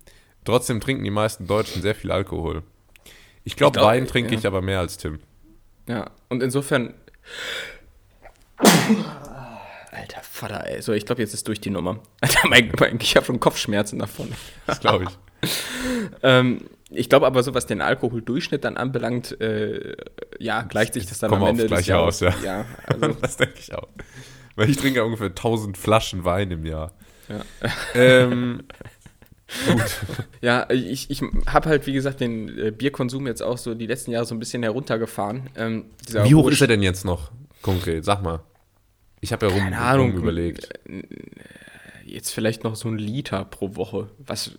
Trotzdem 0.43 0.81
trinken 0.81 1.03
die 1.03 1.11
meisten 1.11 1.45
Deutschen 1.45 1.81
sehr 1.83 1.93
viel 1.93 2.11
Alkohol. 2.11 2.63
Ich 3.43 3.55
glaube, 3.55 3.77
glaub, 3.77 3.87
Wein 3.87 4.07
trinke 4.07 4.33
ja. 4.33 4.39
ich 4.39 4.47
aber 4.47 4.61
mehr 4.61 4.79
als 4.79 4.97
Tim. 4.97 5.19
Ja, 5.87 6.09
und 6.29 6.41
insofern. 6.41 6.95
Alter 9.91 10.21
Vater, 10.23 10.65
ey. 10.67 10.81
So, 10.81 10.93
ich 10.93 11.05
glaube, 11.05 11.21
jetzt 11.21 11.35
ist 11.35 11.47
durch 11.47 11.61
die 11.61 11.69
Nummer. 11.69 11.99
Alter, 12.19 12.39
mein, 12.49 12.71
mein, 12.79 12.99
ich 12.99 13.15
habe 13.15 13.27
schon 13.27 13.39
Kopfschmerzen 13.39 13.99
davon. 13.99 14.31
Das 14.65 14.79
glaube 14.79 15.05
ich. 15.05 15.49
ähm, 16.23 16.61
ich 16.89 17.09
glaube 17.09 17.27
aber, 17.27 17.43
so 17.43 17.53
was 17.53 17.67
den 17.67 17.81
Alkoholdurchschnitt 17.81 18.63
dann 18.63 18.75
anbelangt, 18.75 19.39
äh, 19.39 19.95
ja, 20.39 20.63
gleicht 20.63 20.95
sich 20.95 21.05
das 21.05 21.19
dann 21.19 21.31
am 21.31 21.45
Ende 21.45 21.67
des 21.67 21.85
Jahres. 21.85 22.23
Aus, 22.23 22.33
ja. 22.41 22.43
ja 22.43 22.65
also. 22.87 23.07
das 23.21 23.37
denke 23.37 23.59
ich 23.59 23.73
auch. 23.75 23.89
Weil 24.55 24.69
ich 24.69 24.77
trinke 24.77 24.99
ja 24.99 25.03
ungefähr 25.03 25.27
1000 25.27 25.77
Flaschen 25.77 26.25
Wein 26.25 26.49
im 26.49 26.65
Jahr. 26.65 26.91
Ja. 27.29 27.43
Ähm, 27.95 28.63
gut. 29.67 29.81
Ja, 30.41 30.69
ich, 30.69 31.09
ich 31.09 31.21
habe 31.47 31.69
halt, 31.69 31.87
wie 31.87 31.93
gesagt, 31.93 32.19
den 32.19 32.57
äh, 32.57 32.71
Bierkonsum 32.71 33.27
jetzt 33.27 33.41
auch 33.41 33.57
so 33.57 33.73
die 33.73 33.87
letzten 33.87 34.11
Jahre 34.11 34.25
so 34.25 34.35
ein 34.35 34.39
bisschen 34.39 34.63
heruntergefahren. 34.63 35.49
Ähm, 35.55 35.85
wie 36.07 36.35
hoch 36.35 36.49
ist 36.49 36.61
er 36.61 36.67
denn 36.67 36.83
jetzt 36.83 37.05
noch 37.05 37.31
konkret? 37.61 38.03
Sag 38.05 38.23
mal. 38.23 38.41
Ich 39.21 39.31
habe 39.31 39.45
ja 39.45 39.53
rum, 39.53 39.61
Keine 39.61 39.79
Ahnung, 39.79 40.11
rum 40.11 40.21
überlegt. 40.21 40.69
Äh, 40.85 41.03
jetzt 42.05 42.31
vielleicht 42.31 42.63
noch 42.63 42.75
so 42.75 42.89
ein 42.89 42.97
Liter 42.97 43.45
pro 43.45 43.75
Woche, 43.75 44.09
was 44.19 44.51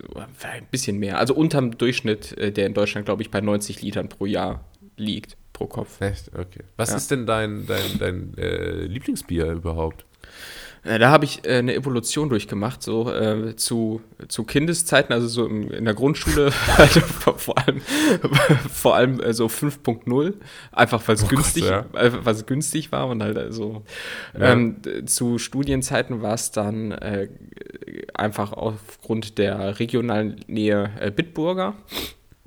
ein 0.43 0.67
bisschen 0.71 0.99
mehr. 0.99 1.19
Also 1.19 1.35
unterm 1.35 1.77
Durchschnitt, 1.77 2.37
äh, 2.39 2.51
der 2.51 2.67
in 2.67 2.75
Deutschland, 2.75 3.05
glaube 3.07 3.23
ich, 3.23 3.31
bei 3.31 3.41
90 3.41 3.83
Litern 3.83 4.09
pro 4.09 4.27
Jahr 4.27 4.65
liegt, 4.97 5.37
pro 5.53 5.67
Kopf. 5.67 6.01
Echt? 6.01 6.31
Okay. 6.35 6.62
Was 6.77 6.91
ja. 6.91 6.97
ist 6.97 7.11
denn 7.11 7.27
dein, 7.27 7.67
dein, 7.67 7.99
dein 7.99 8.39
äh, 8.39 8.85
Lieblingsbier 8.87 9.53
überhaupt? 9.53 10.05
Äh, 10.85 10.99
da 10.99 11.11
habe 11.11 11.24
ich 11.24 11.45
äh, 11.45 11.59
eine 11.59 11.74
Evolution 11.74 12.28
durchgemacht, 12.28 12.82
so 12.82 13.11
äh, 13.12 13.57
zu, 13.57 14.03
zu 14.28 14.45
Kindeszeiten, 14.45 15.12
also 15.12 15.26
so 15.26 15.47
in, 15.47 15.70
in 15.70 15.85
der 15.85 15.95
Grundschule, 15.95 16.53
also 16.76 17.01
vor 17.01 17.59
allem, 17.59 17.80
vor 18.70 18.95
allem 18.95 19.20
äh, 19.20 19.32
so 19.32 19.47
5.0 19.47 20.35
einfach 20.72 21.07
weil 21.09 21.14
es 21.14 21.24
oh 21.24 21.28
günstig, 21.28 21.64
ja. 21.64 21.87
äh, 21.95 22.35
günstig 22.47 22.93
war 22.93 23.09
und 23.09 23.22
halt 23.22 23.39
also 23.39 23.82
ja. 24.39 24.53
ähm, 24.53 24.76
zu 25.07 25.39
Studienzeiten 25.39 26.22
war 26.22 26.35
es 26.35 26.51
dann 26.51 26.93
äh, 26.93 27.28
einfach 28.12 28.53
aufgrund 28.53 29.39
der 29.39 29.78
regionalen 29.78 30.37
Nähe 30.47 30.91
Bitburger. 31.14 31.74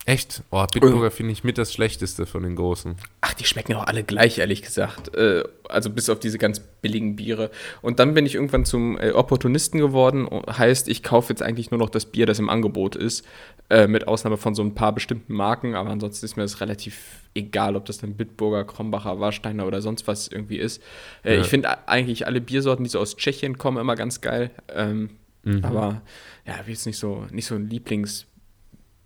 Echt? 0.07 0.41
Oh, 0.51 0.65
Bitburger 0.65 1.11
finde 1.11 1.33
ich 1.33 1.43
mit 1.43 1.57
das 1.57 1.73
Schlechteste 1.73 2.25
von 2.25 2.41
den 2.41 2.55
großen. 2.55 2.95
Ach, 3.19 3.33
die 3.33 3.43
schmecken 3.43 3.73
auch 3.73 3.87
alle 3.87 4.05
gleich, 4.05 4.37
ehrlich 4.37 4.61
gesagt. 4.61 5.13
Äh, 5.13 5.43
also 5.67 5.89
bis 5.89 6.09
auf 6.09 6.17
diese 6.17 6.37
ganz 6.37 6.61
billigen 6.61 7.17
Biere. 7.17 7.51
Und 7.81 7.99
dann 7.99 8.13
bin 8.13 8.25
ich 8.25 8.35
irgendwann 8.35 8.63
zum 8.63 8.97
äh, 8.97 9.11
Opportunisten 9.11 9.81
geworden. 9.81 10.29
Heißt, 10.47 10.87
ich 10.87 11.03
kaufe 11.03 11.33
jetzt 11.33 11.43
eigentlich 11.43 11.71
nur 11.71 11.77
noch 11.77 11.89
das 11.89 12.05
Bier, 12.05 12.25
das 12.25 12.39
im 12.39 12.49
Angebot 12.49 12.95
ist. 12.95 13.25
Äh, 13.69 13.87
mit 13.87 14.07
Ausnahme 14.07 14.37
von 14.37 14.55
so 14.55 14.63
ein 14.63 14.75
paar 14.75 14.93
bestimmten 14.93 15.33
Marken. 15.33 15.75
Aber 15.75 15.89
ansonsten 15.89 16.25
ist 16.25 16.37
mir 16.37 16.43
das 16.43 16.61
relativ 16.61 17.23
egal, 17.33 17.75
ob 17.75 17.83
das 17.83 17.97
dann 17.97 18.13
Bitburger, 18.13 18.63
Krombacher, 18.63 19.19
Warsteiner 19.19 19.67
oder 19.67 19.81
sonst 19.81 20.07
was 20.07 20.29
irgendwie 20.29 20.57
ist. 20.57 20.81
Ja. 21.25 21.33
Ich 21.33 21.47
finde 21.47 21.85
eigentlich 21.89 22.25
alle 22.25 22.39
Biersorten, 22.39 22.85
die 22.85 22.89
so 22.89 23.01
aus 23.01 23.17
Tschechien 23.17 23.57
kommen, 23.57 23.77
immer 23.77 23.95
ganz 23.95 24.21
geil. 24.21 24.51
Ähm, 24.73 25.09
mhm. 25.43 25.65
Aber 25.65 26.01
ja, 26.45 26.53
wie 26.65 26.71
jetzt 26.71 26.85
nicht 26.85 26.97
so, 26.97 27.25
nicht 27.29 27.45
so 27.45 27.55
ein 27.55 27.67
Lieblings- 27.67 28.25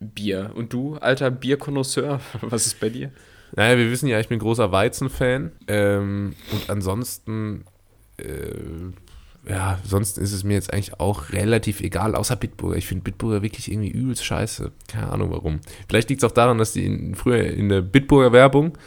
Bier. 0.02 0.52
Und 0.56 0.74
du, 0.74 0.95
alter 0.95 1.32
Bierkonnoisseur, 1.32 2.20
was 2.41 2.66
ist 2.66 2.80
bei 2.80 2.89
dir? 2.89 3.12
Naja, 3.56 3.78
wir 3.78 3.91
wissen 3.91 4.08
ja, 4.08 4.20
ich 4.20 4.28
bin 4.28 4.39
großer 4.39 4.72
Weizenfan. 4.72 5.52
Ähm, 5.68 6.36
und 6.52 6.70
ansonsten, 6.70 7.66
äh, 8.18 9.49
ja, 9.49 9.80
sonst 9.84 10.18
ist 10.18 10.34
es 10.34 10.43
mir 10.43 10.54
jetzt 10.54 10.74
eigentlich 10.74 10.99
auch 10.99 11.32
relativ 11.32 11.82
egal, 11.82 12.16
außer 12.16 12.36
Bitburger. 12.36 12.78
Ich 12.78 12.88
finde 12.88 13.04
Bitburger 13.04 13.41
wirklich 13.41 13.72
irgendwie 13.72 13.89
übelst 13.89 14.26
scheiße. 14.26 14.72
Keine 14.88 15.12
Ahnung 15.12 15.32
warum. 15.32 15.60
Vielleicht 15.88 16.10
liegt 16.10 16.24
es 16.24 16.30
auch 16.30 16.34
daran, 16.34 16.58
dass 16.58 16.74
die 16.74 16.86
in, 16.86 17.16
früher 17.16 17.43
in 17.43 17.70
der 17.70 17.82
Bitburger 17.82 18.32
Werbung 18.32 18.78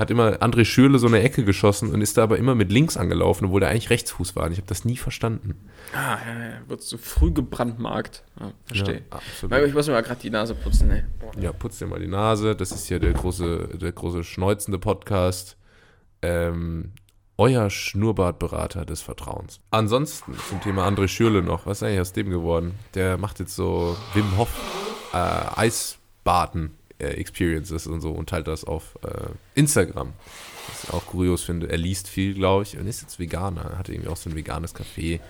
hat 0.00 0.10
immer 0.10 0.42
André 0.42 0.64
Schürle 0.64 0.98
so 0.98 1.06
eine 1.06 1.20
Ecke 1.20 1.44
geschossen 1.44 1.92
und 1.92 2.00
ist 2.00 2.16
da 2.16 2.22
aber 2.22 2.38
immer 2.38 2.54
mit 2.54 2.72
links 2.72 2.96
angelaufen, 2.96 3.46
obwohl 3.46 3.62
er 3.62 3.70
eigentlich 3.70 3.90
Rechtsfuß 3.90 4.34
war. 4.34 4.46
Und 4.46 4.52
ich 4.52 4.58
habe 4.58 4.66
das 4.66 4.84
nie 4.84 4.96
verstanden. 4.96 5.54
Ah, 5.92 6.18
ja, 6.26 6.44
ja. 6.44 6.68
Wird 6.68 6.82
so 6.82 6.98
früh 6.98 7.30
gebrandmarkt. 7.30 8.24
Ja, 8.40 8.52
verstehe. 8.66 9.02
Ja. 9.50 9.64
Ich 9.64 9.74
muss 9.74 9.86
mir 9.86 9.92
mal 9.92 10.02
gerade 10.02 10.20
die 10.20 10.30
Nase 10.30 10.54
putzen, 10.54 10.90
ey. 10.90 11.04
Ja, 11.40 11.52
putz 11.52 11.78
dir 11.78 11.86
mal 11.86 12.00
die 12.00 12.08
Nase. 12.08 12.56
Das 12.56 12.72
ist 12.72 12.86
hier 12.88 12.98
der 12.98 13.12
große, 13.12 13.78
der 13.80 13.92
große 13.92 14.24
schnäuzende 14.24 14.78
Podcast. 14.78 15.56
Ähm, 16.22 16.92
euer 17.36 17.70
Schnurrbartberater 17.70 18.84
des 18.84 19.00
Vertrauens. 19.00 19.60
Ansonsten 19.70 20.34
zum 20.48 20.60
Thema 20.60 20.86
André 20.86 21.08
Schürle 21.08 21.42
noch. 21.42 21.66
Was 21.66 21.78
ist 21.78 21.82
eigentlich 21.84 22.00
aus 22.00 22.12
dem 22.12 22.30
geworden? 22.30 22.74
Der 22.94 23.16
macht 23.16 23.38
jetzt 23.38 23.54
so 23.54 23.96
Wim 24.14 24.36
Hof 24.36 24.50
äh, 25.12 25.16
Eisbaden 25.16 26.76
Experiences 27.08 27.86
und 27.86 28.00
so 28.00 28.10
und 28.10 28.28
teilt 28.28 28.46
das 28.46 28.64
auf 28.64 28.98
äh, 29.02 29.30
Instagram. 29.54 30.12
Was 30.68 30.84
ich 30.84 30.90
auch 30.90 31.06
kurios 31.06 31.42
finde. 31.42 31.70
Er 31.70 31.78
liest 31.78 32.08
viel, 32.08 32.34
glaube 32.34 32.64
ich, 32.64 32.78
und 32.78 32.86
ist 32.86 33.02
jetzt 33.02 33.18
Veganer. 33.18 33.78
Hat 33.78 33.88
irgendwie 33.88 34.08
auch 34.08 34.16
so 34.16 34.30
ein 34.30 34.36
veganes 34.36 34.74
Café 34.74 35.20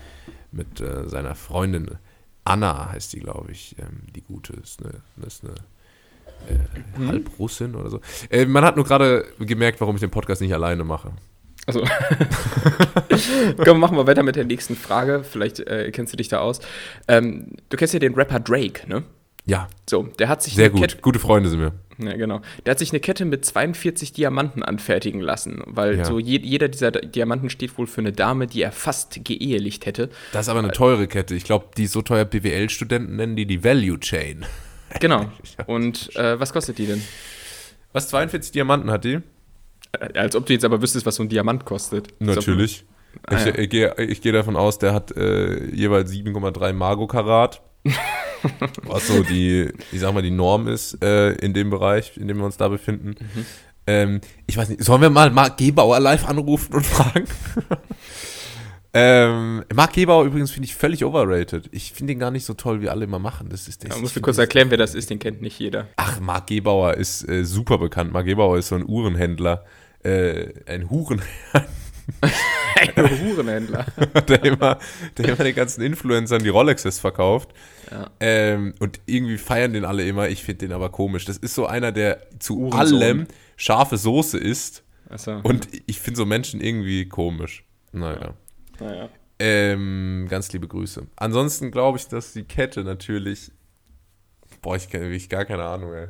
mit 0.53 0.81
äh, 0.81 1.09
seiner 1.09 1.35
Freundin. 1.35 1.99
Anna 2.45 2.91
heißt 2.93 3.13
die, 3.13 3.21
glaube 3.21 3.53
ich. 3.53 3.77
Ähm, 3.79 4.01
die 4.15 4.23
gute 4.23 4.55
ist 4.55 4.81
eine, 4.81 5.03
ist 5.27 5.45
eine 5.45 5.55
äh, 6.49 6.99
mhm. 6.99 7.09
Halbrussin 7.09 7.75
oder 7.75 7.91
so. 7.91 8.01
Äh, 8.31 8.47
man 8.47 8.65
hat 8.65 8.77
nur 8.77 8.85
gerade 8.85 9.27
gemerkt, 9.39 9.81
warum 9.81 9.97
ich 9.97 10.01
den 10.01 10.11
Podcast 10.11 10.41
nicht 10.41 10.55
alleine 10.55 10.85
mache. 10.85 11.13
Also, 11.67 11.85
komm, 13.65 13.81
machen 13.81 13.97
wir 13.97 14.07
weiter 14.07 14.23
mit 14.23 14.37
der 14.37 14.45
nächsten 14.45 14.77
Frage. 14.77 15.23
Vielleicht 15.25 15.61
äh, 15.61 15.91
kennst 15.93 16.13
du 16.13 16.17
dich 16.17 16.29
da 16.29 16.41
aus. 16.41 16.61
Ähm, 17.09 17.53
du 17.69 17.77
kennst 17.77 17.95
ja 17.95 18.01
den 18.01 18.15
Rapper 18.15 18.41
Drake, 18.41 18.89
ne? 18.89 19.05
Ja. 19.51 19.69
So, 19.89 20.05
der 20.05 20.29
hat 20.29 20.45
sich. 20.45 20.55
Sehr 20.55 20.71
gut. 20.71 20.81
Kette, 20.81 20.99
Gute 20.99 21.19
Freunde 21.19 21.49
sind 21.49 21.59
wir. 21.59 21.73
Ja, 21.99 22.17
genau. 22.17 22.41
Der 22.65 22.71
hat 22.71 22.79
sich 22.79 22.93
eine 22.93 23.01
Kette 23.01 23.25
mit 23.25 23.45
42 23.45 24.13
Diamanten 24.13 24.63
anfertigen 24.63 25.21
lassen, 25.21 25.61
weil 25.67 25.99
ja. 25.99 26.05
so 26.05 26.21
je, 26.21 26.39
jeder 26.39 26.69
dieser 26.69 26.93
Diamanten 26.93 27.51
steht 27.51 27.77
wohl 27.77 27.89
für 27.89 28.01
eine 28.01 28.13
Dame, 28.13 28.47
die 28.47 28.63
er 28.63 28.71
fast 28.71 29.25
geehelicht 29.25 29.87
hätte. 29.87 30.09
Das 30.33 30.47
ist 30.47 30.49
aber 30.51 30.61
eine 30.61 30.71
teure 30.71 31.09
Kette. 31.09 31.35
Ich 31.35 31.43
glaube, 31.43 31.67
die 31.77 31.89
so 31.89 32.01
teuer 32.01 32.25
BWL-Studenten 32.25 33.17
nennen 33.17 33.35
die 33.35 33.45
die 33.45 33.65
Value 33.65 33.99
Chain. 33.99 34.47
Genau. 34.99 35.31
Und 35.69 36.17
äh, 36.17 36.41
was 36.41 36.53
kostet 36.53 36.79
die 36.79 36.87
denn? 36.87 37.01
Was, 37.93 38.09
42 38.09 38.51
Diamanten 38.51 38.91
hat 38.91 39.05
die? 39.05 39.21
Äh, 39.93 40.19
als 40.19 40.35
ob 40.35 40.47
du 40.47 40.53
jetzt 40.53 40.65
aber 40.65 40.83
wüsstest, 40.83 41.07
was 41.07 41.15
so 41.15 41.23
ein 41.23 41.29
Diamant 41.29 41.65
kostet. 41.65 42.09
Natürlich. 42.19 42.85
Ah, 43.23 43.37
ich, 43.37 43.47
ja. 43.47 43.53
ich, 43.53 43.59
ich 43.61 43.71
gehe 43.71 44.21
geh 44.21 44.33
davon 44.33 44.57
aus, 44.57 44.79
der 44.79 44.93
hat 44.93 45.17
äh, 45.17 45.65
jeweils 45.73 46.11
7,3 46.11 46.73
Margo-Karat. 46.73 47.63
was 48.85 49.07
so 49.07 49.23
die, 49.23 49.69
ich 49.93 50.01
sag 50.01 50.15
mal, 50.15 50.23
die 50.23 50.31
Norm 50.31 50.69
ist 50.69 51.03
äh, 51.03 51.33
in 51.33 51.55
dem 51.55 51.71
Bereich, 51.71 52.17
in 52.17 52.29
dem 52.29 52.39
wir 52.39 52.45
uns 52.45 52.57
da 52.57 52.69
befinden. 52.69 53.15
Mhm. 53.19 53.47
Ähm, 53.87 54.21
ich 54.47 54.57
weiß 54.57 54.69
nicht, 54.69 54.85
sollen 54.85 55.03
wir 55.03 55.11
mal 55.11 55.31
Marc 55.31 55.57
Gebauer 55.57 55.99
live 56.01 56.29
anrufen 56.29 56.75
und 56.75 56.87
fragen? 56.87 57.27
ähm, 58.95 59.65
Marc 59.75 59.95
Gebauer 59.95 60.25
übrigens 60.25 60.51
finde 60.51 60.67
ich 60.67 60.75
völlig 60.75 61.05
overrated. 61.05 61.69
Ich 61.73 61.93
finde 61.93 62.13
ihn 62.13 62.19
gar 62.19 62.31
nicht 62.31 62.45
so 62.45 62.55
toll, 62.55 62.81
wie 62.83 62.89
alle 62.89 63.05
immer 63.05 63.19
machen. 63.19 63.49
Das 63.49 63.69
ist, 63.69 63.85
das 63.85 63.97
ja, 63.97 64.01
musst 64.01 64.17
du 64.17 64.21
kurz 64.21 64.39
erklären, 64.39 64.71
wer 64.71 64.79
das 64.79 64.95
ist, 64.95 65.11
den 65.11 65.19
kennt 65.19 65.43
nicht 65.43 65.59
jeder. 65.59 65.89
Ach, 65.97 66.21
Marc 66.21 66.47
Gebauer 66.49 66.95
ist 66.95 67.29
äh, 67.29 67.45
super 67.45 67.79
bekannt. 67.79 68.13
Marc 68.13 68.27
Gebauer 68.27 68.59
ist 68.59 68.69
so 68.69 68.77
ein 68.77 68.87
Uhrenhändler. 68.87 69.65
Äh, 70.03 70.53
ein 70.67 70.89
Hurenhändler. 70.89 71.67
Ein 72.97 73.21
Hurenhändler. 73.21 73.87
der, 74.29 74.43
immer, 74.45 74.79
der 75.17 75.29
immer 75.29 75.45
den 75.45 75.55
ganzen 75.55 75.83
Influencern 75.83 76.43
die 76.43 76.49
Rolexes 76.49 76.99
verkauft. 76.99 77.51
Ja. 77.91 78.11
Ähm, 78.21 78.75
und 78.79 79.01
irgendwie 79.07 79.39
feiern 79.39 79.73
den 79.73 79.85
alle 79.85 80.05
immer. 80.07 80.29
Ich 80.29 80.45
finde 80.45 80.67
den 80.67 80.73
aber 80.73 80.91
komisch. 80.91 81.25
Das 81.25 81.37
ist 81.37 81.55
so 81.55 81.67
einer, 81.67 81.93
der 81.93 82.21
zu 82.39 82.59
Uhrensohn. 82.59 83.03
allem 83.03 83.27
scharfe 83.57 83.97
Soße 83.97 84.39
isst. 84.39 84.85
So. 85.17 85.41
Und 85.43 85.69
ich 85.87 86.01
finde 86.01 86.19
so 86.19 86.27
Menschen 86.27 86.61
irgendwie 86.61 87.09
komisch. 87.09 87.65
Naja. 87.93 88.35
naja. 88.79 89.09
Ähm, 89.41 90.27
ganz 90.29 90.53
liebe 90.53 90.69
Grüße. 90.69 91.07
Ansonsten 91.17 91.71
glaube 91.71 91.99
ich, 91.99 92.07
dass 92.07 92.33
die 92.33 92.45
Kette 92.45 92.85
natürlich. 92.85 93.51
Boah, 94.63 94.77
ich 94.77 94.89
kenne 94.89 95.05
wirklich 95.05 95.29
gar 95.29 95.45
keine 95.45 95.65
Ahnung, 95.65 95.95
ey. 95.95 96.09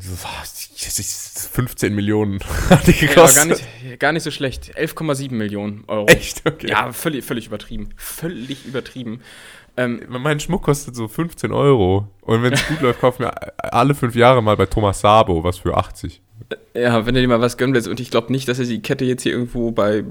15 0.00 1.94
Millionen 1.94 2.40
hat 2.70 2.86
die 2.86 2.92
gekostet. 2.92 3.36
Ja, 3.36 3.44
gar, 3.44 3.46
nicht, 3.46 4.00
gar 4.00 4.12
nicht 4.12 4.22
so 4.22 4.30
schlecht. 4.30 4.76
11,7 4.76 5.32
Millionen 5.32 5.84
Euro. 5.86 6.06
Echt? 6.06 6.42
Okay. 6.44 6.68
Ja, 6.68 6.92
völlig, 6.92 7.24
völlig 7.24 7.46
übertrieben. 7.46 7.90
Völlig 7.96 8.64
übertrieben. 8.64 9.20
Ähm, 9.76 10.02
mein 10.08 10.40
Schmuck 10.40 10.62
kostet 10.62 10.94
so 10.94 11.08
15 11.08 11.52
Euro. 11.52 12.08
Und 12.22 12.42
wenn 12.42 12.52
es 12.52 12.66
gut 12.66 12.80
läuft, 12.80 13.00
kaufen 13.00 13.24
wir 13.24 13.32
alle 13.74 13.94
fünf 13.94 14.14
Jahre 14.14 14.42
mal 14.42 14.56
bei 14.56 14.66
Thomas 14.66 15.00
Sabo 15.00 15.42
was 15.42 15.58
für 15.58 15.76
80. 15.76 16.20
Ja, 16.74 17.06
wenn 17.06 17.14
du 17.14 17.20
dir 17.20 17.28
mal 17.28 17.40
was 17.40 17.56
gönnen 17.56 17.74
willst. 17.74 17.88
Und 17.88 18.00
ich 18.00 18.10
glaube 18.10 18.32
nicht, 18.32 18.48
dass 18.48 18.58
er 18.58 18.66
die 18.66 18.82
Kette 18.82 19.04
jetzt 19.04 19.22
hier 19.22 19.32
irgendwo 19.32 19.70
bei 19.70 20.04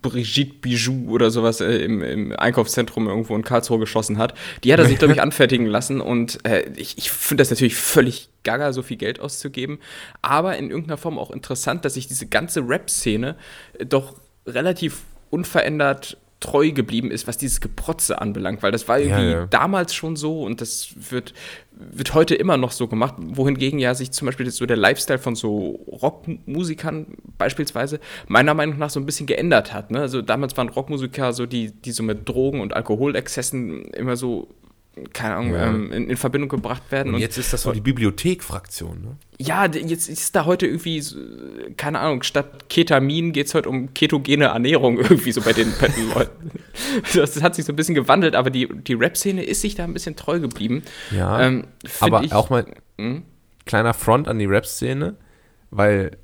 Brigitte 0.00 0.54
Bijou 0.60 1.10
oder 1.10 1.30
sowas 1.30 1.60
äh, 1.60 1.76
im, 1.76 2.02
im, 2.02 2.32
Einkaufszentrum 2.32 3.06
irgendwo 3.06 3.36
in 3.36 3.42
Karlsruhe 3.42 3.78
geschossen 3.78 4.18
hat. 4.18 4.34
Die 4.64 4.72
hat 4.72 4.80
er 4.80 4.86
sich, 4.86 4.98
glaube 4.98 5.14
ich, 5.14 5.22
anfertigen 5.22 5.66
lassen. 5.66 6.00
Und 6.00 6.44
äh, 6.44 6.64
ich, 6.76 6.98
ich 6.98 7.10
finde 7.10 7.42
das 7.42 7.50
natürlich 7.50 7.76
völlig 7.76 8.31
gaga, 8.42 8.72
so 8.72 8.82
viel 8.82 8.96
Geld 8.96 9.20
auszugeben. 9.20 9.78
Aber 10.20 10.56
in 10.56 10.70
irgendeiner 10.70 10.96
Form 10.96 11.18
auch 11.18 11.30
interessant, 11.30 11.84
dass 11.84 11.94
sich 11.94 12.06
diese 12.06 12.26
ganze 12.26 12.60
Rap-Szene 12.68 13.36
äh, 13.78 13.86
doch 13.86 14.16
relativ 14.46 15.02
unverändert 15.30 16.18
treu 16.42 16.72
geblieben 16.72 17.10
ist, 17.10 17.26
was 17.26 17.38
dieses 17.38 17.60
Geprotze 17.60 18.20
anbelangt, 18.20 18.62
weil 18.62 18.72
das 18.72 18.88
war 18.88 18.98
irgendwie 18.98 19.22
ja, 19.22 19.30
ja. 19.30 19.46
damals 19.46 19.94
schon 19.94 20.16
so 20.16 20.42
und 20.42 20.60
das 20.60 20.88
wird, 21.10 21.32
wird 21.70 22.14
heute 22.14 22.34
immer 22.34 22.56
noch 22.56 22.72
so 22.72 22.88
gemacht, 22.88 23.14
wohingegen 23.18 23.78
ja 23.78 23.94
sich 23.94 24.10
zum 24.10 24.26
Beispiel 24.26 24.50
so 24.50 24.66
der 24.66 24.76
Lifestyle 24.76 25.20
von 25.20 25.36
so 25.36 25.80
Rockmusikern 25.86 27.06
beispielsweise 27.38 28.00
meiner 28.26 28.54
Meinung 28.54 28.78
nach 28.78 28.90
so 28.90 28.98
ein 28.98 29.06
bisschen 29.06 29.26
geändert 29.26 29.72
hat. 29.72 29.92
Ne? 29.92 30.00
Also 30.00 30.20
damals 30.20 30.56
waren 30.56 30.68
Rockmusiker 30.68 31.32
so, 31.32 31.46
die, 31.46 31.70
die 31.70 31.92
so 31.92 32.02
mit 32.02 32.28
Drogen 32.28 32.60
und 32.60 32.74
Alkoholexzessen 32.74 33.84
immer 33.92 34.16
so 34.16 34.48
keine 35.14 35.36
Ahnung, 35.36 35.54
ja. 35.54 35.68
ähm, 35.68 35.90
in, 35.90 36.10
in, 36.10 36.16
Verbindung 36.18 36.50
gebracht 36.50 36.82
werden. 36.90 37.14
Und, 37.14 37.20
jetzt 37.20 37.38
ist 37.38 37.52
das 37.52 37.62
so 37.62 37.72
die 37.72 37.80
Bibliothekfraktion, 37.80 39.00
ne? 39.00 39.16
Ja, 39.38 39.64
jetzt 39.64 40.08
ist 40.08 40.36
da 40.36 40.44
heute 40.44 40.66
irgendwie, 40.66 41.02
keine 41.78 41.98
Ahnung, 41.98 42.22
statt 42.22 42.68
Ketamin 42.68 43.32
geht 43.32 43.46
es 43.46 43.54
heute 43.54 43.70
um 43.70 43.94
ketogene 43.94 44.46
Ernährung 44.46 44.98
irgendwie 45.00 45.32
so 45.32 45.40
bei 45.40 45.54
den, 45.54 45.72
bei 45.80 45.88
den 45.88 46.10
Leuten. 46.14 46.50
Das, 47.14 47.32
das, 47.32 47.42
hat 47.42 47.54
sich 47.54 47.64
so 47.64 47.72
ein 47.72 47.76
bisschen 47.76 47.94
gewandelt, 47.94 48.34
aber 48.34 48.50
die, 48.50 48.68
die 48.68 48.92
Rap-Szene 48.92 49.42
ist 49.42 49.62
sich 49.62 49.74
da 49.74 49.84
ein 49.84 49.94
bisschen 49.94 50.14
treu 50.14 50.40
geblieben. 50.40 50.82
Ja, 51.10 51.40
ähm, 51.40 51.64
aber 52.00 52.22
ich, 52.22 52.34
auch 52.34 52.50
mal 52.50 52.66
hm? 52.98 53.22
kleiner 53.64 53.94
Front 53.94 54.28
an 54.28 54.38
die 54.38 54.46
Rap-Szene, 54.46 55.16
weil 55.70 56.18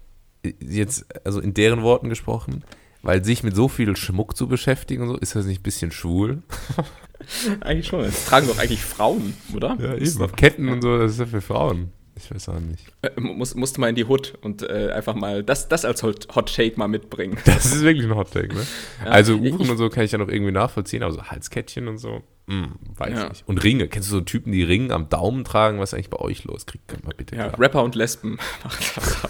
jetzt, 0.61 1.07
also 1.25 1.41
in 1.41 1.55
deren 1.55 1.83
Worten 1.83 2.11
gesprochen, 2.11 2.64
weil 3.03 3.25
sich 3.25 3.43
mit 3.43 3.57
so 3.57 3.69
viel 3.69 3.97
Schmuck 3.97 4.37
zu 4.37 4.47
beschäftigen 4.47 5.03
und 5.03 5.09
so, 5.09 5.16
ist 5.16 5.35
das 5.35 5.47
nicht 5.47 5.61
ein 5.61 5.62
bisschen 5.62 5.91
schwul? 5.91 6.43
eigentlich 7.61 7.87
schon. 7.87 8.03
Das 8.03 8.27
tragen 8.27 8.47
doch 8.49 8.59
eigentlich 8.59 8.83
Frauen, 8.83 9.35
oder? 9.55 9.77
Ja, 9.81 9.95
eben. 9.95 10.37
Ketten 10.37 10.69
und 10.69 10.83
so, 10.83 10.99
das 10.99 11.12
ist 11.12 11.21
ja 11.21 11.27
für 11.27 11.41
Frauen. 11.41 11.93
Ich 12.16 12.35
weiß 12.35 12.49
auch 12.49 12.59
nicht. 12.59 12.85
Äh, 13.03 13.21
muss, 13.21 13.55
musste 13.55 13.81
mal 13.81 13.89
in 13.89 13.95
die 13.95 14.05
Hood 14.05 14.37
und 14.43 14.62
äh, 14.62 14.91
einfach 14.93 15.14
mal 15.14 15.45
das, 15.45 15.69
das 15.69 15.85
als 15.85 16.03
Hot, 16.03 16.27
Hot 16.35 16.55
Take 16.55 16.77
mal 16.77 16.89
mitbringen. 16.89 17.39
Das 17.45 17.66
ist 17.66 17.83
wirklich 17.83 18.07
ein 18.07 18.14
Hot 18.16 18.33
Take, 18.33 18.55
ne? 18.55 18.66
Ja, 19.05 19.11
also 19.11 19.35
Uhren 19.35 19.61
ich, 19.61 19.71
und 19.71 19.77
so 19.77 19.89
kann 19.89 20.05
ich 20.05 20.12
ja 20.12 20.19
noch 20.19 20.29
irgendwie 20.29 20.53
nachvollziehen, 20.53 21.03
aber 21.03 21.12
so 21.12 21.23
Halskettchen 21.23 21.87
und 21.87 21.99
so, 21.99 22.23
mh, 22.47 22.64
hm, 22.64 22.73
weiß 22.97 23.12
ja. 23.12 23.29
nicht. 23.29 23.47
Und 23.47 23.62
Ringe. 23.62 23.89
Kennst 23.89 24.11
du 24.11 24.16
so 24.16 24.21
Typen, 24.21 24.53
die 24.53 24.64
Ringe 24.64 24.93
am 24.93 25.09
Daumen 25.09 25.45
tragen? 25.45 25.79
Was 25.79 25.91
ist 25.91 25.95
eigentlich 25.95 26.11
bei 26.11 26.19
euch 26.19 26.45
los? 26.45 26.66
Kriegt 26.66 27.05
mal 27.05 27.14
bitte 27.16 27.37
Ja, 27.37 27.49
klar. 27.49 27.61
Rapper 27.61 27.85
und 27.85 27.95
Lesben. 27.95 28.39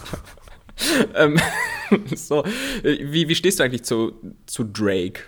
ähm, 1.15 1.39
so, 2.15 2.45
wie, 2.83 3.29
wie 3.29 3.35
stehst 3.35 3.61
du 3.61 3.65
eigentlich 3.65 3.85
zu, 3.85 4.15
zu 4.47 4.65
Drake? 4.65 5.25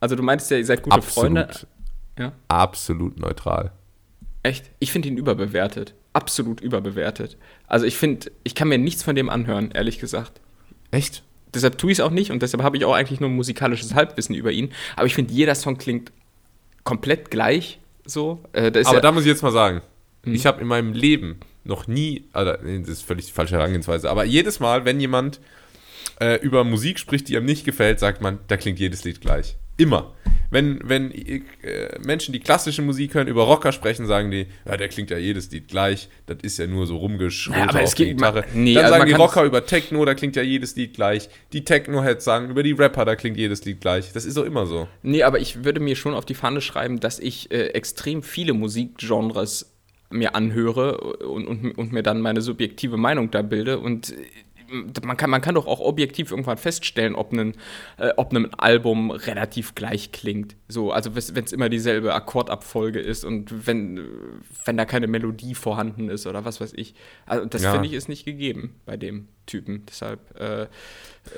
Also 0.00 0.16
du 0.16 0.22
meintest 0.22 0.50
ja, 0.50 0.58
ihr 0.58 0.66
seid 0.66 0.82
gute 0.82 0.96
Absolut. 0.96 1.32
Freunde. 1.32 1.66
Ja? 2.20 2.32
Absolut 2.48 3.18
neutral. 3.18 3.72
Echt? 4.42 4.70
Ich 4.78 4.92
finde 4.92 5.08
ihn 5.08 5.16
überbewertet. 5.16 5.94
Absolut 6.12 6.60
überbewertet. 6.60 7.36
Also 7.66 7.86
ich 7.86 7.96
finde, 7.96 8.30
ich 8.44 8.54
kann 8.54 8.68
mir 8.68 8.78
nichts 8.78 9.02
von 9.02 9.14
dem 9.14 9.28
anhören, 9.28 9.70
ehrlich 9.72 9.98
gesagt. 9.98 10.40
Echt? 10.90 11.22
Deshalb 11.54 11.78
tue 11.78 11.90
ich 11.90 11.98
es 11.98 12.04
auch 12.04 12.10
nicht 12.10 12.30
und 12.30 12.42
deshalb 12.42 12.62
habe 12.62 12.76
ich 12.76 12.84
auch 12.84 12.94
eigentlich 12.94 13.20
nur 13.20 13.28
musikalisches 13.28 13.94
Halbwissen 13.94 14.34
über 14.34 14.52
ihn. 14.52 14.70
Aber 14.96 15.06
ich 15.06 15.14
finde, 15.14 15.32
jeder 15.32 15.54
Song 15.54 15.78
klingt 15.78 16.12
komplett 16.84 17.30
gleich 17.30 17.80
so. 18.04 18.40
Äh, 18.52 18.68
Aber 18.68 18.80
ja 18.80 19.00
da 19.00 19.12
muss 19.12 19.22
ich 19.22 19.28
jetzt 19.28 19.42
mal 19.42 19.52
sagen, 19.52 19.82
hm. 20.24 20.34
ich 20.34 20.46
habe 20.46 20.60
in 20.60 20.66
meinem 20.66 20.92
Leben 20.92 21.40
noch 21.64 21.86
nie, 21.86 22.24
also 22.32 22.52
das 22.52 22.88
ist 22.88 23.02
völlig 23.02 23.26
die 23.26 23.32
falsche 23.32 23.56
Herangehensweise, 23.56 24.10
aber 24.10 24.24
jedes 24.24 24.60
Mal, 24.60 24.84
wenn 24.84 25.00
jemand 25.00 25.40
äh, 26.20 26.36
über 26.40 26.64
Musik 26.64 26.98
spricht, 26.98 27.28
die 27.28 27.34
ihm 27.34 27.44
nicht 27.44 27.64
gefällt, 27.64 28.00
sagt 28.00 28.20
man, 28.20 28.38
da 28.48 28.56
klingt 28.56 28.78
jedes 28.78 29.04
Lied 29.04 29.20
gleich. 29.20 29.56
Immer. 29.76 30.12
Wenn, 30.50 30.80
wenn 30.82 31.12
äh, 31.12 31.40
Menschen, 32.04 32.32
die 32.32 32.40
klassische 32.40 32.82
Musik 32.82 33.14
hören, 33.14 33.28
über 33.28 33.44
Rocker 33.44 33.72
sprechen, 33.72 34.06
sagen 34.06 34.30
die, 34.30 34.46
ja, 34.66 34.76
der 34.76 34.88
klingt 34.88 35.10
ja 35.10 35.18
jedes 35.18 35.50
Lied 35.50 35.68
gleich, 35.68 36.08
das 36.26 36.38
ist 36.42 36.58
ja 36.58 36.66
nur 36.66 36.86
so 36.86 36.96
rumgeschrien 36.96 37.68
ja, 37.72 37.80
auf 37.80 37.94
die 37.94 38.06
Gitarre. 38.06 38.44
Nee, 38.52 38.74
Dann 38.74 38.84
also 38.84 38.96
sagen 38.96 39.08
die 39.08 39.14
Rocker 39.14 39.44
über 39.44 39.64
Techno, 39.64 40.04
da 40.04 40.14
klingt 40.14 40.36
ja 40.36 40.42
jedes 40.42 40.76
Lied 40.76 40.94
gleich. 40.94 41.28
Die 41.52 41.64
Techno-Heads 41.64 42.24
sagen 42.24 42.50
über 42.50 42.62
die 42.62 42.72
Rapper, 42.72 43.04
da 43.04 43.16
klingt 43.16 43.36
jedes 43.36 43.64
Lied 43.64 43.80
gleich. 43.80 44.12
Das 44.12 44.24
ist 44.24 44.36
doch 44.36 44.44
immer 44.44 44.66
so. 44.66 44.88
Nee, 45.02 45.22
aber 45.22 45.38
ich 45.38 45.64
würde 45.64 45.80
mir 45.80 45.96
schon 45.96 46.14
auf 46.14 46.24
die 46.24 46.34
Fahne 46.34 46.60
schreiben, 46.60 47.00
dass 47.00 47.18
ich 47.18 47.50
äh, 47.52 47.68
extrem 47.68 48.22
viele 48.22 48.52
Musikgenres 48.52 49.76
mir 50.10 50.34
anhöre 50.34 50.98
und, 50.98 51.46
und, 51.46 51.78
und 51.78 51.92
mir 51.92 52.02
dann 52.02 52.20
meine 52.20 52.40
subjektive 52.40 52.96
Meinung 52.96 53.30
da 53.30 53.42
bilde 53.42 53.78
und 53.78 54.12
man 54.70 55.16
kann, 55.16 55.30
man 55.30 55.40
kann 55.40 55.54
doch 55.54 55.66
auch 55.66 55.80
objektiv 55.80 56.30
irgendwann 56.30 56.58
feststellen, 56.58 57.14
ob 57.14 57.32
ein, 57.32 57.54
äh, 57.98 58.10
ob 58.16 58.32
ein 58.32 58.52
Album 58.54 59.10
relativ 59.10 59.74
gleich 59.74 60.12
klingt. 60.12 60.56
So, 60.68 60.92
also 60.92 61.14
wenn 61.14 61.44
es 61.44 61.52
immer 61.52 61.68
dieselbe 61.68 62.14
Akkordabfolge 62.14 63.00
ist 63.00 63.24
und 63.24 63.66
wenn, 63.66 64.00
wenn 64.64 64.76
da 64.76 64.84
keine 64.84 65.06
Melodie 65.06 65.54
vorhanden 65.54 66.08
ist 66.08 66.26
oder 66.26 66.44
was 66.44 66.60
weiß 66.60 66.72
ich. 66.76 66.94
Also 67.26 67.46
das 67.46 67.62
ja. 67.62 67.72
finde 67.72 67.88
ich 67.88 67.94
ist 67.94 68.08
nicht 68.08 68.24
gegeben 68.24 68.74
bei 68.86 68.96
dem 68.96 69.28
Typen. 69.46 69.84
Deshalb. 69.88 70.20
Äh, 70.38 70.62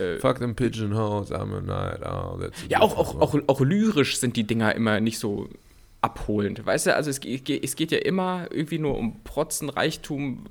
äh, 0.00 0.18
Fuck 0.18 0.38
them 0.38 0.54
pigeonholes, 0.54 1.32
I'm 1.32 1.56
a 1.56 1.60
night 1.60 2.02
owl. 2.02 2.50
Ja, 2.68 2.80
auch, 2.80 2.96
auch, 2.96 3.20
auch, 3.20 3.36
auch 3.46 3.60
lyrisch 3.60 4.18
sind 4.18 4.36
die 4.36 4.44
Dinger 4.44 4.74
immer 4.74 5.00
nicht 5.00 5.18
so 5.18 5.48
abholend. 6.02 6.64
Weißt 6.66 6.86
du, 6.86 6.94
also 6.94 7.10
es, 7.10 7.18
es 7.18 7.76
geht 7.76 7.92
ja 7.92 7.98
immer 7.98 8.48
irgendwie 8.50 8.78
nur 8.78 8.98
um 8.98 9.22
Protzen, 9.22 9.68
Reichtum, 9.68 10.44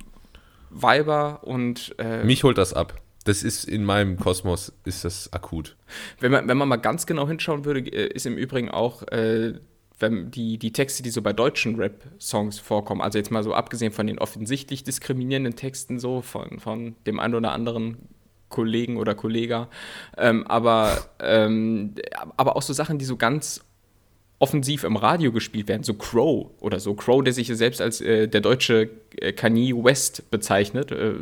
Weiber 0.71 1.39
und. 1.43 1.95
Äh, 1.99 2.23
Mich 2.23 2.43
holt 2.43 2.57
das 2.57 2.73
ab. 2.73 2.99
Das 3.23 3.43
ist 3.43 3.65
in 3.65 3.83
meinem 3.83 4.17
Kosmos 4.17 4.73
ist 4.83 5.05
das 5.05 5.31
akut. 5.31 5.77
Wenn 6.19 6.31
man, 6.31 6.47
wenn 6.47 6.57
man 6.57 6.67
mal 6.67 6.77
ganz 6.77 7.05
genau 7.05 7.27
hinschauen 7.27 7.65
würde, 7.65 7.81
äh, 7.81 8.07
ist 8.07 8.25
im 8.25 8.35
Übrigen 8.35 8.71
auch 8.71 9.03
äh, 9.09 9.53
wenn 10.01 10.31
die, 10.31 10.57
die 10.57 10.73
Texte, 10.73 11.03
die 11.03 11.09
so 11.09 11.21
bei 11.21 11.33
deutschen 11.33 11.75
Rap-Songs 11.75 12.59
vorkommen, 12.59 13.01
also 13.01 13.17
jetzt 13.17 13.31
mal 13.31 13.43
so 13.43 13.53
abgesehen 13.53 13.91
von 13.91 14.07
den 14.07 14.19
offensichtlich 14.19 14.83
diskriminierenden 14.83 15.55
Texten 15.55 15.99
so 15.99 16.21
von, 16.21 16.59
von 16.59 16.95
dem 17.05 17.19
einen 17.19 17.35
oder 17.35 17.51
anderen 17.51 17.97
Kollegen 18.49 18.97
oder 18.97 19.15
Kollega, 19.15 19.69
ähm, 20.17 20.45
aber, 20.47 20.97
ähm, 21.19 21.95
aber 22.35 22.55
auch 22.55 22.61
so 22.61 22.73
Sachen, 22.73 22.97
die 22.97 23.05
so 23.05 23.15
ganz 23.15 23.63
offensiv 24.41 24.83
im 24.83 24.95
Radio 24.95 25.31
gespielt 25.31 25.67
werden, 25.67 25.83
so 25.83 25.93
Crow 25.93 26.47
oder 26.59 26.79
so. 26.79 26.95
Crow, 26.95 27.23
der 27.23 27.31
sich 27.31 27.47
selbst 27.47 27.79
als 27.79 28.01
äh, 28.01 28.27
der 28.27 28.41
deutsche 28.41 28.89
äh, 29.17 29.33
Kanye 29.33 29.73
West 29.83 30.31
bezeichnet, 30.31 30.91
äh, 30.91 31.13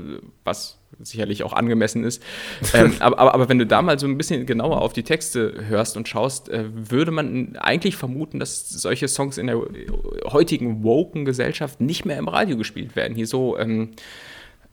was 0.45 0.77
sicherlich 1.01 1.43
auch 1.43 1.51
angemessen 1.51 2.05
ist. 2.05 2.23
ähm, 2.73 2.93
aber, 2.99 3.19
aber, 3.19 3.33
aber, 3.33 3.49
wenn 3.49 3.59
du 3.59 3.65
da 3.65 3.81
mal 3.81 3.99
so 3.99 4.07
ein 4.07 4.17
bisschen 4.17 4.45
genauer 4.45 4.81
auf 4.81 4.93
die 4.93 5.03
Texte 5.03 5.65
hörst 5.67 5.97
und 5.97 6.07
schaust, 6.07 6.47
äh, 6.49 6.65
würde 6.73 7.11
man 7.11 7.57
eigentlich 7.57 7.97
vermuten, 7.97 8.39
dass 8.39 8.69
solche 8.69 9.07
Songs 9.09 9.37
in 9.37 9.47
der 9.47 9.61
heutigen 10.31 10.83
woken 10.83 11.25
Gesellschaft 11.25 11.81
nicht 11.81 12.05
mehr 12.05 12.17
im 12.17 12.29
Radio 12.29 12.55
gespielt 12.55 12.95
werden. 12.95 13.15
Hier 13.15 13.27
so, 13.27 13.57
ähm, 13.57 13.91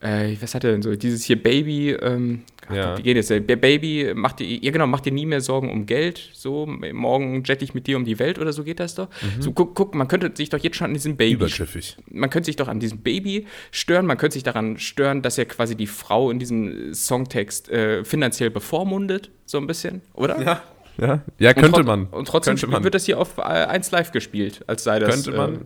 äh, 0.00 0.36
was 0.40 0.54
hat 0.54 0.64
er 0.64 0.72
denn 0.72 0.82
so? 0.82 0.94
Dieses 0.94 1.24
hier 1.24 1.42
Baby, 1.42 1.90
ähm, 1.92 2.42
ja. 2.72 2.98
wie 2.98 3.02
geht 3.02 3.16
es? 3.16 3.28
Baby, 3.28 4.12
macht 4.14 4.40
dir, 4.40 4.46
ja 4.46 4.70
genau, 4.70 4.86
macht 4.86 5.06
dir 5.06 5.12
nie 5.12 5.24
mehr 5.24 5.40
Sorgen 5.40 5.70
um 5.70 5.86
Geld. 5.86 6.30
So, 6.32 6.66
morgen 6.66 7.42
jette 7.44 7.64
ich 7.64 7.72
mit 7.72 7.86
dir 7.86 7.96
um 7.96 8.04
die 8.04 8.18
Welt 8.18 8.38
oder 8.38 8.52
so 8.52 8.62
geht 8.62 8.78
das 8.78 8.94
doch. 8.94 9.08
Mhm. 9.08 9.42
So, 9.42 9.52
guck, 9.52 9.74
guck, 9.74 9.94
man 9.94 10.06
könnte 10.06 10.30
sich 10.34 10.50
doch 10.50 10.58
jetzt 10.58 10.76
schon 10.76 10.88
an 10.88 10.94
diesem 10.94 11.16
Baby. 11.16 11.34
Übergriffig. 11.34 11.96
Man 12.10 12.28
könnte 12.28 12.46
sich 12.46 12.56
doch 12.56 12.68
an 12.68 12.78
diesem 12.78 12.98
Baby 12.98 13.46
stören, 13.70 14.04
man 14.04 14.18
könnte 14.18 14.34
sich 14.34 14.42
daran 14.42 14.78
stören, 14.78 15.22
dass 15.22 15.38
er 15.38 15.46
quasi 15.46 15.76
die 15.76 15.86
Frau 15.86 16.30
in 16.30 16.38
diesem 16.38 16.92
Songtext 16.92 17.70
äh, 17.70 18.04
finanziell 18.04 18.50
bevormundet, 18.50 19.30
so 19.46 19.58
ein 19.58 19.66
bisschen, 19.66 20.02
oder? 20.14 20.40
Ja. 20.42 20.62
Ja, 20.98 21.22
ja 21.38 21.52
könnte 21.52 21.80
und 21.80 21.86
man. 21.86 22.06
Und 22.06 22.26
trotzdem 22.28 22.56
man. 22.70 22.82
wird 22.82 22.94
das 22.94 23.04
hier 23.04 23.18
auf 23.18 23.38
1 23.38 23.90
Live 23.90 24.12
gespielt, 24.12 24.64
als 24.66 24.84
sei 24.84 24.98
das. 24.98 25.10
Könnte 25.10 25.32
man, 25.32 25.54
äh, 25.54 25.58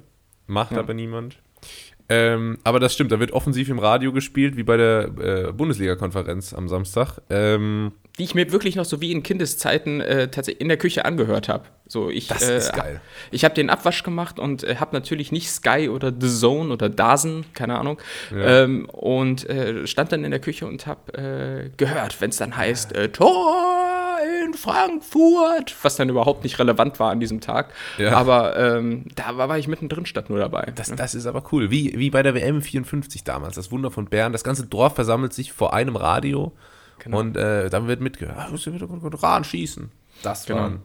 macht 0.49 0.73
ja. 0.73 0.79
aber 0.79 0.93
niemand. 0.93 1.39
Ähm, 2.11 2.59
aber 2.65 2.81
das 2.81 2.93
stimmt, 2.93 3.13
da 3.13 3.21
wird 3.21 3.31
offensiv 3.31 3.69
im 3.69 3.79
Radio 3.79 4.13
gespielt, 4.13 4.57
wie 4.57 4.65
bei 4.65 4.77
der 4.77 5.05
äh, 5.49 5.53
Bundesliga-Konferenz 5.53 6.53
am 6.53 6.69
Samstag. 6.69 7.21
Ähm, 7.31 7.93
die 8.19 8.25
ich 8.25 8.35
mir 8.35 8.51
wirklich 8.51 8.75
noch 8.75 8.85
so 8.85 9.01
wie 9.01 9.13
in 9.13 9.23
Kindeszeiten 9.23 10.01
äh, 10.01 10.29
tatsächlich 10.29 10.61
in 10.61 10.67
der 10.67 10.77
Küche 10.77 11.05
angehört 11.05 11.49
habe. 11.49 11.65
So, 11.87 12.11
ich, 12.11 12.27
das 12.27 12.43
ist 12.43 12.71
äh, 12.71 12.77
geil. 12.77 13.01
Ich 13.31 13.45
habe 13.45 13.55
den 13.55 13.71
Abwasch 13.71 14.03
gemacht 14.03 14.41
und 14.41 14.65
äh, 14.65 14.77
habe 14.77 14.95
natürlich 14.95 15.31
nicht 15.31 15.51
Sky 15.51 15.89
oder 15.89 16.13
The 16.19 16.29
Zone 16.29 16.73
oder 16.73 16.89
Dazen, 16.89 17.45
keine 17.55 17.79
Ahnung. 17.79 18.01
Ja. 18.35 18.65
Ähm, 18.65 18.87
und 18.87 19.49
äh, 19.49 19.87
stand 19.87 20.11
dann 20.11 20.25
in 20.25 20.33
der 20.33 20.41
Küche 20.41 20.67
und 20.67 20.89
habe 20.89 21.13
äh, 21.15 21.71
gehört, 21.77 22.21
wenn 22.21 22.31
es 22.31 22.39
dann 22.39 22.57
heißt, 22.57 22.93
Tor! 23.13 24.10
In 24.45 24.55
Frankfurt, 24.55 25.75
was 25.83 25.97
dann 25.97 26.09
überhaupt 26.09 26.45
nicht 26.45 26.59
relevant 26.59 26.99
war 27.01 27.11
an 27.11 27.21
diesem 27.21 27.41
Tag. 27.41 27.73
Ja. 27.99 28.13
Aber 28.13 28.57
ähm, 28.57 29.07
da 29.15 29.37
war, 29.37 29.49
war, 29.49 29.59
ich 29.59 29.69
mittendrin 29.69 30.07
statt 30.07 30.31
nur 30.31 30.39
dabei. 30.39 30.73
Das, 30.75 30.95
das 30.95 31.15
ist 31.15 31.27
aber 31.27 31.45
cool. 31.53 31.71
Wie, 31.71 31.99
wie 31.99 32.11
bei 32.11 32.23
der 32.23 32.35
WM 32.35 32.63
54 32.63 33.25
damals, 33.25 33.55
das 33.55 33.71
Wunder 33.71 33.91
von 33.91 34.07
Bern. 34.07 34.33
Das 34.33 34.45
ganze 34.45 34.67
Dorf 34.67 34.95
versammelt 34.95 35.33
sich 35.33 35.53
vor 35.53 35.75
einem 35.75 35.97
Radio 35.97 36.53
genau. 36.99 37.21
und 37.21 37.37
äh, 37.37 37.71
dann 37.71 37.89
wird 37.89 38.01
mitgehört, 38.01 38.37
ah, 38.39 38.51
Rahn 39.23 39.45
schießen. 39.45 39.91
Das, 40.23 40.47
genau. 40.47 40.61
waren, 40.61 40.83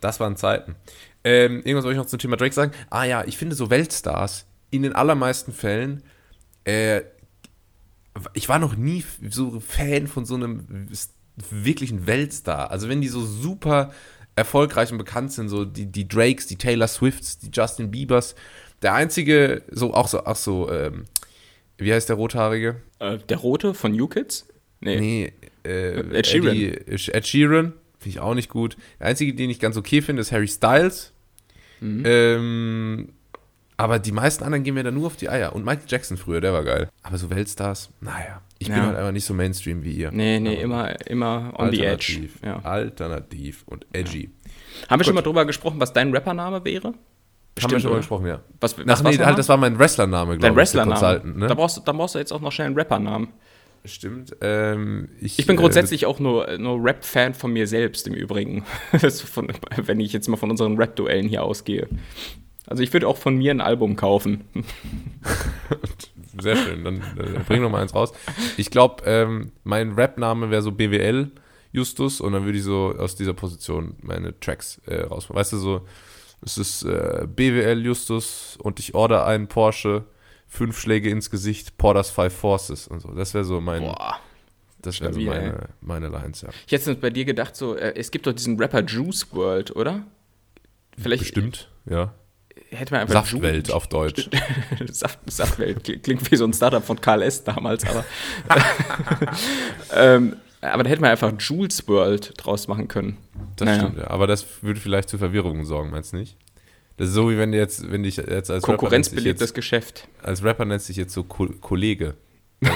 das 0.00 0.20
waren 0.20 0.36
Zeiten. 0.36 0.76
Ähm, 1.24 1.58
irgendwas 1.58 1.84
soll 1.84 1.92
ich 1.92 1.98
noch 1.98 2.06
zum 2.06 2.18
Thema 2.18 2.36
Drake 2.36 2.54
sagen? 2.54 2.72
Ah 2.90 3.04
ja, 3.04 3.24
ich 3.24 3.38
finde 3.38 3.54
so 3.54 3.70
Weltstars 3.70 4.46
in 4.70 4.82
den 4.82 4.94
allermeisten 4.94 5.52
Fällen 5.52 6.02
äh, 6.64 7.02
ich 8.34 8.48
war 8.48 8.58
noch 8.58 8.76
nie 8.76 9.04
so 9.28 9.60
Fan 9.60 10.06
von 10.06 10.24
so 10.24 10.34
einem 10.34 10.88
wirklich 11.36 11.90
ein 11.90 12.06
Weltstar. 12.06 12.70
Also 12.70 12.88
wenn 12.88 13.00
die 13.00 13.08
so 13.08 13.24
super 13.24 13.92
erfolgreich 14.36 14.92
und 14.92 14.98
bekannt 14.98 15.32
sind, 15.32 15.48
so 15.48 15.64
die, 15.64 15.86
die 15.86 16.08
Drakes, 16.08 16.46
die 16.46 16.56
Taylor 16.56 16.88
Swifts, 16.88 17.38
die 17.38 17.50
Justin 17.52 17.90
Biebers, 17.90 18.34
der 18.82 18.94
einzige, 18.94 19.62
so 19.70 19.94
auch 19.94 20.08
so, 20.08 20.24
ach 20.24 20.36
so, 20.36 20.70
ähm, 20.70 21.04
wie 21.78 21.92
heißt 21.92 22.08
der 22.08 22.16
Rothaarige? 22.16 22.76
Äh, 22.98 23.18
der 23.18 23.38
Rote 23.38 23.74
von 23.74 23.92
New 23.92 24.08
Kids? 24.08 24.46
Nee. 24.80 24.98
Nee, 24.98 25.32
äh, 25.64 26.18
Ed 26.18 26.26
Sheeran. 26.26 26.56
Eddie, 26.56 27.10
Ed 27.12 27.26
Sheeran. 27.26 27.72
Finde 27.98 28.16
ich 28.16 28.20
auch 28.20 28.34
nicht 28.34 28.48
gut. 28.48 28.76
Der 28.98 29.06
einzige, 29.06 29.34
den 29.34 29.48
ich 29.48 29.60
ganz 29.60 29.76
okay 29.76 30.02
finde, 30.02 30.22
ist 30.22 30.32
Harry 30.32 30.48
Styles. 30.48 31.12
Mhm. 31.80 32.02
Ähm, 32.04 33.08
aber 33.76 33.98
die 33.98 34.12
meisten 34.12 34.44
anderen 34.44 34.64
gehen 34.64 34.74
mir 34.74 34.82
da 34.82 34.90
nur 34.90 35.06
auf 35.06 35.16
die 35.16 35.28
Eier. 35.28 35.54
Und 35.54 35.64
Michael 35.64 35.86
Jackson 35.88 36.16
früher, 36.16 36.40
der 36.40 36.52
war 36.52 36.64
geil. 36.64 36.88
Aber 37.02 37.18
so 37.18 37.30
Weltstars, 37.30 37.90
naja. 38.00 38.42
Ich 38.62 38.68
ja. 38.68 38.74
bin 38.74 38.86
halt 38.86 38.96
einfach 38.96 39.12
nicht 39.12 39.24
so 39.24 39.34
Mainstream 39.34 39.82
wie 39.82 39.90
ihr. 39.90 40.12
Nee, 40.12 40.38
nee, 40.38 40.54
immer, 40.54 40.94
immer 41.08 41.52
on 41.58 41.72
the 41.72 41.84
edge. 41.84 42.28
Ja. 42.44 42.60
Alternativ 42.62 43.64
und 43.66 43.86
edgy. 43.92 44.22
Ja. 44.22 44.88
Haben 44.88 44.90
wir 44.90 44.96
Gut. 44.98 45.06
schon 45.06 45.14
mal 45.16 45.22
drüber 45.22 45.44
gesprochen, 45.44 45.80
was 45.80 45.92
dein 45.92 46.14
Rappername 46.14 46.64
wäre? 46.64 46.94
Bestimmt, 47.54 47.72
Haben 47.72 47.72
wir 47.72 47.80
schon 47.80 47.90
mal 47.90 47.96
gesprochen, 47.98 48.26
ja. 48.26 48.40
Was, 48.60 48.78
was 48.78 49.00
Ach, 49.00 49.10
nee, 49.10 49.18
halt, 49.18 49.36
das 49.36 49.48
war 49.48 49.56
mein 49.56 49.78
Wrestlername, 49.78 50.36
glaube 50.36 50.36
ich. 50.36 50.42
Dein 50.42 50.56
Wrestlername. 50.56 51.38
Ne? 51.38 51.46
Da, 51.48 51.54
brauchst, 51.54 51.86
da 51.86 51.92
brauchst 51.92 52.14
du 52.14 52.20
jetzt 52.20 52.32
auch 52.32 52.40
noch 52.40 52.52
schnell 52.52 52.68
einen 52.68 52.78
Rappernamen. 52.78 53.28
Stimmt. 53.84 54.36
Ähm, 54.40 55.08
ich, 55.20 55.40
ich, 55.40 55.46
bin 55.46 55.56
grundsätzlich 55.56 56.04
äh, 56.04 56.06
auch 56.06 56.20
nur, 56.20 56.56
nur 56.58 56.82
Rap-Fan 56.82 57.34
von 57.34 57.52
mir 57.52 57.66
selbst 57.66 58.06
im 58.06 58.14
Übrigen. 58.14 58.64
von, 59.24 59.48
wenn 59.76 59.98
ich 59.98 60.12
jetzt 60.12 60.28
mal 60.28 60.36
von 60.36 60.50
unseren 60.50 60.76
Rap-Duellen 60.76 61.28
hier 61.28 61.42
ausgehe. 61.42 61.88
Also 62.66 62.84
ich 62.84 62.92
würde 62.92 63.08
auch 63.08 63.16
von 63.16 63.36
mir 63.36 63.50
ein 63.50 63.60
Album 63.60 63.96
kaufen. 63.96 64.44
Sehr 66.40 66.56
schön, 66.56 66.84
dann, 66.84 67.02
dann 67.16 67.44
bring 67.44 67.62
noch 67.62 67.70
mal 67.70 67.82
eins 67.82 67.94
raus. 67.94 68.12
Ich 68.56 68.70
glaube, 68.70 69.02
ähm, 69.06 69.52
mein 69.64 69.92
Rap-Name 69.92 70.50
wäre 70.50 70.62
so 70.62 70.72
BWL 70.72 71.30
Justus 71.72 72.20
und 72.20 72.32
dann 72.32 72.44
würde 72.44 72.58
ich 72.58 72.64
so 72.64 72.94
aus 72.98 73.16
dieser 73.16 73.34
Position 73.34 73.96
meine 74.02 74.38
Tracks 74.40 74.80
äh, 74.86 75.02
rausmachen. 75.02 75.36
Weißt 75.36 75.52
du, 75.54 75.58
so, 75.58 75.86
es 76.42 76.58
ist 76.58 76.84
äh, 76.84 77.26
BWL 77.26 77.84
Justus 77.84 78.56
und 78.62 78.78
ich 78.78 78.94
order 78.94 79.26
einen 79.26 79.48
Porsche, 79.48 80.04
fünf 80.48 80.78
Schläge 80.78 81.10
ins 81.10 81.30
Gesicht, 81.30 81.76
Porters 81.78 82.10
Five 82.10 82.34
Forces 82.34 82.88
und 82.88 83.00
so. 83.00 83.12
Das 83.12 83.34
wäre 83.34 83.44
so 83.44 83.60
mein. 83.60 83.82
Boah. 83.82 84.16
Das 84.80 85.00
wäre 85.00 85.12
so 85.12 85.20
meine, 85.20 85.68
meine 85.80 86.08
Lines, 86.08 86.40
ja. 86.40 86.48
Ich 86.66 86.72
hätte 86.72 86.96
bei 86.96 87.10
dir 87.10 87.24
gedacht, 87.24 87.54
so, 87.54 87.76
äh, 87.76 87.94
es 87.94 88.10
gibt 88.10 88.26
doch 88.26 88.32
diesen 88.32 88.58
Rapper 88.58 88.82
Juice 88.82 89.32
World, 89.32 89.76
oder? 89.76 90.04
Vielleicht. 90.98 91.22
Bestimmt, 91.22 91.70
ja 91.88 92.12
hätte 92.72 92.92
man 92.92 93.02
einfach 93.02 93.26
Saftwelt 93.26 93.70
auf 93.70 93.86
Deutsch. 93.86 94.28
Saft, 94.90 95.18
Saftwelt 95.26 96.02
klingt 96.02 96.30
wie 96.30 96.36
so 96.36 96.44
ein 96.44 96.52
Startup 96.52 96.84
von 96.84 97.00
Karl 97.00 97.22
S. 97.22 97.44
damals, 97.44 97.84
aber 97.86 98.04
ähm, 99.94 100.36
aber 100.60 100.84
da 100.84 100.90
hätte 100.90 101.00
man 101.00 101.10
einfach 101.10 101.32
Jules 101.38 101.86
World 101.88 102.34
draus 102.36 102.68
machen 102.68 102.86
können. 102.86 103.18
Das 103.56 103.66
naja. 103.66 103.80
stimmt, 103.80 103.98
ja. 103.98 104.10
Aber 104.10 104.26
das 104.26 104.46
würde 104.62 104.80
vielleicht 104.80 105.08
zu 105.08 105.18
Verwirrung 105.18 105.64
sorgen, 105.64 105.90
meinst 105.90 106.12
du 106.12 106.18
nicht? 106.18 106.36
Das 106.96 107.08
ist 107.08 107.14
so, 107.14 107.30
wie 107.30 107.38
wenn 107.38 107.52
du 107.52 107.58
jetzt, 107.58 107.90
wenn 107.90 108.04
dich 108.04 108.16
jetzt 108.16 108.50
als 108.50 108.62
Konkurrenzbelebtes 108.62 109.54
Geschäft. 109.54 110.08
Als 110.22 110.44
Rapper 110.44 110.64
nennst 110.64 110.88
du 110.88 110.92
dich 110.92 110.98
jetzt 110.98 111.14
so 111.14 111.24
Ko 111.24 111.48
Kollege. 111.60 112.14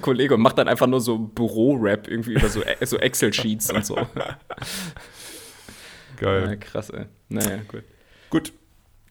Kollege 0.00 0.34
und 0.34 0.40
macht 0.40 0.56
dann 0.56 0.68
einfach 0.68 0.86
nur 0.86 1.00
so 1.00 1.18
Büro-Rap 1.18 2.06
irgendwie 2.06 2.34
über 2.34 2.48
so, 2.48 2.62
so 2.82 2.96
Excel-Sheets 2.96 3.72
und 3.72 3.84
so. 3.84 3.98
Geil. 6.22 6.46
Ja, 6.46 6.56
krass, 6.56 6.90
ey. 6.90 7.06
Naja, 7.28 7.58
gut. 7.66 7.82
Gut. 8.30 8.52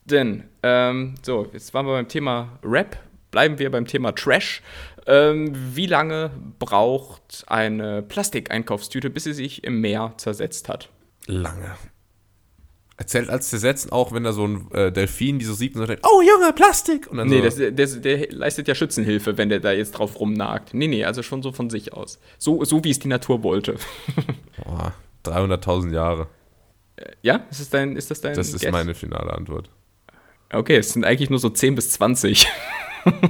Denn, 0.06 0.44
ähm, 0.62 1.14
so, 1.22 1.46
jetzt 1.52 1.74
waren 1.74 1.86
wir 1.86 1.92
beim 1.92 2.08
Thema 2.08 2.58
Rap. 2.64 2.98
Bleiben 3.30 3.58
wir 3.58 3.70
beim 3.70 3.86
Thema 3.86 4.12
Trash. 4.12 4.62
Ähm, 5.06 5.52
wie 5.74 5.86
lange 5.86 6.30
braucht 6.58 7.44
eine 7.46 8.02
Plastikeinkaufstüte, 8.02 9.10
bis 9.10 9.24
sie 9.24 9.34
sich 9.34 9.62
im 9.62 9.80
Meer 9.80 10.14
zersetzt 10.16 10.68
hat? 10.70 10.88
Lange. 11.26 11.76
Erzählt 12.96 13.28
als 13.28 13.48
zersetzen 13.48 13.92
auch, 13.92 14.12
wenn 14.12 14.24
da 14.24 14.32
so 14.32 14.46
ein 14.46 14.70
äh, 14.72 14.92
Delfin 14.92 15.38
die 15.38 15.44
so 15.44 15.54
sieht 15.54 15.74
und 15.74 15.80
so 15.80 15.86
denkt, 15.86 16.06
oh 16.06 16.22
Junge, 16.22 16.52
Plastik! 16.52 17.10
Und 17.10 17.18
dann 17.18 17.28
nee, 17.28 17.48
so, 17.48 17.58
der, 17.58 17.72
der, 17.72 17.86
der, 17.86 18.32
leistet 18.32 18.68
ja 18.68 18.74
Schützenhilfe, 18.74 19.36
wenn 19.36 19.50
der 19.50 19.60
da 19.60 19.72
jetzt 19.72 19.92
drauf 19.92 20.18
rumnagt. 20.18 20.72
Nee, 20.72 20.86
nee, 20.88 21.04
also 21.04 21.22
schon 21.22 21.42
so 21.42 21.52
von 21.52 21.68
sich 21.68 21.92
aus. 21.92 22.18
So, 22.38 22.64
so 22.64 22.84
wie 22.84 22.90
es 22.90 22.98
die 22.98 23.08
Natur 23.08 23.42
wollte. 23.42 23.76
Boah, 24.64 24.94
300.000 25.24 25.92
Jahre. 25.92 26.28
Ja? 27.22 27.46
Ist 27.50 27.60
das 27.60 27.70
dein, 27.70 27.96
ist 27.96 28.10
das 28.10 28.20
dein 28.20 28.34
Das 28.34 28.52
ist 28.52 28.70
meine 28.70 28.94
finale 28.94 29.32
Antwort. 29.32 29.70
Okay, 30.52 30.76
es 30.76 30.92
sind 30.92 31.04
eigentlich 31.04 31.30
nur 31.30 31.38
so 31.38 31.48
10 31.48 31.74
bis 31.74 31.92
20. 31.92 32.46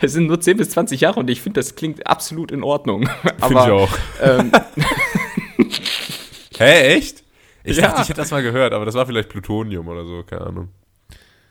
es 0.00 0.12
sind 0.12 0.26
nur 0.26 0.40
10 0.40 0.56
bis 0.56 0.70
20 0.70 1.00
Jahre 1.00 1.20
und 1.20 1.30
ich 1.30 1.40
finde, 1.40 1.60
das 1.60 1.76
klingt 1.76 2.06
absolut 2.06 2.50
in 2.50 2.62
Ordnung. 2.62 3.08
Finde 3.38 3.52
ich 3.52 3.70
auch. 3.70 3.90
Ähm, 4.20 4.50
Hä, 6.58 6.94
echt? 6.94 7.22
Ich 7.62 7.76
ja. 7.76 7.84
dachte, 7.84 8.02
ich 8.02 8.08
hätte 8.08 8.20
das 8.20 8.30
mal 8.30 8.42
gehört, 8.42 8.72
aber 8.72 8.84
das 8.84 8.94
war 8.94 9.06
vielleicht 9.06 9.28
Plutonium 9.28 9.86
oder 9.88 10.04
so, 10.04 10.22
keine 10.24 10.46
Ahnung 10.46 10.68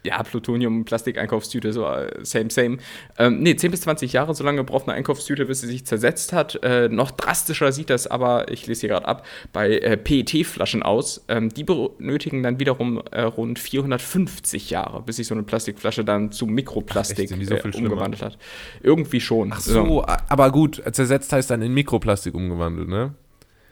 ja, 0.03 0.23
Plutonium, 0.23 0.85
Plastikeinkaufstüte, 0.85 1.73
so 1.73 1.85
äh, 1.85 2.09
same, 2.23 2.49
same. 2.49 2.77
Ähm, 3.17 3.41
nee, 3.41 3.55
10 3.55 3.71
bis 3.71 3.81
20 3.81 4.13
Jahre, 4.13 4.33
so 4.33 4.43
lange 4.43 4.63
braucht 4.63 4.87
eine 4.87 4.95
Einkaufstüte, 4.95 5.45
bis 5.45 5.61
sie 5.61 5.67
sich 5.67 5.85
zersetzt 5.85 6.31
hat. 6.31 6.59
Äh, 6.63 6.87
noch 6.89 7.11
drastischer 7.11 7.71
sieht 7.71 7.89
das 7.89 8.07
aber, 8.07 8.49
ich 8.51 8.65
lese 8.67 8.81
hier 8.81 8.89
gerade 8.89 9.07
ab, 9.07 9.25
bei 9.51 9.77
äh, 9.77 9.97
PET-Flaschen 9.97 10.83
aus. 10.83 11.25
Ähm, 11.27 11.49
die 11.49 11.63
benötigen 11.63 12.43
dann 12.43 12.59
wiederum 12.59 13.01
äh, 13.11 13.21
rund 13.21 13.59
450 13.59 14.69
Jahre, 14.69 15.01
bis 15.01 15.17
sich 15.17 15.27
so 15.27 15.35
eine 15.35 15.43
Plastikflasche 15.43 16.05
dann 16.05 16.31
zu 16.31 16.45
Mikroplastik 16.45 17.29
Ach, 17.33 17.37
echt, 17.37 17.47
so 17.47 17.55
äh, 17.55 17.77
umgewandelt 17.77 18.23
hat. 18.23 18.37
Irgendwie 18.81 19.19
schon. 19.19 19.51
Ach 19.53 19.59
so, 19.59 20.05
aber 20.05 20.51
gut, 20.51 20.81
zersetzt 20.91 21.33
heißt 21.33 21.49
dann 21.49 21.61
in 21.61 21.73
Mikroplastik 21.73 22.33
umgewandelt, 22.33 22.87
ne? 22.87 23.15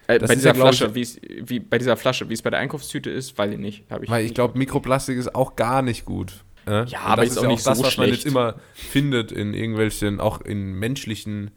Äh, 0.08 0.20
bei 0.20 0.36
dieser 0.36 0.50
ja, 0.50 0.54
Flasche, 0.54 0.96
wie 0.96 1.60
bei 1.60 1.78
dieser 1.78 1.98
Flasche, 1.98 2.30
wie 2.30 2.34
es 2.34 2.42
bei 2.42 2.50
der 2.50 2.60
Einkaufstüte 2.60 3.10
ist, 3.10 3.38
weiß 3.38 3.52
ich 3.52 3.60
nicht. 3.60 3.84
Ich 4.02 4.10
Weil 4.10 4.26
ich 4.26 4.34
glaube, 4.34 4.58
Mikroplastik 4.58 5.18
ist 5.18 5.36
auch 5.36 5.56
gar 5.56 5.82
nicht 5.82 6.06
gut. 6.06 6.44
Äh? 6.66 6.86
Ja, 6.86 7.00
aber 7.02 7.24
ist, 7.24 7.32
ist 7.32 7.38
auch 7.40 7.48
nicht 7.48 7.64
so 7.64 7.72
das, 7.72 7.84
was 7.84 7.98
man 7.98 8.10
jetzt 8.10 8.26
immer 8.26 8.56
findet 8.74 9.32
in 9.32 9.54
irgendwelchen, 9.54 10.20
auch 10.20 10.42
in 10.42 10.74
menschlichen 10.74 11.52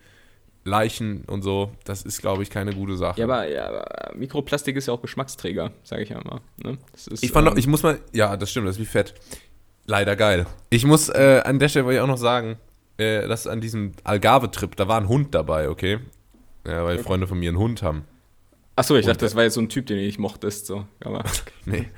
Leichen 0.64 1.24
und 1.24 1.42
so. 1.42 1.72
Das 1.84 2.03
ist, 2.03 2.20
glaube 2.20 2.42
ich, 2.42 2.51
keine 2.51 2.74
gute 2.74 2.96
Sache. 2.96 3.20
Ja, 3.20 3.26
aber, 3.26 3.48
ja, 3.48 3.68
aber 3.68 4.12
Mikroplastik 4.16 4.76
ist 4.76 4.86
ja 4.86 4.94
auch 4.94 5.03
Geschmacksträger, 5.03 5.72
sage 5.84 6.03
ich 6.03 6.11
ja 6.11 6.20
mal. 6.22 6.40
Ne? 6.62 6.78
Ist, 6.94 7.22
ich 7.22 7.30
fand, 7.30 7.48
ähm, 7.48 7.57
ich 7.57 7.66
muss 7.66 7.82
mal, 7.82 7.98
ja, 8.12 8.36
das 8.36 8.51
stimmt, 8.51 8.66
das 8.66 8.76
ist 8.76 8.82
wie 8.82 8.86
Fett. 8.86 9.14
Leider 9.86 10.16
geil. 10.16 10.46
Ich 10.68 10.84
muss 10.84 11.09
äh, 11.09 11.42
an 11.44 11.59
der 11.59 11.68
Stelle 11.68 11.84
wollte 11.84 11.96
ich 11.96 12.03
auch 12.03 12.07
noch 12.07 12.18
sagen, 12.18 12.59
äh, 12.98 13.26
dass 13.26 13.46
an 13.46 13.61
diesem 13.61 13.92
Algarve-Trip, 14.05 14.76
da 14.76 14.86
war 14.86 15.01
ein 15.01 15.09
Hund 15.09 15.34
dabei, 15.34 15.68
okay? 15.68 15.98
Ja, 16.66 16.84
weil 16.84 16.98
Freunde 16.98 17.26
von 17.26 17.38
mir 17.38 17.48
einen 17.48 17.59
Hund 17.59 17.82
haben. 17.82 18.05
Achso, 18.76 18.96
ich 18.96 19.04
und, 19.04 19.10
dachte, 19.10 19.24
das 19.24 19.34
war 19.34 19.42
jetzt 19.42 19.54
so 19.54 19.60
ein 19.60 19.68
Typ, 19.68 19.86
den 19.86 19.98
ich 19.98 20.18
mochtest. 20.18 20.66
So. 20.66 20.86
Aber, 21.00 21.24
nee. 21.66 21.88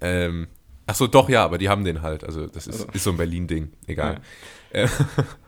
Ähm, 0.00 0.48
Achso, 0.86 1.06
doch, 1.06 1.28
ja, 1.28 1.44
aber 1.44 1.58
die 1.58 1.68
haben 1.68 1.84
den 1.84 2.02
halt. 2.02 2.24
Also, 2.24 2.46
das 2.46 2.66
ist, 2.66 2.80
also. 2.80 2.92
ist 2.92 3.04
so 3.04 3.10
ein 3.10 3.16
Berlin-Ding. 3.16 3.70
Egal. 3.86 4.20
Ja. 4.72 4.82
Äh, 4.82 4.88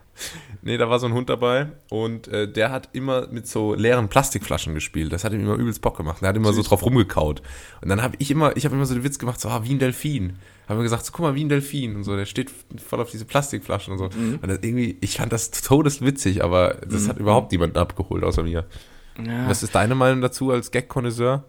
nee, 0.62 0.78
da 0.78 0.88
war 0.88 0.98
so 0.98 1.06
ein 1.06 1.12
Hund 1.12 1.28
dabei 1.28 1.72
und 1.90 2.28
äh, 2.28 2.50
der 2.50 2.70
hat 2.70 2.90
immer 2.94 3.26
mit 3.28 3.46
so 3.46 3.74
leeren 3.74 4.08
Plastikflaschen 4.08 4.72
gespielt. 4.72 5.12
Das 5.12 5.24
hat 5.24 5.32
ihm 5.32 5.40
immer 5.40 5.56
übelst 5.56 5.82
Bock 5.82 5.96
gemacht. 5.98 6.22
Der 6.22 6.30
hat 6.30 6.36
immer 6.36 6.52
Süß. 6.54 6.64
so 6.64 6.70
drauf 6.70 6.84
rumgekaut. 6.84 7.42
Und 7.82 7.88
dann 7.90 8.02
habe 8.02 8.16
ich 8.18 8.30
immer, 8.30 8.56
ich 8.56 8.64
habe 8.64 8.74
immer 8.74 8.86
so 8.86 8.94
den 8.94 9.04
Witz 9.04 9.18
gemacht, 9.18 9.38
so, 9.38 9.50
ah, 9.50 9.62
wie 9.64 9.74
ein 9.74 9.78
Delfin. 9.78 10.38
Haben 10.68 10.78
wir 10.78 10.84
gesagt, 10.84 11.04
so, 11.04 11.12
guck 11.12 11.20
mal, 11.20 11.34
wie 11.34 11.44
ein 11.44 11.50
Delfin 11.50 11.96
und 11.96 12.04
so. 12.04 12.16
Der 12.16 12.24
steht 12.24 12.50
voll 12.78 13.00
auf 13.00 13.10
diese 13.10 13.26
Plastikflaschen 13.26 13.92
und 13.92 13.98
so. 13.98 14.08
Mhm. 14.18 14.38
Und 14.40 14.48
das 14.48 14.60
irgendwie, 14.62 14.96
ich 15.02 15.18
fand 15.18 15.32
das 15.32 15.50
todeswitzig, 15.50 16.42
aber 16.42 16.78
das 16.88 17.04
mhm. 17.04 17.08
hat 17.08 17.18
überhaupt 17.18 17.52
niemanden 17.52 17.76
abgeholt 17.76 18.24
außer 18.24 18.42
mir. 18.42 18.66
Ja. 19.24 19.48
Was 19.48 19.62
ist 19.62 19.74
deine 19.74 19.94
Meinung 19.94 20.20
dazu 20.20 20.50
als 20.50 20.70
Gag-Konnoisseur? 20.70 21.44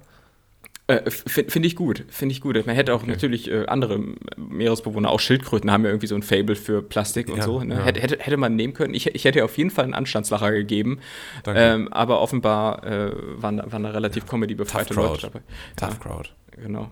Äh, 0.89 1.11
Finde 1.11 1.67
ich 1.67 1.75
gut, 1.75 2.05
finde 2.07 2.31
ich 2.31 2.39
gut. 2.39 2.65
Man 2.65 2.73
hätte 2.73 2.93
auch 2.93 3.01
okay. 3.01 3.11
natürlich 3.11 3.51
äh, 3.51 3.65
andere 3.65 4.01
Meeresbewohner, 4.37 5.09
auch 5.09 5.19
Schildkröten 5.19 5.69
haben 5.69 5.83
ja 5.83 5.89
irgendwie 5.89 6.07
so 6.07 6.15
ein 6.15 6.23
Fable 6.23 6.55
für 6.55 6.81
Plastik 6.81 7.27
und 7.27 7.39
ja, 7.39 7.43
so. 7.43 7.59
Ne? 7.59 7.75
Ja. 7.75 7.83
Hätte, 7.83 7.99
hätte, 7.99 8.17
hätte 8.19 8.37
man 8.37 8.55
nehmen 8.55 8.73
können. 8.73 8.93
Ich, 8.93 9.13
ich 9.13 9.25
hätte 9.25 9.43
auf 9.43 9.57
jeden 9.57 9.69
Fall 9.69 9.83
einen 9.83 9.93
Anstandslacher 9.93 10.51
gegeben. 10.53 10.99
Ähm, 11.45 11.91
aber 11.91 12.21
offenbar 12.21 12.85
äh, 12.85 13.11
waren, 13.35 13.61
waren 13.69 13.83
da 13.83 13.89
relativ 13.89 14.27
comedy-befreite 14.27 14.93
Leute 14.93 15.23
dabei. 15.23 15.41
Tough 15.75 15.99
Crowd. 15.99 16.29
Genau. 16.51 16.89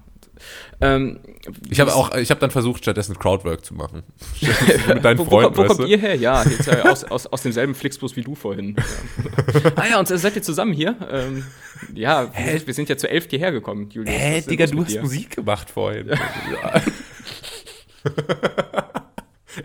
Ähm, 0.82 1.20
ich 1.70 1.80
habe 1.80 1.94
auch, 1.94 2.16
ich 2.16 2.30
habe 2.30 2.40
dann 2.40 2.52
versucht, 2.52 2.84
stattdessen 2.84 3.18
Crowdwork 3.18 3.66
zu 3.66 3.74
machen. 3.74 4.04
Mit 4.88 5.06
deinen 5.06 5.20
wo, 5.20 5.26
Freunden. 5.26 5.58
Wo, 5.58 5.64
wo 5.64 5.68
kommt 5.68 5.88
ihr 5.88 5.98
her? 5.98 6.16
Ja, 6.16 6.44
jetzt, 6.44 6.68
äh, 6.68 6.82
aus, 6.82 7.04
aus, 7.04 7.28
aus 7.28 7.42
demselben 7.42 7.76
Flixbus 7.76 8.16
wie 8.16 8.22
du 8.22 8.36
vorhin. 8.36 8.76
ah 9.76 9.86
ja, 9.90 10.00
und 10.00 10.08
seid 10.08 10.36
ihr 10.36 10.42
zusammen 10.42 10.74
hier? 10.74 10.96
Ähm, 11.10 11.46
ja, 11.94 12.30
Hä? 12.32 12.62
wir 12.66 12.74
sind 12.74 12.90
ja 12.90 12.98
zu 12.98 13.10
elf 13.10 13.28
hierher 13.30 13.52
gekommen, 13.52 13.90
Julius. 13.90 14.16
Hä, 14.16 14.42
Digga, 14.42 14.66
du 14.68 14.84
hast 14.84 14.92
dir? 14.92 15.02
Musik 15.02 15.36
gemacht 15.36 15.70
vorhin. 15.70 16.10
Ja. 16.10 16.82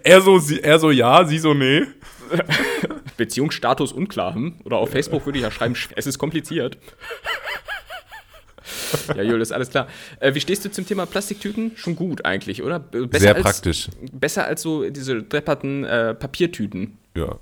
er, 0.03 0.21
so, 0.21 0.39
sie, 0.39 0.61
er 0.61 0.79
so 0.79 0.91
ja, 0.91 1.25
sie 1.25 1.39
so 1.39 1.55
nee. 1.55 1.83
Beziehungsstatus 3.17 3.93
unklar. 3.93 4.35
Hm? 4.35 4.61
Oder 4.65 4.79
auf 4.79 4.91
Facebook 4.91 5.27
würde 5.27 5.39
ich 5.39 5.43
ja 5.43 5.51
schreiben, 5.51 5.75
es 5.97 6.07
ist 6.07 6.19
kompliziert. 6.19 6.79
ja, 9.17 9.23
Julius, 9.23 9.53
alles 9.53 9.71
klar. 9.71 9.89
Äh, 10.19 10.35
wie 10.35 10.41
stehst 10.41 10.65
du 10.65 10.71
zum 10.71 10.87
Thema 10.87 11.07
Plastiktüten? 11.07 11.73
Schon 11.77 11.97
gut 11.97 12.25
eigentlich, 12.25 12.63
oder? 12.63 12.79
Besser 12.79 13.19
Sehr 13.19 13.35
als, 13.35 13.43
praktisch. 13.43 13.89
Besser 14.13 14.47
als 14.47 14.63
so 14.63 14.89
diese 14.89 15.23
depperten 15.23 15.85
äh, 15.85 16.15
Papiertüten. 16.15 16.99
Ja, 17.17 17.37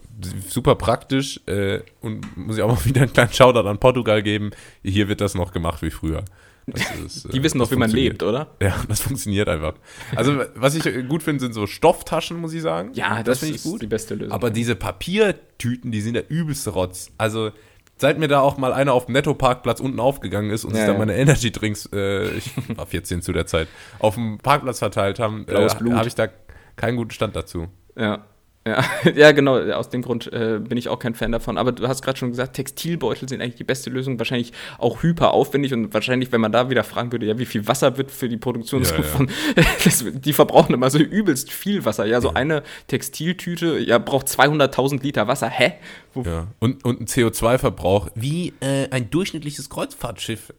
super 0.49 0.77
praktisch 0.77 1.41
äh, 1.47 1.81
und 2.01 2.37
muss 2.37 2.57
ich 2.57 2.63
auch 2.63 2.69
mal 2.69 2.85
wieder 2.85 3.03
einen 3.03 3.13
kleinen 3.13 3.33
Shoutout 3.33 3.69
an 3.69 3.79
Portugal 3.79 4.23
geben. 4.23 4.51
Hier 4.83 5.09
wird 5.09 5.21
das 5.21 5.35
noch 5.35 5.53
gemacht 5.53 5.83
wie 5.83 5.91
früher. 5.91 6.25
Ist, 7.07 7.33
Die 7.33 7.43
wissen 7.43 7.59
doch, 7.59 7.71
wie 7.71 7.77
man 7.77 7.91
lebt, 7.91 8.23
oder? 8.23 8.49
Ja, 8.61 8.77
das 8.89 9.01
funktioniert 9.01 9.49
einfach. 9.49 9.75
Also, 10.15 10.43
was 10.55 10.75
ich 10.75 11.09
gut 11.09 11.23
finde, 11.23 11.41
sind 11.41 11.55
so 11.55 11.67
Stofftaschen, 11.67 12.37
muss 12.39 12.53
ich 12.53 12.63
sagen. 12.63 12.91
Ja, 12.93 13.23
das, 13.23 13.25
das 13.25 13.39
finde 13.41 13.57
ich 13.57 13.63
gut. 13.63 13.83
die 13.83 13.87
beste 13.87 14.15
Lösung. 14.15 14.33
Aber 14.33 14.51
diese 14.51 14.75
Papiertüten, 14.75 15.91
die 15.91 16.01
sind 16.01 16.15
der 16.15 16.31
übelste 16.31 16.71
Rotz. 16.71 17.11
Also, 17.17 17.53
seit 18.01 18.19
mir 18.19 18.29
da 18.29 18.41
auch 18.41 18.57
mal 18.57 18.73
einer 18.73 18.93
auf 18.93 19.07
dem 19.07 19.13
Netto-Parkplatz 19.13 19.81
unten 19.81 20.01
aufgegangen 20.01 20.51
ist 20.51 20.65
und 20.65 20.73
ja, 20.73 20.79
sich 20.79 20.87
dann 20.87 20.99
meine 20.99 21.17
Energy-Drinks, 21.17 21.91
äh, 21.93 22.31
ich 22.31 22.51
war 22.77 22.87
14 22.87 23.23
zu 23.23 23.33
der 23.33 23.47
Zeit, 23.47 23.69
auf 23.99 24.15
dem 24.15 24.39
Parkplatz 24.39 24.79
verteilt 24.79 25.19
haben, 25.19 25.47
äh, 25.49 25.69
habe 25.69 26.09
ich 26.09 26.15
da 26.15 26.29
keinen 26.77 26.97
guten 26.97 27.11
Stand 27.11 27.37
dazu. 27.37 27.69
Ja. 27.97 28.25
Ja, 28.69 28.85
ja, 29.15 29.33
genau, 29.33 29.59
aus 29.73 29.89
dem 29.89 30.03
Grund 30.03 30.31
äh, 30.33 30.61
bin 30.61 30.77
ich 30.77 30.89
auch 30.89 30.99
kein 30.99 31.15
Fan 31.15 31.33
davon. 31.33 31.59
Aber 31.59 31.73
du 31.73 31.89
hast 31.89 32.03
gerade 32.03 32.19
schon 32.19 32.31
gesagt, 32.31 32.55
Textilbeutel 32.55 33.29
sind 33.29 33.41
eigentlich 33.41 33.57
die 33.57 33.65
beste 33.65 33.91
Lösung, 33.91 34.19
wahrscheinlich 34.19 34.53
auch 34.79 35.03
hyper 35.03 35.33
aufwendig 35.33 35.73
und 35.73 35.93
wahrscheinlich, 35.95 36.31
wenn 36.33 36.41
man 36.41 36.53
da 36.53 36.71
wieder 36.71 36.85
fragen 36.85 37.13
würde, 37.13 37.27
ja, 37.27 37.39
wie 37.39 37.47
viel 37.47 37.67
Wasser 37.67 37.97
wird 37.97 38.11
für 38.11 38.29
die 38.29 38.37
Produktion 38.37 38.83
ja, 38.83 39.03
von, 39.03 39.31
ja. 39.57 39.63
das, 39.85 40.05
die 40.13 40.33
verbrauchen 40.33 40.75
immer 40.75 40.91
so 40.91 40.99
übelst 40.99 41.51
viel 41.51 41.85
Wasser. 41.85 42.05
Ja, 42.05 42.21
so 42.21 42.29
ja. 42.29 42.35
eine 42.35 42.63
Textiltüte, 42.87 43.79
ja, 43.79 43.99
braucht 43.99 44.27
200.000 44.27 45.03
Liter 45.03 45.29
Wasser. 45.29 45.49
Hä? 45.49 45.75
Wo 46.15 46.23
ja, 46.23 46.49
und, 46.59 46.85
und 46.85 47.01
ein 47.01 47.07
CO2-Verbrauch 47.07 48.09
wie 48.15 48.53
äh, 48.61 48.89
ein 48.91 49.11
durchschnittliches 49.11 49.71
Kreuzfahrtschiff 49.71 50.53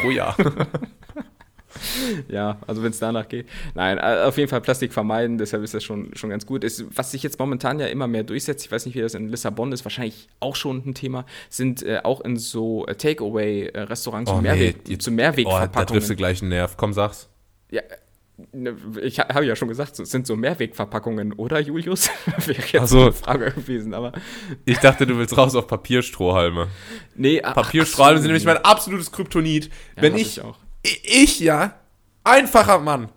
pro 0.00 0.10
Jahr. 0.10 0.36
ja, 2.28 2.58
also 2.66 2.82
wenn 2.82 2.90
es 2.90 2.98
danach 2.98 3.28
geht. 3.28 3.46
Nein, 3.74 3.98
äh, 3.98 4.24
auf 4.24 4.36
jeden 4.36 4.48
Fall 4.48 4.60
Plastik 4.60 4.92
vermeiden, 4.92 5.38
deshalb 5.38 5.62
ist 5.62 5.74
das 5.74 5.84
schon, 5.84 6.10
schon 6.14 6.30
ganz 6.30 6.46
gut. 6.46 6.64
Es, 6.64 6.84
was 6.94 7.12
sich 7.12 7.22
jetzt 7.22 7.38
momentan 7.38 7.78
ja 7.80 7.86
immer 7.86 8.06
mehr 8.06 8.24
durchsetzt, 8.24 8.64
ich 8.64 8.72
weiß 8.72 8.86
nicht, 8.86 8.94
wie 8.94 9.00
das 9.00 9.14
in 9.14 9.28
Lissabon 9.28 9.72
ist, 9.72 9.84
wahrscheinlich 9.84 10.28
auch 10.40 10.56
schon 10.56 10.82
ein 10.86 10.94
Thema, 10.94 11.26
sind 11.48 11.82
äh, 11.82 12.00
auch 12.02 12.20
in 12.20 12.36
so 12.36 12.86
äh, 12.86 12.94
Takeaway-Restaurants 12.94 14.30
oh, 14.30 14.36
zu, 14.36 14.42
Mehrweg, 14.42 14.88
nee, 14.88 14.98
zu 14.98 15.10
Mehrwegverpackungen. 15.10 15.70
Oh, 15.74 15.78
da 15.78 15.84
triffst 15.84 16.10
du 16.10 16.16
gleich 16.16 16.42
einen 16.42 16.50
Nerv. 16.50 16.76
Komm, 16.76 16.92
sag's. 16.92 17.28
Ja, 17.70 17.82
ne, 18.52 18.76
ich 19.02 19.18
habe 19.18 19.44
ja 19.44 19.56
schon 19.56 19.68
gesagt, 19.68 19.98
es 19.98 20.10
sind 20.10 20.26
so 20.26 20.36
Mehrwegverpackungen, 20.36 21.32
oder 21.34 21.60
Julius? 21.60 22.10
Wäre 22.46 22.62
jetzt 22.62 22.74
also, 22.76 23.02
eine 23.02 23.12
Frage 23.12 23.52
gewesen, 23.52 23.94
aber. 23.94 24.12
Ich 24.64 24.78
dachte, 24.78 25.06
du 25.06 25.16
willst 25.18 25.36
raus 25.36 25.54
auf 25.54 25.66
Papierstrohhalme. 25.66 26.68
Nee, 27.14 27.40
Papierstrohhalme 27.40 28.18
sind 28.18 28.28
nämlich 28.28 28.44
mein 28.44 28.58
absolutes 28.58 29.12
Kryptonit. 29.12 29.66
Ja, 29.66 30.02
Wenn 30.02 30.16
ich, 30.16 30.38
ich 30.38 30.42
ich 31.04 31.40
ja, 31.40 31.74
einfacher 32.24 32.78
Mann, 32.78 33.10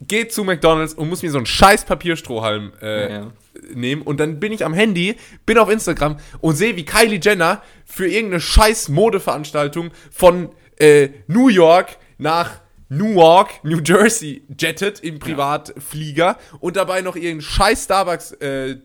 geht 0.00 0.32
zu 0.32 0.44
McDonalds 0.44 0.94
und 0.94 1.08
muss 1.08 1.22
mir 1.22 1.30
so 1.30 1.38
einen 1.38 1.46
scheiß 1.46 1.84
Papierstrohhalm 1.84 2.72
äh, 2.80 3.02
ja, 3.02 3.20
ja. 3.20 3.32
nehmen 3.74 4.02
und 4.02 4.18
dann 4.20 4.40
bin 4.40 4.52
ich 4.52 4.64
am 4.64 4.74
Handy, 4.74 5.16
bin 5.46 5.58
auf 5.58 5.70
Instagram 5.70 6.18
und 6.40 6.56
sehe, 6.56 6.76
wie 6.76 6.84
Kylie 6.84 7.20
Jenner 7.22 7.62
für 7.84 8.08
irgendeine 8.08 8.40
scheiß 8.40 8.88
Modeveranstaltung 8.88 9.90
von 10.10 10.50
äh, 10.78 11.10
New 11.26 11.48
York 11.48 11.98
nach 12.18 12.60
Newark, 12.88 13.64
New 13.64 13.80
Jersey 13.80 14.42
jettet 14.60 15.00
im 15.00 15.18
Privatflieger 15.18 16.24
ja. 16.24 16.38
und 16.60 16.76
dabei 16.76 17.00
noch 17.00 17.16
irgendeinen 17.16 17.40
scheiß 17.42 17.84
Starbucks 17.84 18.32
äh, 18.32 18.76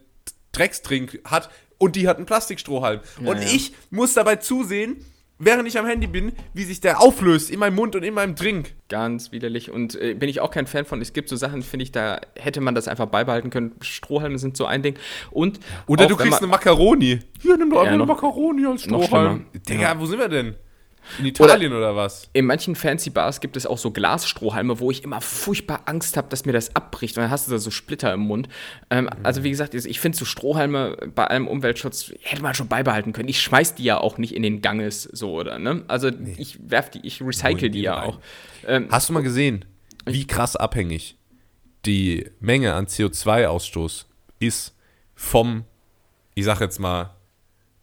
Dreckstrink 0.54 1.20
hat 1.26 1.50
und 1.78 1.96
die 1.96 2.08
hat 2.08 2.18
einen 2.18 2.26
Plastikstrohhalm. 2.26 3.02
und 3.24 3.42
ich 3.44 3.74
muss 3.90 4.14
dabei 4.14 4.38
zusehen, 4.38 5.04
während 5.40 5.68
ich 5.68 5.78
am 5.78 5.86
Handy 5.86 6.08
bin, 6.08 6.34
wie 6.54 6.64
sich 6.64 6.82
der 6.82 7.02
auflöst 7.02 7.52
in 7.52 7.60
meinem 7.60 7.76
Mund 7.76 7.96
und 7.96 8.04
in 8.04 8.14
meinem 8.14 8.36
Drink. 8.36 8.74
Ganz 8.90 9.32
widerlich. 9.32 9.72
Und 9.72 9.96
äh, 9.96 10.14
bin 10.14 10.30
ich 10.30 10.40
auch 10.40 10.52
kein 10.52 10.68
Fan 10.68 10.86
von. 10.86 11.02
Es 11.02 11.14
gibt 11.14 11.30
so 11.30 11.36
Sachen, 11.36 11.62
finde 11.62 11.84
ich, 11.84 11.92
da 11.92 12.20
hätte 12.36 12.62
man 12.62 12.76
das 12.76 12.88
einfach 12.88 13.08
beibehalten 13.08 13.50
können. 13.50 13.76
Strohhalme 13.82 14.40
sind 14.40 14.58
so 14.58 14.66
ein 14.66 14.82
Ding. 14.82 14.96
Und 15.32 15.60
Oder 15.88 16.06
auch, 16.06 16.10
du 16.10 16.16
kriegst 16.16 16.40
eine 16.40 16.48
Macaroni. 16.48 17.20
Hier, 17.42 17.58
nimm 17.58 17.70
doch 17.70 17.82
einfach 17.82 17.94
eine 17.94 18.06
Macaroni 18.06 18.66
als 18.66 18.84
Strohhalm. 18.84 19.46
Digga, 19.68 19.82
ja. 19.82 20.00
wo 20.00 20.06
sind 20.06 20.20
wir 20.20 20.30
denn? 20.30 20.56
In 21.20 21.26
Italien 21.26 21.74
oder, 21.74 21.92
oder, 21.92 21.96
was? 21.96 22.30
In 22.34 22.46
manchen 22.46 22.76
fancy 22.76 23.10
Bars 23.10 23.40
gibt 23.40 23.58
es 23.58 23.66
auch 23.66 23.78
so 23.78 23.92
Glasstrohhalme, 23.92 24.80
wo 24.80 24.92
ich 24.92 25.04
immer 25.04 25.22
furchtbar 25.22 25.84
Angst 25.86 26.18
habe, 26.18 26.28
dass 26.30 26.46
mir 26.46 26.54
das 26.54 26.76
abbricht. 26.76 27.18
Und 27.18 27.24
dann 27.24 27.32
hast 27.32 27.48
du 27.48 27.52
da 27.52 27.58
so 27.58 27.72
Splitter 27.72 28.14
im 28.14 28.22
Mund. 28.22 28.48
Ähm, 28.90 29.06
mhm. 29.06 29.10
Also, 29.24 29.44
wie 29.44 29.50
gesagt, 29.50 29.74
ich 29.74 30.00
finde 30.00 30.18
so 30.18 30.26
Strohhalme 30.26 30.98
bei 31.16 31.26
allem 31.26 31.48
Umweltschutz 31.48 32.14
hätte 32.22 32.42
man 32.42 32.54
schon 32.54 32.68
beibehalten 32.68 33.14
können. 33.14 33.30
Ich 33.30 33.42
schmeiß 33.42 33.76
die 33.76 33.84
ja 33.84 33.98
auch 33.98 34.18
nicht 34.18 34.36
in 34.36 34.44
den 34.44 34.62
Ganges 34.62 35.04
so, 35.04 35.34
oder? 35.34 35.60
Ne? 35.60 35.84
Also, 35.88 36.10
nee. 36.10 36.36
ich 36.38 36.58
werf 36.70 36.90
die, 36.90 37.06
ich 37.06 37.22
recycle 37.22 37.70
die 37.70 37.82
ja 37.82 37.96
rein. 37.96 38.10
auch. 38.10 38.20
Ähm, 38.68 38.88
hast 38.92 39.10
du 39.10 39.14
mal 39.14 39.24
gesehen, 39.24 39.66
wie 40.06 40.28
krass 40.28 40.56
abhängig 40.56 41.18
die 41.86 42.30
Menge 42.40 42.74
an 42.74 42.86
CO2-Ausstoß 42.86 44.06
ist 44.40 44.76
vom, 45.16 45.64
ich 46.36 46.46
sag 46.46 46.62
jetzt 46.62 46.80
mal, 46.80 47.16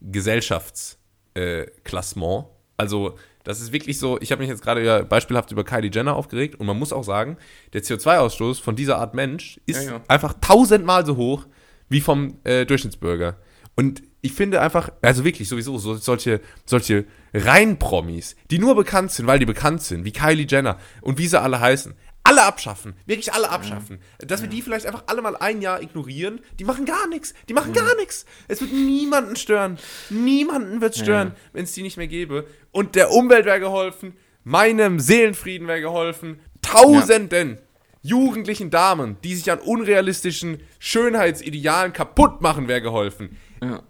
Gesellschaftsklassement? 0.00 2.44
Äh, 2.44 2.53
also, 2.76 3.16
das 3.44 3.60
ist 3.60 3.72
wirklich 3.72 3.98
so, 3.98 4.18
ich 4.20 4.32
habe 4.32 4.40
mich 4.40 4.48
jetzt 4.48 4.62
gerade 4.62 4.84
ja 4.84 5.02
beispielhaft 5.02 5.52
über 5.52 5.64
Kylie 5.64 5.90
Jenner 5.92 6.16
aufgeregt 6.16 6.58
und 6.58 6.66
man 6.66 6.78
muss 6.78 6.92
auch 6.92 7.04
sagen, 7.04 7.36
der 7.72 7.82
CO2-Ausstoß 7.82 8.60
von 8.60 8.74
dieser 8.74 8.98
Art 8.98 9.14
Mensch 9.14 9.60
ist 9.66 9.84
ja, 9.84 9.92
ja. 9.92 10.00
einfach 10.08 10.34
tausendmal 10.40 11.04
so 11.04 11.16
hoch 11.16 11.46
wie 11.88 12.00
vom 12.00 12.38
äh, 12.44 12.64
Durchschnittsbürger. 12.64 13.36
Und 13.76 14.02
ich 14.22 14.32
finde 14.32 14.60
einfach, 14.60 14.90
also 15.02 15.24
wirklich 15.24 15.48
sowieso, 15.48 15.76
so, 15.78 15.94
solche, 15.96 16.40
solche 16.64 17.04
Reinpromis, 17.34 18.36
die 18.50 18.58
nur 18.58 18.74
bekannt 18.74 19.10
sind, 19.10 19.26
weil 19.26 19.38
die 19.38 19.46
bekannt 19.46 19.82
sind, 19.82 20.04
wie 20.04 20.12
Kylie 20.12 20.46
Jenner 20.48 20.78
und 21.02 21.18
wie 21.18 21.26
sie 21.26 21.40
alle 21.40 21.60
heißen, 21.60 21.94
alle 22.24 22.42
abschaffen. 22.42 22.94
Wirklich 23.06 23.32
alle 23.32 23.50
abschaffen. 23.50 24.00
Ja. 24.20 24.26
Dass 24.26 24.40
wir 24.40 24.48
die 24.48 24.62
vielleicht 24.62 24.86
einfach 24.86 25.04
alle 25.06 25.22
mal 25.22 25.36
ein 25.36 25.60
Jahr 25.60 25.82
ignorieren. 25.82 26.40
Die 26.58 26.64
machen 26.64 26.86
gar 26.86 27.06
nichts. 27.06 27.34
Die 27.48 27.54
machen 27.54 27.74
ja. 27.74 27.82
gar 27.82 27.94
nichts. 27.96 28.24
Es 28.48 28.60
wird 28.60 28.72
niemanden 28.72 29.36
stören. 29.36 29.78
Niemanden 30.08 30.80
wird 30.80 30.96
stören, 30.96 31.28
ja. 31.28 31.34
wenn 31.52 31.64
es 31.64 31.72
die 31.72 31.82
nicht 31.82 31.98
mehr 31.98 32.08
gäbe. 32.08 32.46
Und 32.72 32.94
der 32.94 33.10
Umwelt 33.10 33.44
wäre 33.44 33.60
geholfen. 33.60 34.16
Meinem 34.42 35.00
Seelenfrieden 35.00 35.68
wäre 35.68 35.82
geholfen. 35.82 36.40
Tausenden 36.62 37.58
jugendlichen 38.00 38.70
Damen, 38.70 39.16
die 39.24 39.34
sich 39.34 39.50
an 39.50 39.58
unrealistischen 39.58 40.62
Schönheitsidealen 40.78 41.92
kaputt 41.92 42.40
machen, 42.40 42.68
wäre 42.68 42.82
geholfen. 42.82 43.36
Ja. 43.62 43.82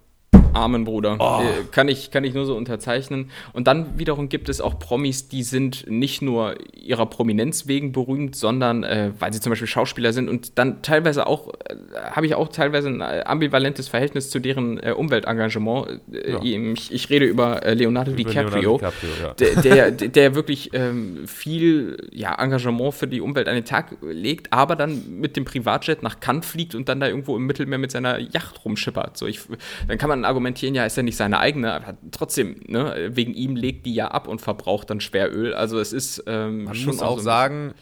Amen, 0.55 0.85
Bruder. 0.85 1.17
Oh. 1.19 1.43
Äh, 1.43 1.65
kann, 1.73 1.89
ich, 1.89 2.11
kann 2.11 2.25
ich 2.25 2.33
nur 2.33 2.47
so 2.47 2.57
unterzeichnen. 2.57 3.31
Und 3.53 3.67
dann 3.67 3.99
wiederum 3.99 4.29
gibt 4.29 4.49
es 4.49 4.61
auch 4.61 4.79
Promis, 4.79 5.29
die 5.29 5.43
sind 5.43 5.85
nicht 5.89 6.23
nur 6.23 6.55
ihrer 6.75 7.07
Prominenz 7.07 7.67
wegen 7.67 7.93
berühmt, 7.93 8.37
sondern 8.37 8.85
äh, 8.85 9.11
weil 9.19 9.33
sie 9.33 9.41
zum 9.41 9.51
Beispiel 9.51 9.67
Schauspieler 9.67 10.13
sind 10.13 10.29
und 10.29 10.59
dann 10.59 10.83
teilweise 10.83 11.27
auch, 11.27 11.49
äh, 11.49 11.75
habe 12.13 12.27
ich 12.27 12.35
auch 12.37 12.49
teilweise 12.49 12.89
ein 12.89 13.03
ambivalentes 13.03 13.89
Verhältnis 13.89 14.31
zu 14.31 14.39
deren 14.39 14.79
äh, 14.79 14.93
Umweltengagement. 14.93 16.01
Äh, 16.13 16.33
ja. 16.33 16.73
Ich, 16.73 16.93
ich, 16.93 17.11
rede 17.11 17.25
über 17.25 17.61
Leonardo 17.75 18.13
über 18.13 18.17
DiCaprio, 18.17 18.79
Leonardo 18.79 18.93
DiCaprio 19.01 19.11
ja. 19.23 19.35
der, 19.35 19.91
der, 19.91 20.09
der, 20.09 20.35
wirklich 20.35 20.71
ähm, 20.73 21.27
viel 21.27 22.09
ja, 22.13 22.35
Engagement 22.35 22.95
für 22.95 23.09
die 23.09 23.21
Umwelt 23.21 23.49
an 23.49 23.57
den 23.57 23.65
Tag 23.65 23.97
legt, 24.03 24.53
aber 24.53 24.77
dann 24.77 25.19
mit 25.21 25.37
dem 25.37 25.45
Privatjet 25.45 26.03
nach 26.03 26.21
Cannes 26.21 26.47
fliegt 26.47 26.75
und 26.75 26.89
dann 26.89 27.01
da 27.01 27.09
irgendwo 27.09 27.37
im 27.37 27.47
Mittelmeer 27.47 27.79
mit 27.79 27.91
seiner 27.91 28.19
Yacht 28.19 28.65
rumschippert. 28.65 29.17
So, 29.17 29.27
ich, 29.27 29.41
dann 29.89 29.99
kann 29.99 30.09
man 30.09 30.21
ein 30.21 30.25
Argument 30.25 30.44
argumentieren, 30.45 30.75
ja, 30.75 30.85
ist 30.85 30.97
ja 30.97 31.03
nicht 31.03 31.17
seine 31.17 31.39
eigene, 31.39 31.73
aber 31.73 31.97
trotzdem, 32.11 32.61
ne, 32.67 33.11
wegen 33.13 33.35
ihm 33.35 33.57
legt 33.57 33.87
die 33.87 33.95
ja 33.95 34.09
ab 34.09 34.29
und 34.29 34.41
verbraucht 34.41 34.91
dann 34.91 35.01
Schweröl. 35.01 35.55
Also 35.55 35.79
es 35.81 35.93
ist 35.93 36.23
ähm, 36.27 36.65
Man 36.65 36.85
muss 36.85 37.01
auch, 37.01 37.17
so 37.17 37.25
sagen, 37.25 37.75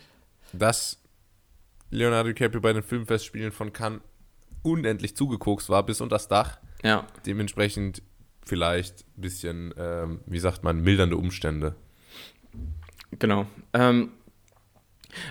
dass 0.52 1.02
Leonardo 1.90 2.28
DiCaprio 2.28 2.60
bei 2.60 2.72
den 2.72 2.82
Filmfestspielen 2.82 3.52
von 3.52 3.72
Cannes 3.72 4.00
unendlich 4.62 5.16
zugekokst 5.16 5.68
war, 5.68 5.84
bis 5.84 6.00
unter 6.00 6.16
das 6.16 6.28
Dach. 6.28 6.58
Ja. 6.84 7.06
Dementsprechend 7.26 8.02
vielleicht 8.44 9.04
ein 9.16 9.20
bisschen, 9.20 9.74
ähm, 9.76 10.20
wie 10.26 10.38
sagt 10.38 10.62
man, 10.62 10.80
mildernde 10.80 11.16
Umstände. 11.16 11.74
Genau. 13.18 13.46
Ähm, 13.72 14.12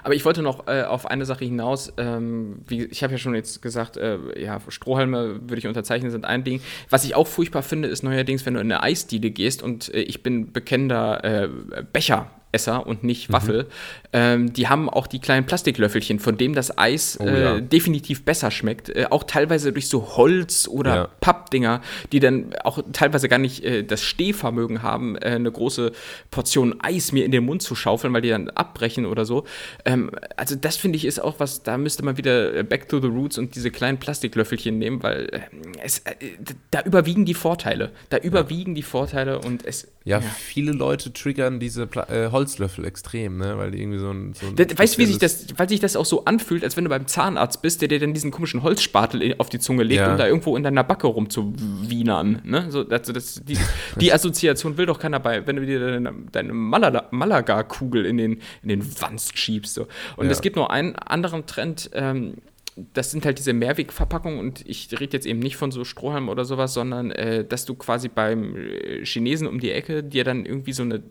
aber 0.03 0.13
ich 0.13 0.25
wollte 0.25 0.41
noch 0.41 0.67
äh, 0.67 0.83
auf 0.83 1.05
eine 1.05 1.25
Sache 1.25 1.45
hinaus. 1.45 1.93
Ähm, 1.97 2.61
wie, 2.67 2.85
ich 2.85 3.03
habe 3.03 3.13
ja 3.13 3.17
schon 3.17 3.35
jetzt 3.35 3.61
gesagt, 3.61 3.97
äh, 3.97 4.17
ja, 4.41 4.59
Strohhalme 4.67 5.41
würde 5.41 5.57
ich 5.57 5.67
unterzeichnen, 5.67 6.11
sind 6.11 6.25
ein 6.25 6.43
Ding. 6.43 6.61
Was 6.89 7.03
ich 7.03 7.15
auch 7.15 7.27
furchtbar 7.27 7.63
finde, 7.63 7.87
ist 7.87 8.03
neuerdings, 8.03 8.45
wenn 8.45 8.53
du 8.53 8.59
in 8.59 8.71
eine 8.71 8.83
Eisdiele 8.83 9.31
gehst 9.31 9.63
und 9.63 9.93
äh, 9.93 10.01
ich 10.01 10.23
bin 10.23 10.51
bekennender 10.51 11.23
äh, 11.23 11.49
Becher 11.93 12.29
Esser 12.51 12.85
und 12.85 13.03
nicht 13.03 13.29
mhm. 13.29 13.33
Waffel. 13.33 13.67
Ähm, 14.13 14.53
die 14.53 14.67
haben 14.67 14.89
auch 14.89 15.07
die 15.07 15.19
kleinen 15.19 15.45
Plastiklöffelchen, 15.45 16.19
von 16.19 16.37
dem 16.37 16.53
das 16.53 16.77
Eis 16.77 17.17
oh, 17.19 17.25
äh, 17.25 17.41
ja. 17.41 17.59
definitiv 17.59 18.25
besser 18.25 18.51
schmeckt. 18.51 18.89
Äh, 18.89 19.07
auch 19.09 19.23
teilweise 19.23 19.71
durch 19.71 19.87
so 19.87 20.17
Holz- 20.17 20.67
oder 20.67 20.95
ja. 20.95 21.09
Pappdinger, 21.21 21.81
die 22.11 22.19
dann 22.19 22.53
auch 22.63 22.83
teilweise 22.91 23.29
gar 23.29 23.39
nicht 23.39 23.63
äh, 23.63 23.83
das 23.83 24.03
Stehvermögen 24.03 24.83
haben, 24.83 25.15
äh, 25.15 25.31
eine 25.31 25.51
große 25.51 25.91
Portion 26.29 26.75
Eis 26.81 27.11
mir 27.11 27.25
in 27.25 27.31
den 27.31 27.45
Mund 27.45 27.61
zu 27.61 27.75
schaufeln, 27.75 28.13
weil 28.13 28.21
die 28.21 28.29
dann 28.29 28.49
abbrechen 28.49 29.05
oder 29.05 29.25
so. 29.25 29.45
Ähm, 29.85 30.11
also 30.35 30.55
das 30.55 30.75
finde 30.75 30.97
ich 30.97 31.05
ist 31.05 31.21
auch 31.21 31.39
was, 31.39 31.63
da 31.63 31.77
müsste 31.77 32.03
man 32.03 32.17
wieder 32.17 32.53
äh, 32.53 32.63
back 32.63 32.89
to 32.89 32.99
the 32.99 33.07
roots 33.07 33.37
und 33.37 33.55
diese 33.55 33.71
kleinen 33.71 33.97
Plastiklöffelchen 33.97 34.77
nehmen, 34.77 35.03
weil 35.03 35.29
äh, 35.31 35.39
es, 35.81 36.03
da 36.71 36.81
überwiegen 36.81 37.25
die 37.25 37.33
Vorteile. 37.33 37.91
Da 38.09 38.17
überwiegen 38.17 38.75
die 38.75 38.83
Vorteile 38.83 39.39
und 39.39 39.65
es. 39.65 39.87
Ja, 40.03 40.17
ja. 40.17 40.25
viele 40.27 40.71
Leute 40.71 41.13
triggern 41.13 41.59
diese 41.59 41.85
Pla 41.85 42.07
Holz 42.31 42.40
Holzlöffel 42.41 42.85
extrem, 42.85 43.37
ne? 43.37 43.57
Weil 43.57 43.71
die 43.71 43.81
irgendwie 43.81 43.99
so 43.99 44.09
ein. 44.09 44.33
So 44.33 44.47
ein 44.47 44.57
weißt 44.57 44.95
du, 44.95 45.01
wie 45.01 45.05
sich 45.05 45.19
das, 45.19 45.45
weil 45.57 45.69
sich 45.69 45.79
das 45.79 45.95
auch 45.95 46.05
so 46.05 46.25
anfühlt, 46.25 46.63
als 46.63 46.75
wenn 46.75 46.83
du 46.83 46.89
beim 46.89 47.07
Zahnarzt 47.07 47.61
bist, 47.61 47.81
der 47.81 47.87
dir 47.87 47.99
dann 47.99 48.13
diesen 48.13 48.31
komischen 48.31 48.63
Holzspatel 48.63 49.35
auf 49.37 49.49
die 49.49 49.59
Zunge 49.59 49.83
legt, 49.83 50.01
ja. 50.01 50.11
um 50.11 50.17
da 50.17 50.27
irgendwo 50.27 50.57
in 50.57 50.63
deiner 50.63 50.83
Backe 50.83 51.07
rumzuwienern. 51.07 52.41
Ne? 52.43 52.65
So, 52.69 52.87
also 52.87 53.13
das, 53.13 53.41
die, 53.45 53.57
die 53.99 54.11
Assoziation 54.13 54.77
will 54.77 54.87
doch 54.87 54.99
keiner 54.99 55.19
bei, 55.19 55.45
wenn 55.45 55.57
du 55.57 55.65
dir 55.65 55.79
deine, 55.79 56.13
deine 56.31 56.53
Malaga-Kugel 56.53 58.05
in 58.05 58.17
den, 58.17 58.41
in 58.63 58.69
den 58.69 59.01
Wanst 59.01 59.37
schiebst. 59.37 59.75
So. 59.75 59.87
Und 60.17 60.25
ja. 60.25 60.31
es 60.31 60.41
gibt 60.41 60.55
nur 60.55 60.71
einen 60.71 60.95
anderen 60.95 61.45
Trend, 61.45 61.91
ähm, 61.93 62.35
das 62.93 63.11
sind 63.11 63.25
halt 63.25 63.37
diese 63.37 63.53
Mehrwegverpackungen 63.53 64.39
und 64.39 64.67
ich 64.67 64.89
rede 64.97 65.17
jetzt 65.17 65.25
eben 65.25 65.39
nicht 65.39 65.57
von 65.57 65.71
so 65.71 65.83
Strohhalm 65.83 66.29
oder 66.29 66.45
sowas, 66.45 66.73
sondern 66.73 67.11
äh, 67.11 67.45
dass 67.45 67.65
du 67.65 67.75
quasi 67.75 68.07
beim 68.07 68.55
äh, 68.55 69.05
Chinesen 69.05 69.47
um 69.47 69.59
die 69.59 69.71
Ecke 69.71 70.03
dir 70.03 70.23
dann 70.23 70.45
irgendwie 70.45 70.73
so 70.73 70.83
eine 70.83 71.03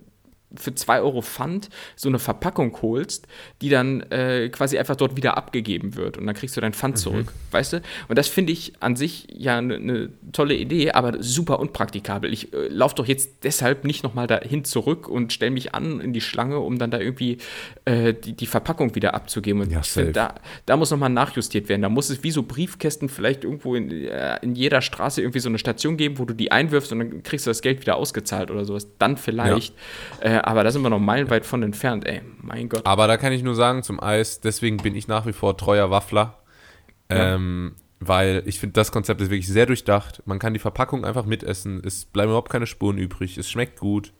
für 0.55 0.75
2 0.75 1.01
Euro 1.01 1.23
Pfand 1.23 1.69
so 1.97 2.09
eine 2.09 2.19
Verpackung 2.19 2.77
holst, 2.83 3.27
die 3.63 3.69
dann 3.69 4.01
äh, 4.11 4.49
quasi 4.49 4.79
einfach 4.79 4.97
dort 4.97 5.17
wieder 5.17 5.37
abgegeben 5.37 5.97
wird 5.97 6.19
und 6.19 6.27
dann 6.27 6.35
kriegst 6.35 6.57
du 6.57 6.61
dein 6.61 6.73
Pfand 6.73 6.97
mhm. 6.97 7.01
zurück, 7.01 7.33
weißt 7.51 7.75
du? 7.75 7.83
Und 8.09 8.19
das 8.19 8.29
finde 8.29 8.53
ich 8.53 8.73
an 8.81 8.97
sich 8.97 9.27
ja 9.33 9.59
eine 9.59 9.79
ne 9.79 10.11
tolle 10.33 10.55
Idee, 10.55 10.93
aber 10.93 11.23
super 11.23 11.61
unpraktikabel. 11.61 12.33
Ich 12.33 12.53
äh, 12.53 12.69
laufe 12.69 12.95
doch 12.97 13.07
jetzt 13.07 13.31
deshalb 13.43 13.85
nicht 13.85 14.03
nochmal 14.03 14.27
dahin 14.27 14.65
zurück 14.65 15.09
und 15.09 15.33
stelle 15.33 15.51
mich 15.51 15.75
an 15.75 16.01
in 16.01 16.13
die 16.13 16.21
Schlange, 16.21 16.59
um 16.59 16.79
dann 16.79 16.91
da 16.91 16.99
irgendwie 16.99 17.39
äh, 17.85 18.15
die, 18.15 18.33
die 18.33 18.47
Verpackung 18.47 18.95
wieder 18.95 19.15
abzugeben. 19.15 19.63
Und 19.63 19.71
ja, 19.71 19.83
find, 19.83 20.17
da, 20.17 20.35
da 20.67 20.77
muss 20.77 20.91
nochmal 20.91 21.11
nachjustiert 21.11 21.69
werden. 21.69 21.83
Da 21.83 21.89
muss 21.89 22.11
es 22.11 22.23
wie 22.23 22.31
so 22.31 22.43
Briefkästen 22.43 23.09
vielleicht 23.09 23.45
irgendwo 23.45 23.75
in, 23.75 23.91
äh, 23.91 24.39
in 24.43 24.55
jeder 24.55 24.83
Straße 24.83 25.21
irgendwie 25.21 25.41
so 25.41 25.49
eine 25.49 25.59
Station 25.59 25.97
geben, 25.97 26.19
wo 26.19 26.25
du 26.25 26.35
die 26.35 26.53
einwirfst 26.53 26.93
und 26.93 26.99
dann 26.99 27.23
kriegst 27.23 27.47
du 27.47 27.51
das 27.51 27.63
Geld 27.63 27.81
wieder 27.81 27.97
ausgezahlt 27.97 28.51
oder 28.51 28.65
sowas. 28.65 28.89
Dann 28.99 29.17
vielleicht. 29.17 29.75
Ja. 30.23 30.39
Aber 30.45 30.64
da 30.64 30.70
sind 30.70 30.82
wir 30.82 30.91
noch 30.91 30.99
meilenweit 30.99 31.47
von 31.47 31.62
entfernt, 31.62 32.07
ey. 32.07 32.22
Mein 32.41 32.68
Gott. 32.68 32.86
Aber 32.86 33.07
da 33.07 33.16
kann 33.16 33.32
ich 33.32 33.43
nur 33.43 33.55
sagen 33.55 33.82
zum 33.82 34.03
Eis, 34.03 34.41
deswegen 34.41 34.78
bin 34.78 34.95
ich 34.95 35.09
nach 35.09 35.26
wie 35.26 35.32
vor 35.32 35.57
treuer 35.57 35.91
Waffler. 35.91 36.38
Ja. 37.11 37.34
Ähm, 37.34 37.74
weil 38.01 38.43
ich 38.47 38.59
finde, 38.59 38.72
das 38.72 38.93
Konzept 38.93 39.20
ist 39.20 39.30
wirklich 39.30 39.49
sehr 39.49 39.66
durchdacht. 39.66 40.22
Man 40.24 40.38
kann 40.38 40.55
die 40.55 40.59
Verpackung 40.59 41.05
einfach 41.05 41.26
mitessen. 41.26 41.82
Es 41.84 42.07
bleiben 42.07 42.30
überhaupt 42.30 42.51
keine 42.51 42.66
Spuren 42.66 42.97
übrig. 42.97 43.36
Es 43.36 43.51
schmeckt 43.51 43.78
gut. 43.78 44.12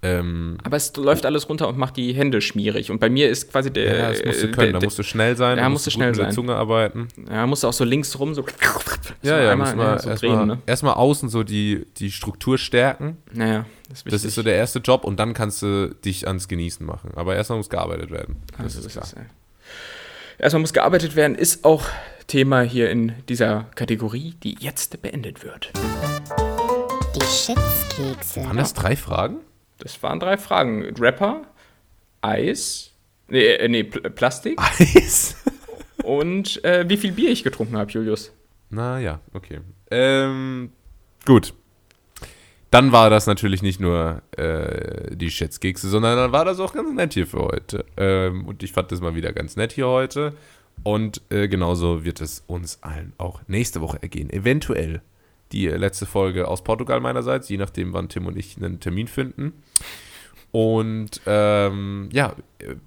Ähm, 0.00 0.58
aber 0.62 0.76
es 0.76 0.94
läuft 0.96 1.26
alles 1.26 1.48
runter 1.48 1.66
und 1.66 1.76
macht 1.76 1.96
die 1.96 2.12
Hände 2.12 2.40
schmierig. 2.40 2.92
Und 2.92 3.00
bei 3.00 3.10
mir 3.10 3.28
ist 3.28 3.50
quasi 3.50 3.72
der. 3.72 3.96
Ja, 3.96 4.08
das 4.10 4.24
musst 4.24 4.42
du 4.42 4.50
können. 4.52 4.72
Der, 4.72 4.80
da 4.80 4.86
musst 4.86 4.98
du 4.98 5.02
schnell 5.02 5.36
sein. 5.36 5.58
Ja, 5.58 5.68
musst 5.68 5.86
du 5.86 5.90
schnell 5.90 6.08
mit 6.08 6.16
sein. 6.16 6.26
der 6.26 6.34
Zunge 6.34 6.54
arbeiten. 6.54 7.08
Ja, 7.28 7.46
musst 7.48 7.64
du 7.64 7.68
auch 7.68 7.72
so 7.72 7.84
links 7.84 8.18
rum 8.18 8.34
so. 8.34 8.44
Ja, 9.22 9.40
ja, 9.40 9.52
einmal, 9.52 9.76
ja 9.76 9.98
so 9.98 10.10
erstmal 10.10 10.46
ne? 10.46 10.58
erst 10.66 10.84
außen 10.84 11.28
so 11.28 11.42
die, 11.42 11.86
die 11.96 12.12
Struktur 12.12 12.56
stärken. 12.58 13.16
Naja, 13.32 13.64
das 13.88 13.98
ist, 13.98 14.12
das 14.12 14.24
ist 14.24 14.34
so 14.36 14.42
der 14.42 14.54
erste 14.54 14.78
Job 14.78 15.04
und 15.04 15.18
dann 15.18 15.34
kannst 15.34 15.62
du 15.62 15.94
dich 16.04 16.28
ans 16.28 16.46
Genießen 16.46 16.86
machen. 16.86 17.10
Aber 17.16 17.34
erstmal 17.34 17.58
muss 17.58 17.68
gearbeitet 17.68 18.10
werden. 18.10 18.36
Das 18.52 18.76
also, 18.76 18.86
ist 18.86 18.92
klar. 18.92 19.04
Ist, 19.04 19.16
erstmal 20.38 20.60
muss 20.60 20.72
gearbeitet 20.72 21.16
werden, 21.16 21.34
ist 21.34 21.64
auch 21.64 21.84
Thema 22.28 22.60
hier 22.60 22.90
in 22.90 23.14
dieser 23.28 23.66
Kategorie, 23.74 24.34
die 24.42 24.56
jetzt 24.60 25.00
beendet 25.02 25.42
wird. 25.42 25.72
Die 27.16 27.26
Schätzkekse. 27.26 28.44
Waren 28.44 28.58
das 28.58 28.74
drei 28.74 28.94
Fragen? 28.94 29.38
Das 29.78 30.02
waren 30.02 30.20
drei 30.20 30.36
Fragen. 30.36 30.94
Rapper, 30.98 31.42
Eis, 32.20 32.92
nee, 33.28 33.44
äh, 33.44 33.68
nee 33.68 33.84
Pl 33.84 34.10
Plastik. 34.10 34.58
Eis? 34.78 35.36
und 36.02 36.62
äh, 36.64 36.88
wie 36.88 36.96
viel 36.96 37.12
Bier 37.12 37.30
ich 37.30 37.44
getrunken 37.44 37.76
habe, 37.76 37.90
Julius. 37.90 38.32
Na 38.70 38.98
ja, 38.98 39.20
okay. 39.32 39.60
Ähm, 39.90 40.70
gut. 41.24 41.54
Dann 42.70 42.92
war 42.92 43.08
das 43.08 43.26
natürlich 43.26 43.62
nicht 43.62 43.80
nur 43.80 44.20
äh, 44.36 45.16
die 45.16 45.30
Schätzkekse, 45.30 45.88
sondern 45.88 46.18
dann 46.18 46.32
war 46.32 46.44
das 46.44 46.60
auch 46.60 46.74
ganz 46.74 46.92
nett 46.92 47.14
hier 47.14 47.26
für 47.26 47.40
heute. 47.40 47.86
Ähm, 47.96 48.46
und 48.46 48.62
ich 48.62 48.72
fand 48.72 48.92
das 48.92 49.00
mal 49.00 49.14
wieder 49.14 49.32
ganz 49.32 49.56
nett 49.56 49.72
hier 49.72 49.86
heute. 49.86 50.34
Und 50.82 51.22
äh, 51.30 51.48
genauso 51.48 52.04
wird 52.04 52.20
es 52.20 52.44
uns 52.46 52.82
allen 52.82 53.14
auch 53.16 53.40
nächste 53.46 53.80
Woche 53.80 54.02
ergehen. 54.02 54.30
Eventuell 54.30 55.00
die 55.52 55.66
letzte 55.66 56.06
Folge 56.06 56.48
aus 56.48 56.62
Portugal 56.62 57.00
meinerseits, 57.00 57.48
je 57.48 57.56
nachdem, 57.56 57.92
wann 57.92 58.08
Tim 58.08 58.26
und 58.26 58.36
ich 58.36 58.56
einen 58.56 58.80
Termin 58.80 59.08
finden. 59.08 59.52
Und 60.50 61.20
ähm, 61.26 62.08
ja, 62.12 62.34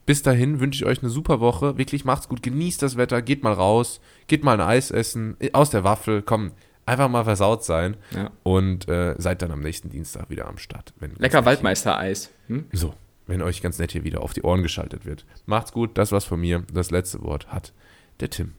bis 0.05 0.24
dahin 0.24 0.59
wünsche 0.59 0.84
ich 0.84 0.89
euch 0.89 1.01
eine 1.01 1.12
super 1.12 1.39
Woche. 1.39 1.78
Wirklich 1.78 2.05
macht's 2.05 2.28
gut, 2.28 2.41
genießt 2.41 2.82
das 2.82 2.97
Wetter, 2.97 3.22
geht 3.22 3.43
mal 3.43 3.53
raus, 3.53 4.01
geht 4.28 4.43
mal 4.43 4.59
ein 4.59 4.68
Eis 4.68 4.89
essen, 4.89 5.38
aus 5.53 5.70
der 5.70 5.84
Waffel, 5.84 6.22
komm, 6.24 6.51
einfach 6.86 7.09
mal 7.09 7.24
versaut 7.24 7.64
sein. 7.64 7.97
Ja. 8.16 8.32
Und 8.43 8.88
äh, 8.88 9.16
seid 9.18 9.41
dann 9.41 9.51
am 9.51 9.62
nächsten 9.62 9.89
Dienstag 9.89 10.30
wieder 10.30 10.47
am 10.47 10.57
Start. 10.57 10.93
Lecker 11.20 11.45
Waldmeister-Eis. 11.45 12.32
Hm? 12.47 12.66
So, 12.72 12.93
wenn 13.28 13.41
euch 13.41 13.62
ganz 13.62 13.78
nett 13.78 13.91
hier 13.91 14.03
wieder 14.03 14.22
auf 14.22 14.34
die 14.34 14.41
Ohren 14.41 14.64
geschaltet 14.64 15.05
wird. 15.05 15.26
Macht's 15.45 15.72
gut, 15.72 15.97
das 15.97 16.12
war's 16.12 16.26
von 16.26 16.41
mir. 16.41 16.64
Das 16.74 16.89
letzte 16.89 17.22
Wort 17.22 17.47
hat 17.51 17.74
der 18.20 18.30
Tim. 18.32 18.53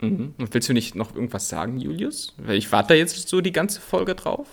Mhm. 0.00 0.34
Und 0.38 0.54
willst 0.54 0.68
du 0.68 0.72
nicht 0.72 0.94
noch 0.94 1.14
irgendwas 1.14 1.48
sagen, 1.48 1.78
Julius? 1.78 2.34
Weil 2.38 2.56
ich 2.56 2.70
warte 2.70 2.88
da 2.88 2.94
jetzt 2.94 3.28
so 3.28 3.40
die 3.40 3.52
ganze 3.52 3.80
Folge 3.80 4.14
drauf. 4.14 4.46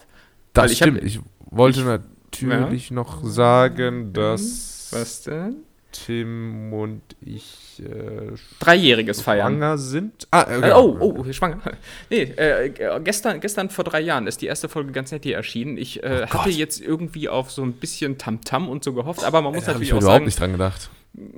Das 0.53 0.71
ich 0.71 0.77
stimmt. 0.77 0.97
Hab, 0.97 1.05
ich 1.05 1.19
wollte 1.51 1.79
ich, 1.79 2.41
natürlich 2.41 2.89
ja. 2.89 2.95
noch 2.95 3.23
sagen, 3.23 4.07
mhm. 4.07 4.13
dass 4.13 4.89
Was 4.91 5.23
denn? 5.23 5.57
Tim 5.91 6.73
und 6.73 7.01
ich 7.21 7.81
äh, 7.81 8.33
dreijähriges 8.59 9.21
feiern 9.21 9.53
schwanger 9.53 9.77
sind. 9.77 10.27
Ah, 10.29 10.45
äh, 10.49 10.73
oh, 10.73 10.97
oh, 10.99 11.31
schwanger. 11.31 11.61
Nee, 12.09 12.23
äh, 12.23 12.99
gestern, 13.01 13.39
gestern 13.39 13.69
vor 13.69 13.85
drei 13.85 14.01
Jahren 14.01 14.27
ist 14.27 14.41
die 14.41 14.47
erste 14.47 14.67
Folge 14.67 14.91
ganz 14.91 15.11
nett 15.11 15.23
hier 15.23 15.37
erschienen. 15.37 15.77
Ich 15.77 16.03
äh, 16.03 16.25
oh 16.25 16.33
hatte 16.33 16.49
jetzt 16.49 16.81
irgendwie 16.81 17.29
auf 17.29 17.49
so 17.49 17.61
ein 17.61 17.71
bisschen 17.73 18.17
Tamtam 18.17 18.65
-Tam 18.65 18.67
und 18.67 18.83
so 18.83 18.91
gehofft, 18.91 19.23
aber 19.23 19.41
man 19.41 19.53
muss 19.53 19.63
äh, 19.63 19.71
natürlich 19.71 19.93
auch 19.93 20.01
sagen. 20.01 20.03
Ich 20.03 20.05
überhaupt 20.05 20.25
nicht 20.25 20.39
dran 20.39 20.51
gedacht 20.51 20.89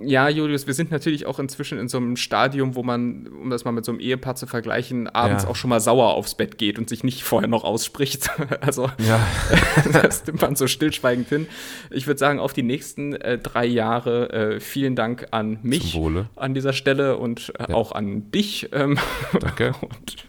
ja, 0.01 0.27
Julius, 0.27 0.65
wir 0.65 0.73
sind 0.73 0.91
natürlich 0.91 1.25
auch 1.25 1.37
inzwischen 1.37 1.77
in 1.77 1.87
so 1.87 1.97
einem 1.97 2.15
Stadium, 2.15 2.75
wo 2.75 2.81
man, 2.81 3.27
um 3.27 3.49
das 3.51 3.63
mal 3.63 3.71
mit 3.71 3.85
so 3.85 3.91
einem 3.91 3.99
Ehepaar 3.99 4.35
zu 4.35 4.47
vergleichen, 4.47 5.07
abends 5.07 5.43
ja. 5.43 5.49
auch 5.49 5.55
schon 5.55 5.69
mal 5.69 5.79
sauer 5.79 6.15
aufs 6.15 6.35
Bett 6.35 6.57
geht 6.57 6.79
und 6.79 6.89
sich 6.89 7.03
nicht 7.03 7.23
vorher 7.23 7.47
noch 7.47 7.63
ausspricht. 7.63 8.29
Also 8.61 8.89
ja. 8.97 9.19
das 9.93 10.25
nimmt 10.25 10.41
man 10.41 10.55
so 10.55 10.67
stillschweigend 10.67 11.29
hin. 11.29 11.47
Ich 11.91 12.07
würde 12.07 12.17
sagen, 12.17 12.39
auf 12.39 12.53
die 12.53 12.63
nächsten 12.63 13.13
äh, 13.13 13.37
drei 13.37 13.65
Jahre 13.65 14.29
äh, 14.31 14.59
vielen 14.59 14.95
Dank 14.95 15.27
an 15.31 15.59
mich 15.61 15.97
an 16.35 16.53
dieser 16.53 16.73
Stelle 16.73 17.17
und 17.17 17.53
äh, 17.59 17.69
ja. 17.69 17.75
auch 17.75 17.91
an 17.91 18.31
dich. 18.31 18.69
Ähm, 18.73 18.97
Danke. 19.39 19.73
und, 19.81 20.27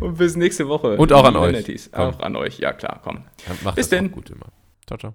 und, 0.00 0.18
bis 0.18 0.36
nächste 0.36 0.68
Woche. 0.68 0.96
Und 0.96 1.12
auch 1.12 1.24
an 1.24 1.36
euch. 1.36 1.90
Auch 1.92 2.20
an 2.20 2.36
euch, 2.36 2.58
ja 2.58 2.72
klar, 2.72 3.00
komm. 3.02 3.24
Macht 3.64 3.76
bis 3.76 3.88
denn. 3.88 4.10
gut 4.10 4.30
immer. 4.30 4.46
Ciao, 4.86 4.98
ciao. 4.98 5.14